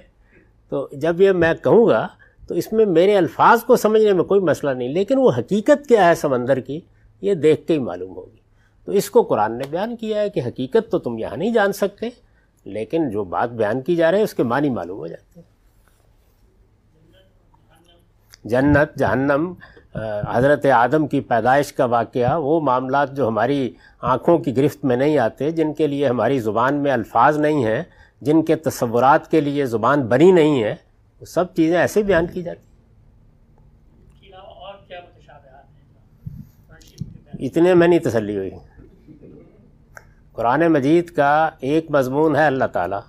[0.71, 2.07] تو جب یہ میں کہوں گا،
[2.47, 6.07] تو اس میں میرے الفاظ کو سمجھنے میں کوئی مسئلہ نہیں، لیکن وہ حقیقت کیا
[6.07, 6.79] ہے سمندر کی،
[7.21, 8.41] یہ دیکھ کے ہی معلوم ہوگی۔
[8.88, 11.73] تو اس کو قرآن نے بیان کیا ہے کہ حقیقت تو تم یہاں نہیں جان
[11.73, 12.09] سکتے،
[12.65, 15.51] لیکن جو بات بیان کی جا رہی ہے، اس کے معنی معلوم ہو جاتے ہیں۔
[18.43, 19.53] جنت، جہنم
[20.29, 23.69] حضرت آدم کی پیدائش کا واقعہ، وہ معاملات جو ہماری
[24.04, 27.84] آنکھوں کی گرفت میں نہیں آتے، جن کے لیے ہماری زبان میں الفاظ نہیں ہیں،
[28.22, 30.76] جن کے تصورات کے لیے زبان بنی نہیں ہے،
[31.20, 32.62] وہ سب چیزیں ایسے بیان کی جاتی
[37.39, 38.51] اتنے میں نہیں تسلی ہوئی۔
[40.32, 42.99] قرآن مجید کا ایک مضمون ہے اللہ تعالیٰ،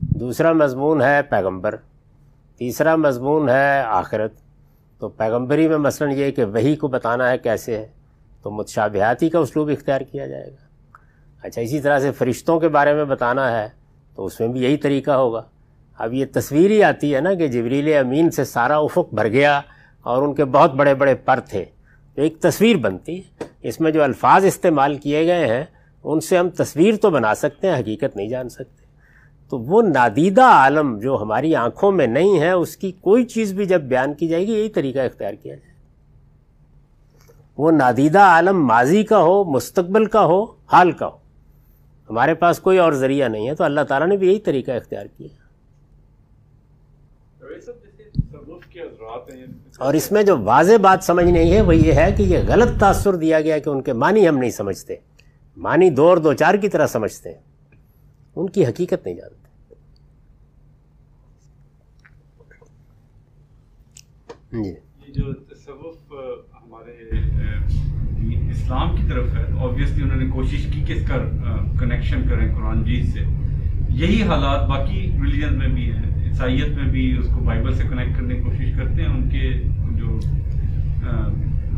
[0.00, 1.76] دوسرا مضمون ہے پیغمبر،
[2.56, 4.32] تیسرا مضمون ہے آخرت۔
[4.98, 7.86] تو پیغمبری میں مثلا یہ کہ وہی کو بتانا ہے کیسے ہے۔
[8.46, 10.66] تو متشابہاتی کا اسلوب اختیار کیا جائے گا۔
[11.42, 13.68] اچھا اسی طرح سے فرشتوں کے بارے میں بتانا ہے
[14.16, 15.42] تو اس میں بھی یہی طریقہ ہوگا۔
[15.98, 19.60] اب یہ تصویر ہی آتی ہے نا کہ جبریل امین سے سارا افق بھر گیا
[20.02, 21.64] اور ان کے بہت بڑے بڑے پر تھے۔
[22.14, 25.64] تو ایک تصویر بنتی ہے۔ اس میں جو الفاظ استعمال کیے گئے ہیں،
[26.04, 28.84] ان سے ہم تصویر تو بنا سکتے ہیں، حقیقت نہیں جان سکتے۔
[29.50, 33.64] تو وہ نادیدہ عالم جو ہماری آنکھوں میں نہیں ہے، اس کی کوئی چیز بھی
[33.64, 35.75] جب بیان کی جائے گی، یہی طریقہ اختیار کیا جائے
[37.58, 41.16] وہ نادیدہ عالم ماضی کا ہو، مستقبل کا ہو، حال کا ہو۔
[42.10, 45.06] ہمارے پاس کوئی اور ذریعہ نہیں ہے، تو اللہ تعالیٰ نے بھی یہی طریقہ اختیار
[45.06, 45.28] کیا۔
[49.78, 52.80] اور اس میں جو واضح بات سمجھ نہیں ہے، وہ یہ ہے کہ یہ غلط
[52.80, 54.96] تاثر دیا گیا کہ ان کے معنی ہم نہیں سمجھتے۔
[55.56, 57.40] معنی دو اور دو چار کی طرح سمجھتے ہیں۔
[58.36, 59.46] ان کی حقیقت نہیں جانتے۔
[64.62, 64.74] جی۔
[65.12, 65.45] جو
[68.66, 71.16] اسلام کی طرف ہے آبویسلی انہوں نے کوشش کی کہ اس کا
[71.80, 73.20] کنیکشن کریں قرآن جیت سے۔
[73.88, 78.16] یہی حالات باقی ریلیجن میں بھی ہیں، عیسائیت میں بھی اس کو بائبل سے کنیکٹ
[78.16, 80.18] کرنے کی کوشش کرتے ہیں۔ ان کے جو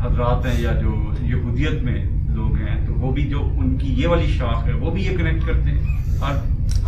[0.02, 4.08] حضرات ہیں یا جو یہودیت میں لوگ ہیں، تو وہ بھی جو ان کی یہ
[4.08, 5.96] والی شاخ ہے، وہ بھی یہ کنیکٹ کرتے ہیں۔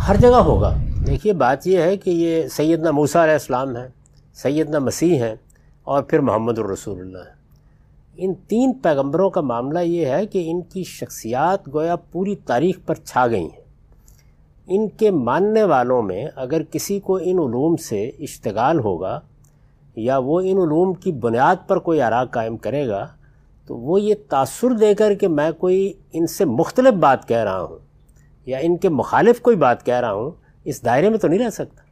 [0.07, 0.75] ہر جگہ ہوگا۔
[1.07, 3.87] دیکھیے، بات یہ ہے کہ یہ سیدنا موسیٰ علیہ السلام ہے
[4.33, 5.35] سیدنا مسیح ہیں
[5.83, 7.40] اور پھر محمد الرسول اللہ ہے
[8.17, 12.95] ان تین پیغمبروں کا معاملہ یہ ہے کہ ان کی شخصیات گویا پوری تاریخ پر
[12.95, 13.61] چھا گئی ہیں۔
[14.67, 19.19] ان کے ماننے والوں میں اگر کسی کو ان علوم سے اشتغال ہوگا
[19.95, 23.07] یا وہ ان علوم کی بنیاد پر کوئی آراغ قائم کرے گا،
[23.67, 27.61] تو وہ یہ تاثر دے کر کہ میں کوئی ان سے مختلف بات کہہ رہا
[27.61, 27.77] ہوں
[28.45, 30.31] یا ان کے مخالف کوئی بات کہہ رہا ہوں،
[30.63, 31.83] اس دائرے میں تو نہیں رہ سکتا۔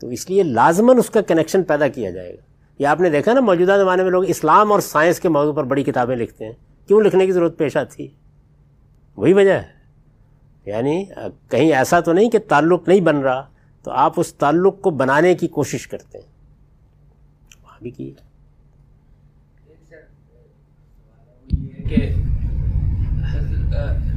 [0.00, 2.47] تو اس لیے لازماً اس کا کنیکشن پیدا کیا جائے گا۔
[2.78, 5.64] یا آپ نے دیکھا نا موجودہ زمانے میں لوگ اسلام اور سائنس کے موضوع پر
[5.64, 6.52] بڑی کتابیں لکھتے ہیں۔
[6.86, 8.08] کیوں لکھنے کی ضرورت پیش آتی؟
[9.16, 9.78] وہی وجہ ہے۔
[10.66, 11.04] یعنی
[11.48, 13.46] کہیں ایسا تو نہیں کہ تعلق نہیں بن رہا،
[13.82, 16.26] تو آپ اس تعلق کو بنانے کی کوشش کرتے ہیں۔
[17.64, 18.12] وہاں بھی کی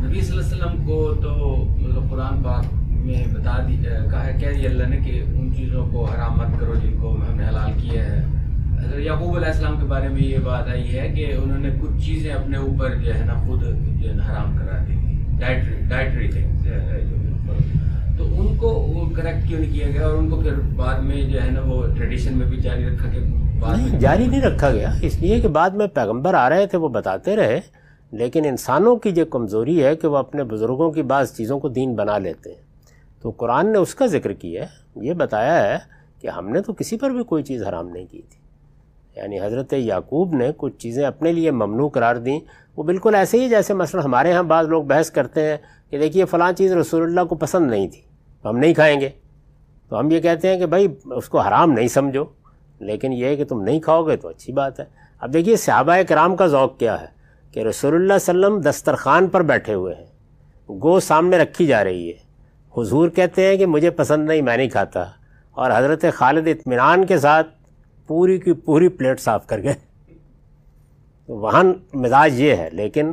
[0.05, 4.41] نبی صلی اللہ علیہ وسلم کو تو مطلب قرآن پاک میں بتا دی کہا ہے
[4.41, 7.47] کہہ دیا اللہ نے کہ ان چیزوں کو حرام مت کرو جن کو ہم نے
[7.47, 8.40] حلال کیا ہے۔
[8.81, 12.05] حضرت یعقوب علیہ السلام کے بارے میں یہ بات آئی ہے کہ انہوں نے کچھ
[12.05, 13.63] چیزیں اپنے اوپر جو ہے نا خود
[14.01, 16.27] جو ہے نا حرام کرا دی تھی۔ ڈائٹری ڈائٹری
[18.17, 21.21] تو ان کو وہ کریکٹ کیوں نہیں کیا گیا اور ان کو پھر بعد میں
[21.29, 23.19] جو ہے نا وہ ٹریڈیشن میں بھی جاری رکھا گیا
[23.75, 26.89] نہیں جاری نہیں رکھا گیا۔ اس لیے کہ بعد میں پیغمبر آ رہے تھے وہ
[26.89, 27.59] بتاتے رہے
[28.11, 31.95] لیکن انسانوں کی جو کمزوری ہے کہ وہ اپنے بزرگوں کی بعض چیزوں کو دین
[31.95, 32.61] بنا لیتے ہیں۔
[33.21, 35.77] تو قرآن نے اس کا ذکر کیا ہے یہ بتایا ہے
[36.21, 38.40] کہ ہم نے تو کسی پر بھی کوئی چیز حرام نہیں کی تھی۔
[39.15, 42.39] یعنی حضرت یعقوب نے کچھ چیزیں اپنے لیے ممنوع قرار دیں۔
[42.77, 45.57] وہ بالکل ایسے ہی جیسے مثلا ہمارے ہاں بعض لوگ بحث کرتے ہیں
[45.89, 48.01] کہ دیکھیے فلاں چیز رسول اللہ کو پسند نہیں تھی،
[48.43, 49.09] تو ہم نہیں کھائیں گے۔
[49.89, 52.23] تو ہم یہ کہتے ہیں کہ بھائی اس کو حرام نہیں سمجھو،
[52.79, 54.85] لیکن یہ ہے کہ تم نہیں کھاؤ گے تو اچھی بات ہے۔
[55.21, 57.07] اب دیکھیے صحابہ کرام کا ذوق کیا ہے
[57.51, 60.05] کہ رسول اللہ علیہ وسلم دسترخوان پر بیٹھے ہوئے ہیں،
[60.69, 62.31] گو سامنے رکھی جا رہی ہے۔
[62.77, 65.03] حضور کہتے ہیں کہ مجھے پسند نہیں، میں نہیں کھاتا۔
[65.51, 67.47] اور حضرت خالد اطمینان کے ساتھ
[68.11, 69.73] پوری کی پوری پلیٹ صاف کر گئے۔
[71.27, 71.63] وہاں
[71.93, 73.11] مزاج یہ ہے، لیکن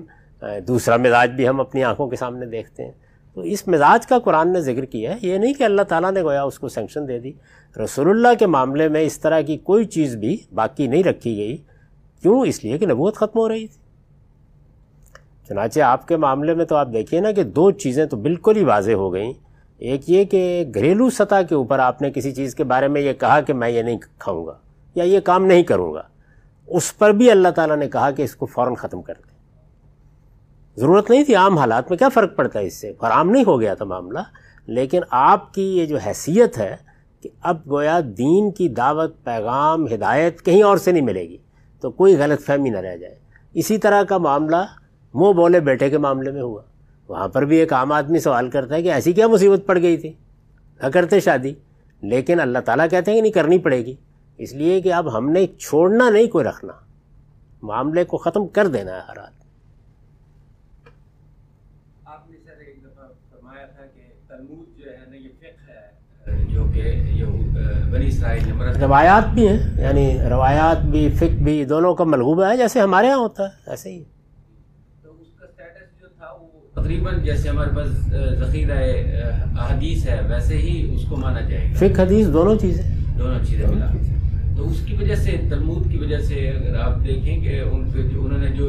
[0.68, 2.92] دوسرا مزاج بھی ہم اپنی آنکھوں کے سامنے دیکھتے ہیں۔
[3.34, 6.22] تو اس مزاج کا قرآن نے ذکر کیا ہے، یہ نہیں کہ اللہ تعالیٰ نے
[6.22, 7.32] گویا اس کو سینکشن دے دی۔
[7.84, 11.56] رسول اللہ کے معاملے میں اس طرح کی کوئی چیز بھی باقی نہیں رکھی گئی۔
[12.22, 13.80] کیوں؟ اس لیے کہ نبوت ختم ہو رہی تھی۔
[15.48, 18.64] چنانچہ آپ کے معاملے میں تو آپ دیکھیے نا کہ دو چیزیں تو بالکل ہی
[18.64, 19.32] واضح ہو گئیں۔
[19.78, 23.12] ایک یہ کہ گھریلو سطح کے اوپر آپ نے کسی چیز کے بارے میں یہ
[23.12, 24.52] کہا کہ میں یہ نہیں کھاؤں گا۔
[24.98, 26.02] یا یہ کام نہیں کروں گا۔
[26.66, 29.36] اس پر بھی اللہ تعالیٰ نے کہا کہ اس کو فوراً ختم کر دیں
[30.76, 33.60] ضرورت نہیں تھی، عام حالات میں کیا فرق پڑتا ہے اس سے؟ فراہم نہیں ہو
[33.60, 34.18] گیا تھا معاملہ،
[34.66, 36.76] لیکن آپ کی یہ جو حیثیت ہے
[37.22, 41.36] کہ اب گویا دین کی دعوت، پیغام، ہدایت کہیں اور سے نہیں ملے گی،
[41.80, 43.14] تو کوئی غلط فہمی نہ رہ جائے۔
[43.54, 44.64] اسی طرح کا معاملہ
[45.14, 46.62] منہ بولے بیٹے کے معاملے میں ہوا۔
[47.08, 49.96] وہاں پر بھی ایک عام آدمی سوال کرتا ہے کہ ایسی کیا مصیبت پڑ گئی
[49.96, 50.12] تھی؟
[50.82, 51.54] نہ کرتے شادی،
[52.02, 53.94] لیکن اللہ تعالیٰ کہتے ہیں کہ نہیں، کرنی پڑے گی۔
[54.38, 56.72] اس لیے کہ اب ہم نے چھوڑنا نہیں کوئی رکھنا۔
[57.62, 59.36] معاملے کو ختم کر دینا ہے ہر آدمی۔
[62.04, 65.72] آپ نے سر ایک دفعہ فرمایا تھا کہ تلمود جو ہے نا یہ فقہ
[66.30, 66.78] ہے جو کہ
[67.10, 67.24] یہ
[67.92, 72.46] بنی اسرائیل نے مرتب روایات بھی ہیں یعنی روایات بھی فک بھی دونوں کا ملغوبہ
[72.46, 74.02] ہے جیسے ہمارے ہاں ہوتا ہے ایسے ہی۔
[75.02, 77.88] تو اس کا سٹیٹس جو تھا وہ تقریباً جیسے ہمارے پاس
[78.38, 78.78] ذخیرہ
[79.58, 82.84] احادیث ہے ویسے ہی اس کو مانا جائے گا۔ فک حدیث دونوں چیزیں۔
[83.18, 83.90] دونوں چیزیں ملا۔
[84.58, 88.02] تو اس کی وجہ سے، تلمود کی وجہ سے اگر آپ دیکھیں کہ ان پہ
[88.02, 88.68] جو انہوں نے جو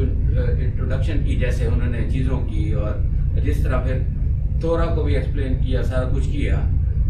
[0.59, 2.91] انٹروڈکشن کی، جیسے انہوں نے چیزوں کی اور
[3.39, 3.97] جس طرح پھر
[4.61, 6.59] تورا کو بھی ایکسپلین کیا، سارا کچھ کیا،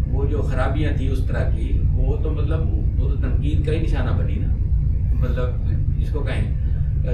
[0.06, 3.80] وہ جو خرابیاں تھیں اس طرح کی، وہ تو مطلب وہ تو تنقید کا ہی
[3.80, 4.54] نشانہ بنی نا۔
[5.14, 5.48] مطلب
[5.98, 6.54] اس کو کہیں۔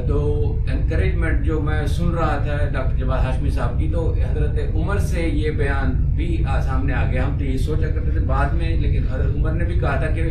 [0.09, 4.99] تو انکریجمنٹ جو میں سن رہا تھا ڈاکٹر جواد ہاشمی صاحب کی، تو حضرت عمر
[4.99, 8.81] سے یہ بیان بھی سامنے آ گیا۔ ہم تو یہ سوچا کرتے تھے بعد میں،
[8.81, 10.23] لیکن حضرت عمر نے بھی کہا تھا کہ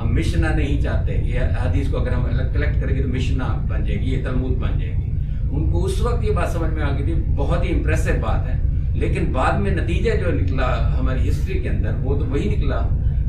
[0.00, 3.84] ہم مشنا نہیں چاہتے، یہ حدیث کو اگر ہم کلیکٹ کریں گے تو مشنا بن
[3.84, 5.10] جائے گی، یہ تلمود بن جائے گی۔
[5.50, 8.48] ان کو اس وقت یہ بات سمجھ میں آ گئی تھی، بہت ہی امپریسو بات
[8.48, 8.58] ہے۔
[8.94, 10.66] لیکن بعد میں نتیجہ جو نکلا
[10.98, 12.80] ہماری ہسٹری کے اندر، وہ تو وہی نکلا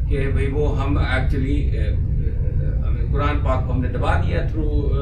[0.10, 1.72] کہ بھئی وہ ہم ایکچولی
[3.12, 4.94] قرآن پاک کو ہم نے دبا دیا تھرو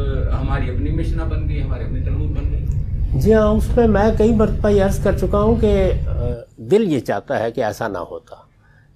[0.41, 4.09] ہماری اپنی مشنا بن گئی ہماری اپنی تلمود بن گئی۔ جی ہاں اس میں میں
[4.17, 5.91] کئی مرتبہ یہ عرض کر چکا ہوں کہ
[6.71, 8.35] دل یہ چاہتا ہے کہ ایسا نہ ہوتا۔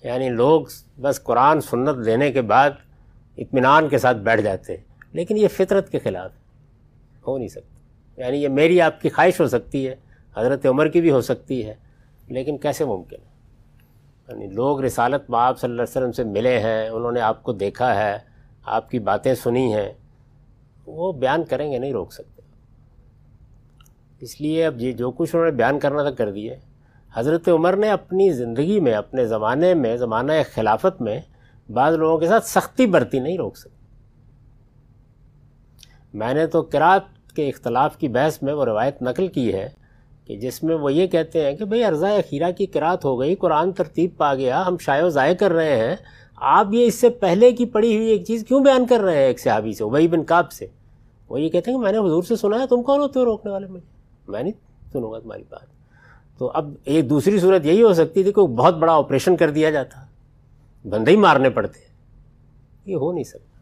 [0.03, 0.61] یعنی لوگ
[1.01, 2.69] بس قرآن سنت لینے کے بعد
[3.37, 4.77] اطمینان کے ساتھ بیٹھ جاتے
[5.13, 6.31] لیکن یہ فطرت کے خلاف
[7.27, 7.77] ہو نہیں سکتا۔
[8.21, 9.95] یعنی یہ میری آپ کی خواہش ہو سکتی ہے،
[10.37, 11.73] حضرت عمر کی بھی ہو سکتی ہے،
[12.27, 13.37] لیکن کیسے ممکن ہے؟
[14.27, 17.53] یعنی لوگ رسالت باپ صلی اللہ علیہ وسلم سے ملے ہیں، انہوں نے آپ کو
[17.53, 18.17] دیکھا ہے،
[18.63, 19.93] آپ کی باتیں سنی ہیں،
[20.85, 22.41] وہ بیان کریں گے، نہیں روک سکتے۔
[24.19, 26.55] اس لیے اب یہ جو کچھ انہوں نے بیان کرنا تھا، کر دیے۔
[27.13, 31.21] حضرت عمر نے اپنی زندگی میں، اپنے زمانے میں، زمانہ خلافت میں
[31.71, 33.77] بعض لوگوں کے ساتھ سختی برتی نہیں روک سکتی
[36.13, 39.69] میں نے تو کراط کے اختلاف کی بحث میں وہ روایت نقل کی ہے
[40.25, 43.35] کہ جس میں وہ یہ کہتے ہیں کہ بھئی ارضا خیرہ کی کراط ہو گئی،
[43.35, 45.95] قرآن ترتیب پا گیا، ہم شائع و ضائع کر رہے ہیں۔
[46.35, 49.25] آپ یہ اس سے پہلے کی پڑھی ہوئی ایک چیز کیوں بیان کر رہے ہیں
[49.25, 50.67] ایک صحابی سے وہی بن کاب سے؟
[51.29, 53.25] وہ یہ کہتے ہیں کہ میں نے حضور سے سنا ہے، تم کون ہوتے ہو
[53.25, 53.87] روکنے والے مجھے؟
[54.31, 54.53] میں نہیں
[54.91, 55.76] سنوں گا تمہاری بات۔
[56.37, 59.69] تو اب ایک دوسری صورت یہی ہو سکتی تھی کہ بہت بڑا آپریشن کر دیا
[59.69, 59.99] جاتا۔
[60.89, 61.79] بندے ہی مارنے پڑتے۔
[62.85, 63.57] یہ ہو نہیں سکتا۔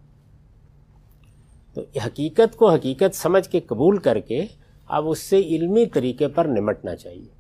[1.74, 4.46] تو حقیقت کو حقیقت سمجھ کے قبول کر کے
[4.88, 7.36] اب اس سے علمی طریقے پر نمٹنا چاہیے۔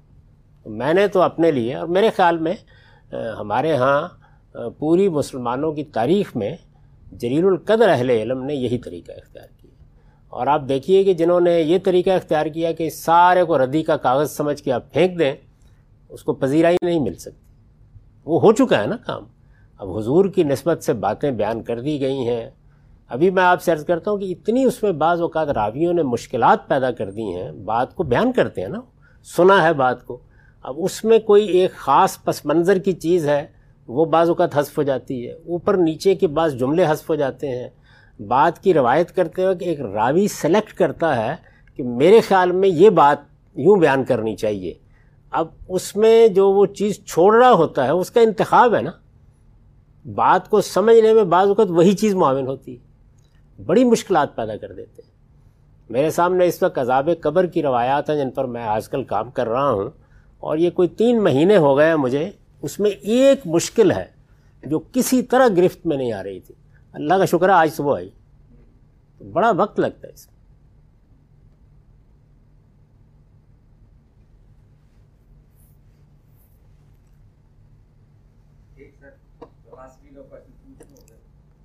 [0.66, 2.54] میں نے تو اپنے لیے اور میرے خیال میں
[3.40, 4.08] ہمارے ہاں
[4.80, 6.56] پوری مسلمانوں کی تاریخ میں
[7.12, 9.55] جلیل القدر اہل علم نے یہی طریقہ اختیار کیا۔
[10.36, 13.98] اور آپ دیکھیے کہ جنہوں نے یہ طریقہ اختیار کیا کہ سارے کو ردی کا
[13.98, 15.36] کاغذ سمجھ کے آپ پھینک دیں،
[16.10, 17.46] اس کو پذیرائی نہیں مل سکتی۔
[18.26, 19.24] وہ ہو چکا ہے نا کام۔
[19.78, 22.50] اب حضور کی نسبت سے باتیں بیان کر دی گئی ہیں۔
[23.10, 26.04] ابھی میں آپ سے عرض کرتا ہوں کہ اتنی اس میں بعض اوقات راویوں نے
[26.04, 28.80] مشکلات پیدا کر دی ہیں، بات کو بیان کرتے ہیں نا۔
[29.24, 30.20] سنا ہے بات کو۔
[30.64, 33.48] اب اس میں کوئی ایک خاص پس منظر کی چیز ہے،
[33.88, 37.48] وہ بعض اوقات حذف ہو جاتی ہے۔ اوپر نیچے کے بعض جملے حذف ہو جاتے
[37.50, 37.70] ہیں۔
[38.20, 41.36] بات کی روایت کرتے ہوئے کہ ایک راوی سلیکٹ کرتا ہے
[41.76, 43.18] کہ میرے خیال میں یہ بات
[43.56, 44.74] یوں بیان کرنی چاہیے۔
[45.32, 48.92] اب اس میں جو وہ چیز چھوڑ رہا ہوتا ہے، اس کا انتخاب ہے نا۔
[50.16, 52.86] بات کو سمجھنے میں بعض اوقات وہی چیز معاون ہوتی ہے۔
[53.66, 55.12] بڑی مشکلات پیدا کر دیتے ہیں۔
[55.90, 59.32] میرے سامنے اس وقت عذاب قبر کی روایات ہیں جن پر میں آج کل کام
[59.32, 59.90] کر رہا ہوں۔
[60.40, 62.32] اور یہ کوئی تین مہینے ہو گئے ہیں مجھے۔
[62.62, 64.06] اس میں ایک مشکل ہے
[64.64, 66.56] جو کسی طرح گرفت میں نہیں آ رہی تھی۔
[66.96, 68.10] اللہ کا شکر ہے آج صبح آئی۔
[69.34, 70.36] بڑا وقت لگتا ہے اس میں۔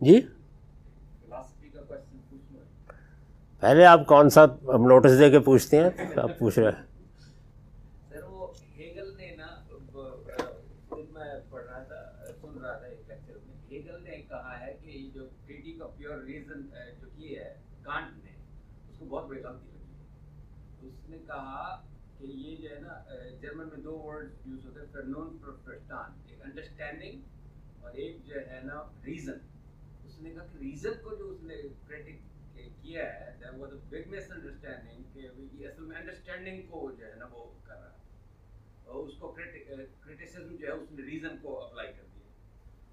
[0.00, 0.20] جی؟
[3.60, 6.89] پہلے آپ کون سا نوٹس دے کے پوچھتے ہیں آپ پوچھ رہے ہیں۔
[19.30, 21.86] بہت بڑی غلطی اس نے کہا
[22.18, 23.04] کہ یہ جو ہے نا
[23.40, 27.22] جرمن میں دو ورڈ یوز ہوتے ہیں فرنون پروفیسٹان ایک انڈرسٹینڈنگ
[27.80, 29.38] اور ایک جو ہے نا ریزن
[30.04, 31.54] اس نے کہا کہ ریزن کو جو اس نے
[31.86, 32.18] کریٹک
[32.82, 37.14] کیا ہے that was a big misunderstanding کہ یہ اصل میں انڈرسٹینڈنگ کو جو ہے
[37.14, 38.00] نا وہ کر رہا ہے۔
[38.84, 39.32] اور اس کو
[40.02, 42.28] کرٹیسزم جو ہے، اس نے ریزن کو اپلائی کر دیا۔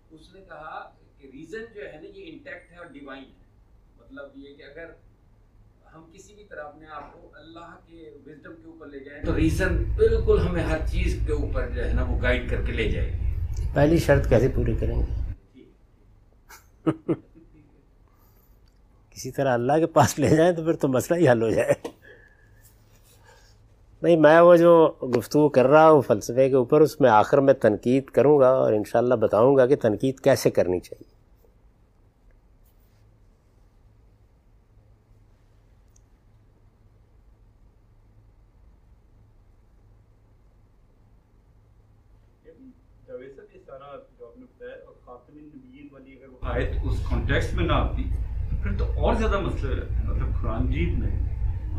[0.10, 3.46] اس نے کہا کہ ریزن جو ہے نا، یہ انٹیکٹ ہے اور ڈیوائن ہے۔
[3.96, 4.92] مطلب یہ کہ اگر
[5.98, 9.36] ہم کسی بھی طرح اپنے آپ کو اللہ کے وزڈم کے اوپر لے جائیں تو
[9.36, 12.90] ریزن بالکل ہمیں ہر چیز کے اوپر جو ہے نا وہ گائیڈ کر کے لے
[12.92, 15.06] جائے۔ گی پہلی شرط کیسے پوری کریں گے؟
[19.16, 21.74] کسی طرح اللہ کے پاس لے جائیں تو پھر تو مسئلہ ہی حل ہو جائے۔
[24.02, 24.72] نہیں میں وہ جو
[25.18, 28.74] گفتگو کر رہا ہوں فلسفے کے اوپر اس میں آخر میں تنقید کروں گا اور
[28.74, 31.16] انشاءاللہ بتاؤں گا کہ تنقید کیسے کرنی چاہیے
[46.44, 48.04] آیت اس کانٹیکس میں نہ آتی
[48.64, 49.74] پھر تو اور زیادہ مسئلہ
[50.06, 51.10] مطلب قرآن جیت میں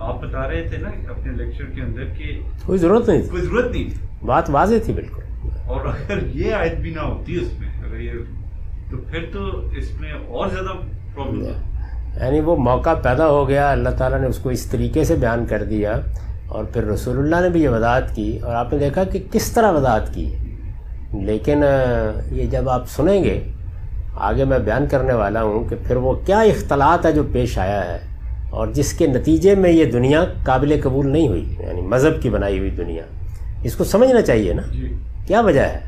[0.00, 3.70] آپ بتا رہے تھے نا اپنے لیکچر کے اندر کہ کوئی ضرورت نہیں کوئی ضرورت
[3.70, 5.22] نہیں تھی۔ بات واضح تھی بالکل۔
[5.66, 8.12] اور اگر یہ آیت بھی نہ ہوتی اس میں اگر یہ
[8.90, 10.78] تو پھر تو اس میں اور زیادہ
[11.14, 11.42] پرابلم
[12.22, 15.46] یعنی وہ موقع پیدا ہو گیا اللہ تعالیٰ نے اس کو اس طریقے سے بیان
[15.46, 16.00] کر دیا
[16.46, 19.52] اور پھر رسول اللہ نے بھی یہ وضاحت کی اور آپ نے دیکھا کہ کس
[19.52, 20.34] طرح وضاحت کی۔
[21.12, 21.62] لیکن
[22.32, 23.52] یہ جب آپ سنیں گے
[24.18, 27.94] آگے میں بیان کرنے والا ہوں کہ پھر وہ کیا اختلاط ہے جو پیش آیا
[27.94, 27.98] ہے
[28.50, 32.58] اور جس کے نتیجے میں یہ دنیا قابل قبول نہیں ہوئی یعنی مذہب کی بنائی
[32.58, 33.02] ہوئی دنیا۔
[33.62, 34.96] اس کو سمجھنا چاہیے نا۔ جی۔
[35.26, 35.80] کیا وجہ ہے؟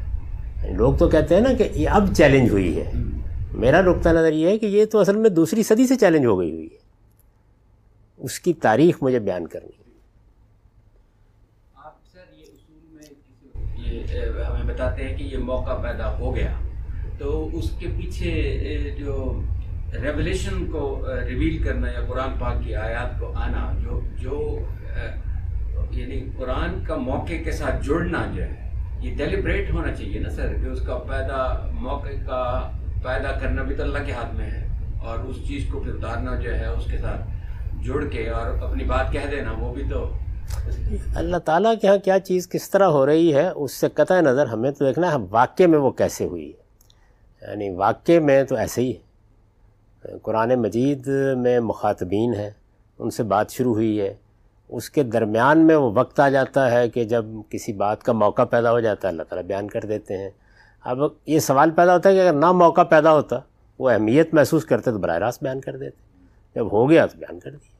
[0.64, 2.90] یعنی لوگ تو کہتے ہیں نا کہ یہ اب چیلنج ہوئی ہے۔
[3.52, 6.40] میرا نقطہ نظر یہ ہے کہ یہ تو اصل میں دوسری صدی سے چیلنج ہو
[6.40, 6.78] گئی ہوئی ہے۔
[8.16, 9.84] اس کی تاریخ مجھے بیان کرنی ہے۔
[11.76, 13.04] آپ سر یہ اصول میں
[13.86, 16.52] یہ ہمیں بتاتے ہیں کہ یہ موقع پیدا ہو گیا۔
[17.20, 18.30] تو اس کے پیچھے
[18.98, 19.14] جو
[20.02, 20.82] ریولیشن کو
[21.26, 24.38] ریویل کرنا یا قرآن پاک کی آیات کو آنا، جو جو
[25.90, 28.68] یعنی قرآن کا موقع کے ساتھ جڑنا جو ہے،
[29.00, 31.42] یہ ڈیلیبریٹ ہونا چاہیے نا سر، کہ اس کا پیدا
[31.80, 32.42] موقع کا
[33.02, 34.66] پیدا کرنا بھی تو اللہ کے ہاتھ میں ہے،
[35.00, 38.84] اور اس چیز کو پھر اتارنا جو ہے، اس کے ساتھ جڑ کے اور اپنی
[38.84, 40.08] بات کہہ دینا، وہ بھی تو
[41.16, 44.46] اللہ تعالیٰ کے ہاں کیا چیز کس طرح ہو رہی ہے، اس سے قطع نظر
[44.46, 46.59] ہمیں تو دیکھنا ہے واقع میں وہ کیسے ہوئی ہے۔
[47.42, 49.10] یعنی واقع میں تو ایسے ہی ہے
[50.22, 52.50] قرآن مجید میں مخاطبین ہیں،
[52.98, 54.14] ان سے بات شروع ہوئی ہے۔
[54.68, 58.44] اس کے درمیان میں وہ وقت آ جاتا ہے کہ جب کسی بات کا موقع
[58.44, 60.30] پیدا ہو جاتا ہے، اللہ تعالیٰ بیان کر دیتے ہیں۔
[60.84, 63.38] اب یہ سوال پیدا ہوتا ہے کہ اگر نہ موقع پیدا ہوتا،
[63.78, 66.10] وہ اہمیت محسوس کرتے تو براہ راست بیان کر دیتے۔
[66.54, 67.70] جب ہو گیا تو بیان کر دیا۔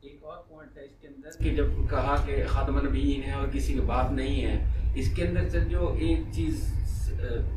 [0.00, 3.48] ایک اور پوائنٹ ہے اس کے اندر کہ جب کہا کہ خاتم النبیین ہے اور
[3.52, 4.64] کسی کی بات نہیں ہے،
[4.94, 6.72] اس کے اندر سے جو ایک چیز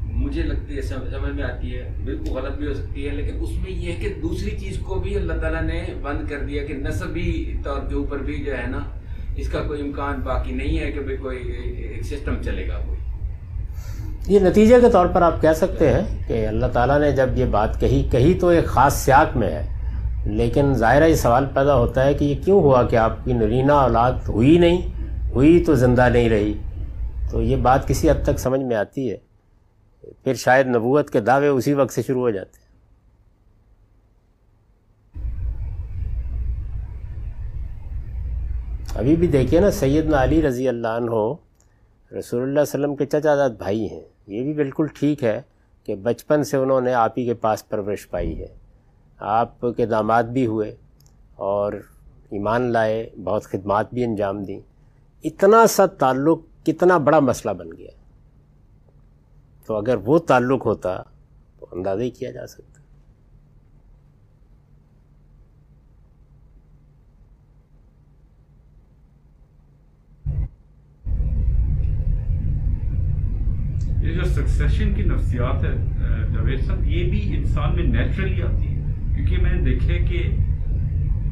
[0.01, 3.51] مجھے لگتی ہے سمجھ میں آتی ہے، بالکل غلط بھی ہو سکتی ہے، لیکن اس
[3.53, 6.73] میں یہ ہے کہ دوسری چیز کو بھی اللہ تعالیٰ نے بند کر دیا کہ
[6.73, 8.79] نصبی طور کے اوپر بھی جو ہے نا،
[9.35, 12.99] اس کا کوئی امکان باقی نہیں ہے کہ بھائی کوئی ایک سسٹم چلے گا کوئی۔
[14.27, 17.45] یہ نتیجے کے طور پر آپ کہہ سکتے ہیں کہ اللہ تعالیٰ نے جب یہ
[17.45, 19.67] بات کہی کہی تو ایک خاص سیاق میں ہے،
[20.25, 23.71] لیکن ظاہرہ یہ سوال پیدا ہوتا ہے کہ یہ کیوں ہوا کہ آپ کی نرینہ
[23.71, 24.81] اولاد ہوئی نہیں،
[25.31, 26.53] ہوئی تو زندہ نہیں رہی۔
[27.31, 29.28] تو یہ بات کسی حد تک سمجھ میں آتی ہے۔
[30.23, 32.69] پھر شاید نبوت کے دعوے اسی وقت سے شروع ہو جاتے ہیں۔
[38.95, 41.33] ابھی بھی دیکھیے نا، سیدنا علی رضی اللہ عنہ
[42.19, 45.41] رسول اللہ علیہ وسلم کے چچا داد بھائی ہیں۔ یہ بھی بالکل ٹھیک ہے
[45.83, 48.47] کہ بچپن سے انہوں نے آپ ہی کے پاس پرورش پائی ہے۔
[49.19, 50.75] آپ کے داماد بھی ہوئے
[51.35, 51.73] اور
[52.29, 54.59] ایمان لائے، بہت خدمات بھی انجام دیں۔
[55.23, 57.98] اتنا سا تعلق، کتنا بڑا مسئلہ بن گیا۔
[59.69, 60.89] تو اگر وہ تعلق ہوتا
[61.59, 62.81] تو اندازہ ہی کیا جا سکتا۔
[74.01, 75.75] یہ جو سکسیشن کی نفسیات ہے
[76.33, 80.35] جاوید صاحب، یہ بھی انسان میں نیچرلی آتی ہے۔ کیونکہ میں نے دیکھے کہ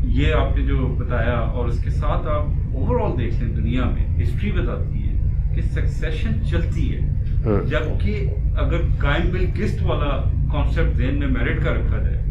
[0.04, 3.90] یہ آپ نے جو بتایا اور اس کے ساتھ آپ اوور آل دیکھ لیں دنیا
[3.90, 10.18] میں ہسٹری بتاتی ہے کہ سکسیشن چلتی ہے۔ جبکہ اگر قائم بل قسط والا
[10.53, 12.24] کانسیپٹ ذہن میں میرٹ کا رکھا جائے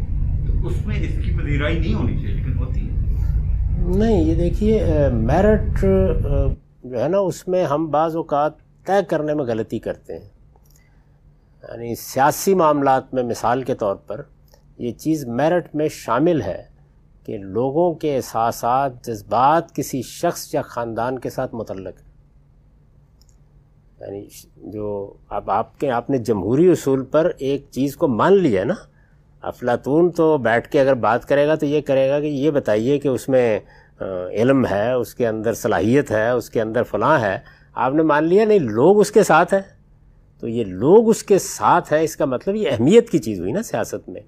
[0.47, 2.95] تو اس میں اس کی پذیرائی نہیں ہونی چاہیے لیکن ہوتی ہے۔
[3.97, 4.83] نہیں یہ دیکھیے
[5.13, 5.81] میرٹ
[6.83, 8.51] جو ہے نا اس میں ہم بعض اوقات
[8.85, 10.29] طے کرنے میں غلطی کرتے ہیں۔
[11.63, 14.21] یعنی سیاسی معاملات میں مثال کے طور پر
[14.77, 16.63] یہ چیز میرٹ میں شامل ہے
[17.25, 22.06] کہ لوگوں کے احساسات جذبات کسی شخص یا خاندان کے ساتھ متعلق۔
[24.01, 28.63] یعنی جو اب آپ کے آپ نے جمہوری اصول پر ایک چیز کو مان لیا
[28.63, 28.73] نا،
[29.41, 32.97] افلاطون تو بیٹھ کے اگر بات کرے گا تو یہ کرے گا کہ یہ بتائیے
[32.97, 33.59] کہ اس میں
[34.31, 37.39] علم ہے، اس کے اندر صلاحیت ہے، اس کے اندر فلاں ہے۔
[37.73, 39.61] آپ نے مان لیا، نہیں، لوگ اس کے ساتھ ہیں۔
[40.39, 43.51] تو یہ لوگ اس کے ساتھ ہیں، اس کا مطلب یہ اہمیت کی چیز ہوئی
[43.51, 44.21] نا سیاست میں۔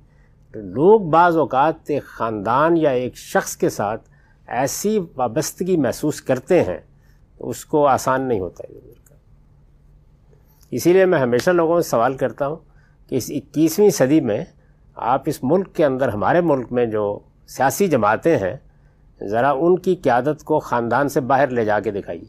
[0.56, 4.10] لوگ بعض اوقات ایک خاندان یا ایک شخص کے ساتھ
[4.48, 6.78] ایسی وابستگی محسوس کرتے ہیں،
[7.40, 8.80] اس کو آسان نہیں ہوتا۔ ہے
[10.72, 12.56] اسی لیے میں ہمیشہ لوگوں سے سوال کرتا ہوں
[13.10, 14.46] کہ اس اکیسویں صدی میں
[14.96, 18.58] آپ اس ملک کے اندر، ہمارے ملک میں جو سیاسی جماعتیں ہیں،
[19.24, 22.26] ذرا ان کی قیادت کو خاندان سے باہر لے جا کے دکھائیے۔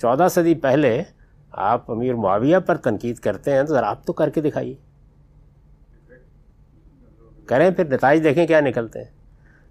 [0.00, 1.02] چودہ صدی پہلے
[1.50, 4.74] آپ امیر معاویہ پر تنقید کرتے ہیں تو ذرا آپ تو کر کے دکھائیے۔
[7.46, 9.10] کریں پھر نتائج دیکھیں کیا نکلتے ہیں۔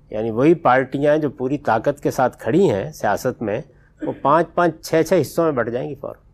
[0.10, 3.62] یعنی وہی پارٹیاں جو پوری طاقت کے ساتھ کھڑی ہیں سیاست میں،
[4.02, 6.33] وہ پانچ پانچ چھ چھ حصوں میں بڑھ جائیں گی فوراً۔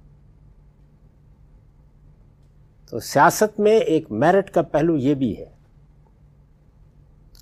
[2.89, 5.59] تو سیاست میں ایک میرٹ کا پہلو یہ بھی ہے۔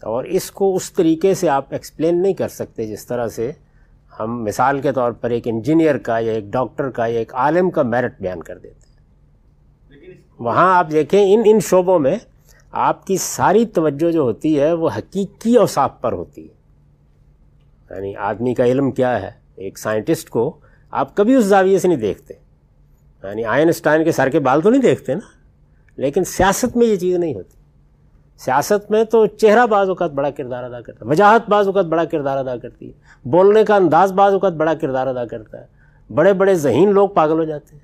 [0.03, 3.51] اور اس کو اس طریقے سے آپ ایکسپلین نہیں کر سکتے جس طرح سے
[4.19, 7.69] ہم مثال کے طور پر ایک انجینئر کا یا ایک ڈاکٹر کا یا ایک عالم
[7.69, 8.97] کا میرٹ بیان کر دیتے ہیں۔
[10.39, 12.15] وہاں آپ دیکھیں ان ان شعبوں میں
[12.71, 16.53] آپ کی ساری توجہ جو ہوتی ہے وہ حقیقی اوصاف پر ہوتی ہے۔
[17.95, 20.59] یعنی آدمی کا علم کیا ہے؟ ایک سائنٹسٹ کو
[20.91, 22.33] آپ کبھی اس زاویے سے نہیں دیکھتے۔
[23.23, 25.36] یعنی آئن اسٹائن کے سر کے بال تو نہیں دیکھتے نا؟
[25.97, 27.57] لیکن سیاست میں یہ چیز نہیں ہوتی۔
[28.37, 32.05] سیاست میں تو چہرہ بعض اوقات بڑا کردار ادا کرتا ہے وجاہت بعض اوقات بڑا
[32.05, 32.93] کردار ادا کرتی ہے
[33.29, 35.65] بولنے کا انداز بعض اوقات بڑا کردار ادا کرتا ہے۔
[36.13, 37.81] بڑے بڑے ذہین لوگ پاگل ہو جاتے ہیں۔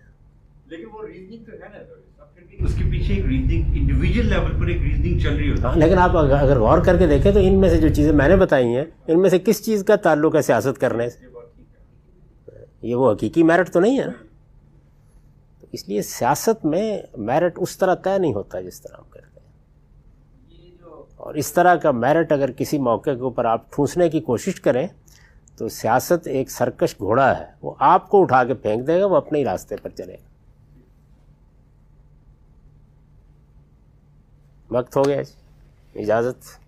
[0.67, 4.81] لیکن وہ ریزننگ تو ہے نا اس کے پیچھے ایک ریزننگ انڈیویجول لیول پر ایک
[4.81, 7.69] ریزننگ چل رہی ہوتی ہے۔ لیکن آپ اگر غور کر کے دیکھیں تو ان میں
[7.69, 10.41] سے جو چیزیں میں نے بتائی ہیں ان میں سے کس چیز کا تعلق ہے
[10.41, 11.25] سیاست کرنے سے؟
[12.81, 14.22] یہ وہ حقیقی میرٹ تو نہیں ہے نا۔
[15.73, 19.51] اس لیے سیاست میں میرٹ اس طرح طے نہیں ہوتا جس طرح ہم کرتے ہیں۔
[21.15, 24.87] اور اس طرح کا میرٹ اگر کسی موقع کے اوپر آپ ٹھونسنے کی کوشش کریں،
[25.57, 29.15] تو سیاست ایک سرکش گھوڑا ہے۔ وہ آپ کو اٹھا کے پھینک دے گا، وہ
[29.15, 30.27] اپنے ہی راستے پر چلے گا۔
[34.69, 36.62] وقت ہو گیا جی۔ اجازت۔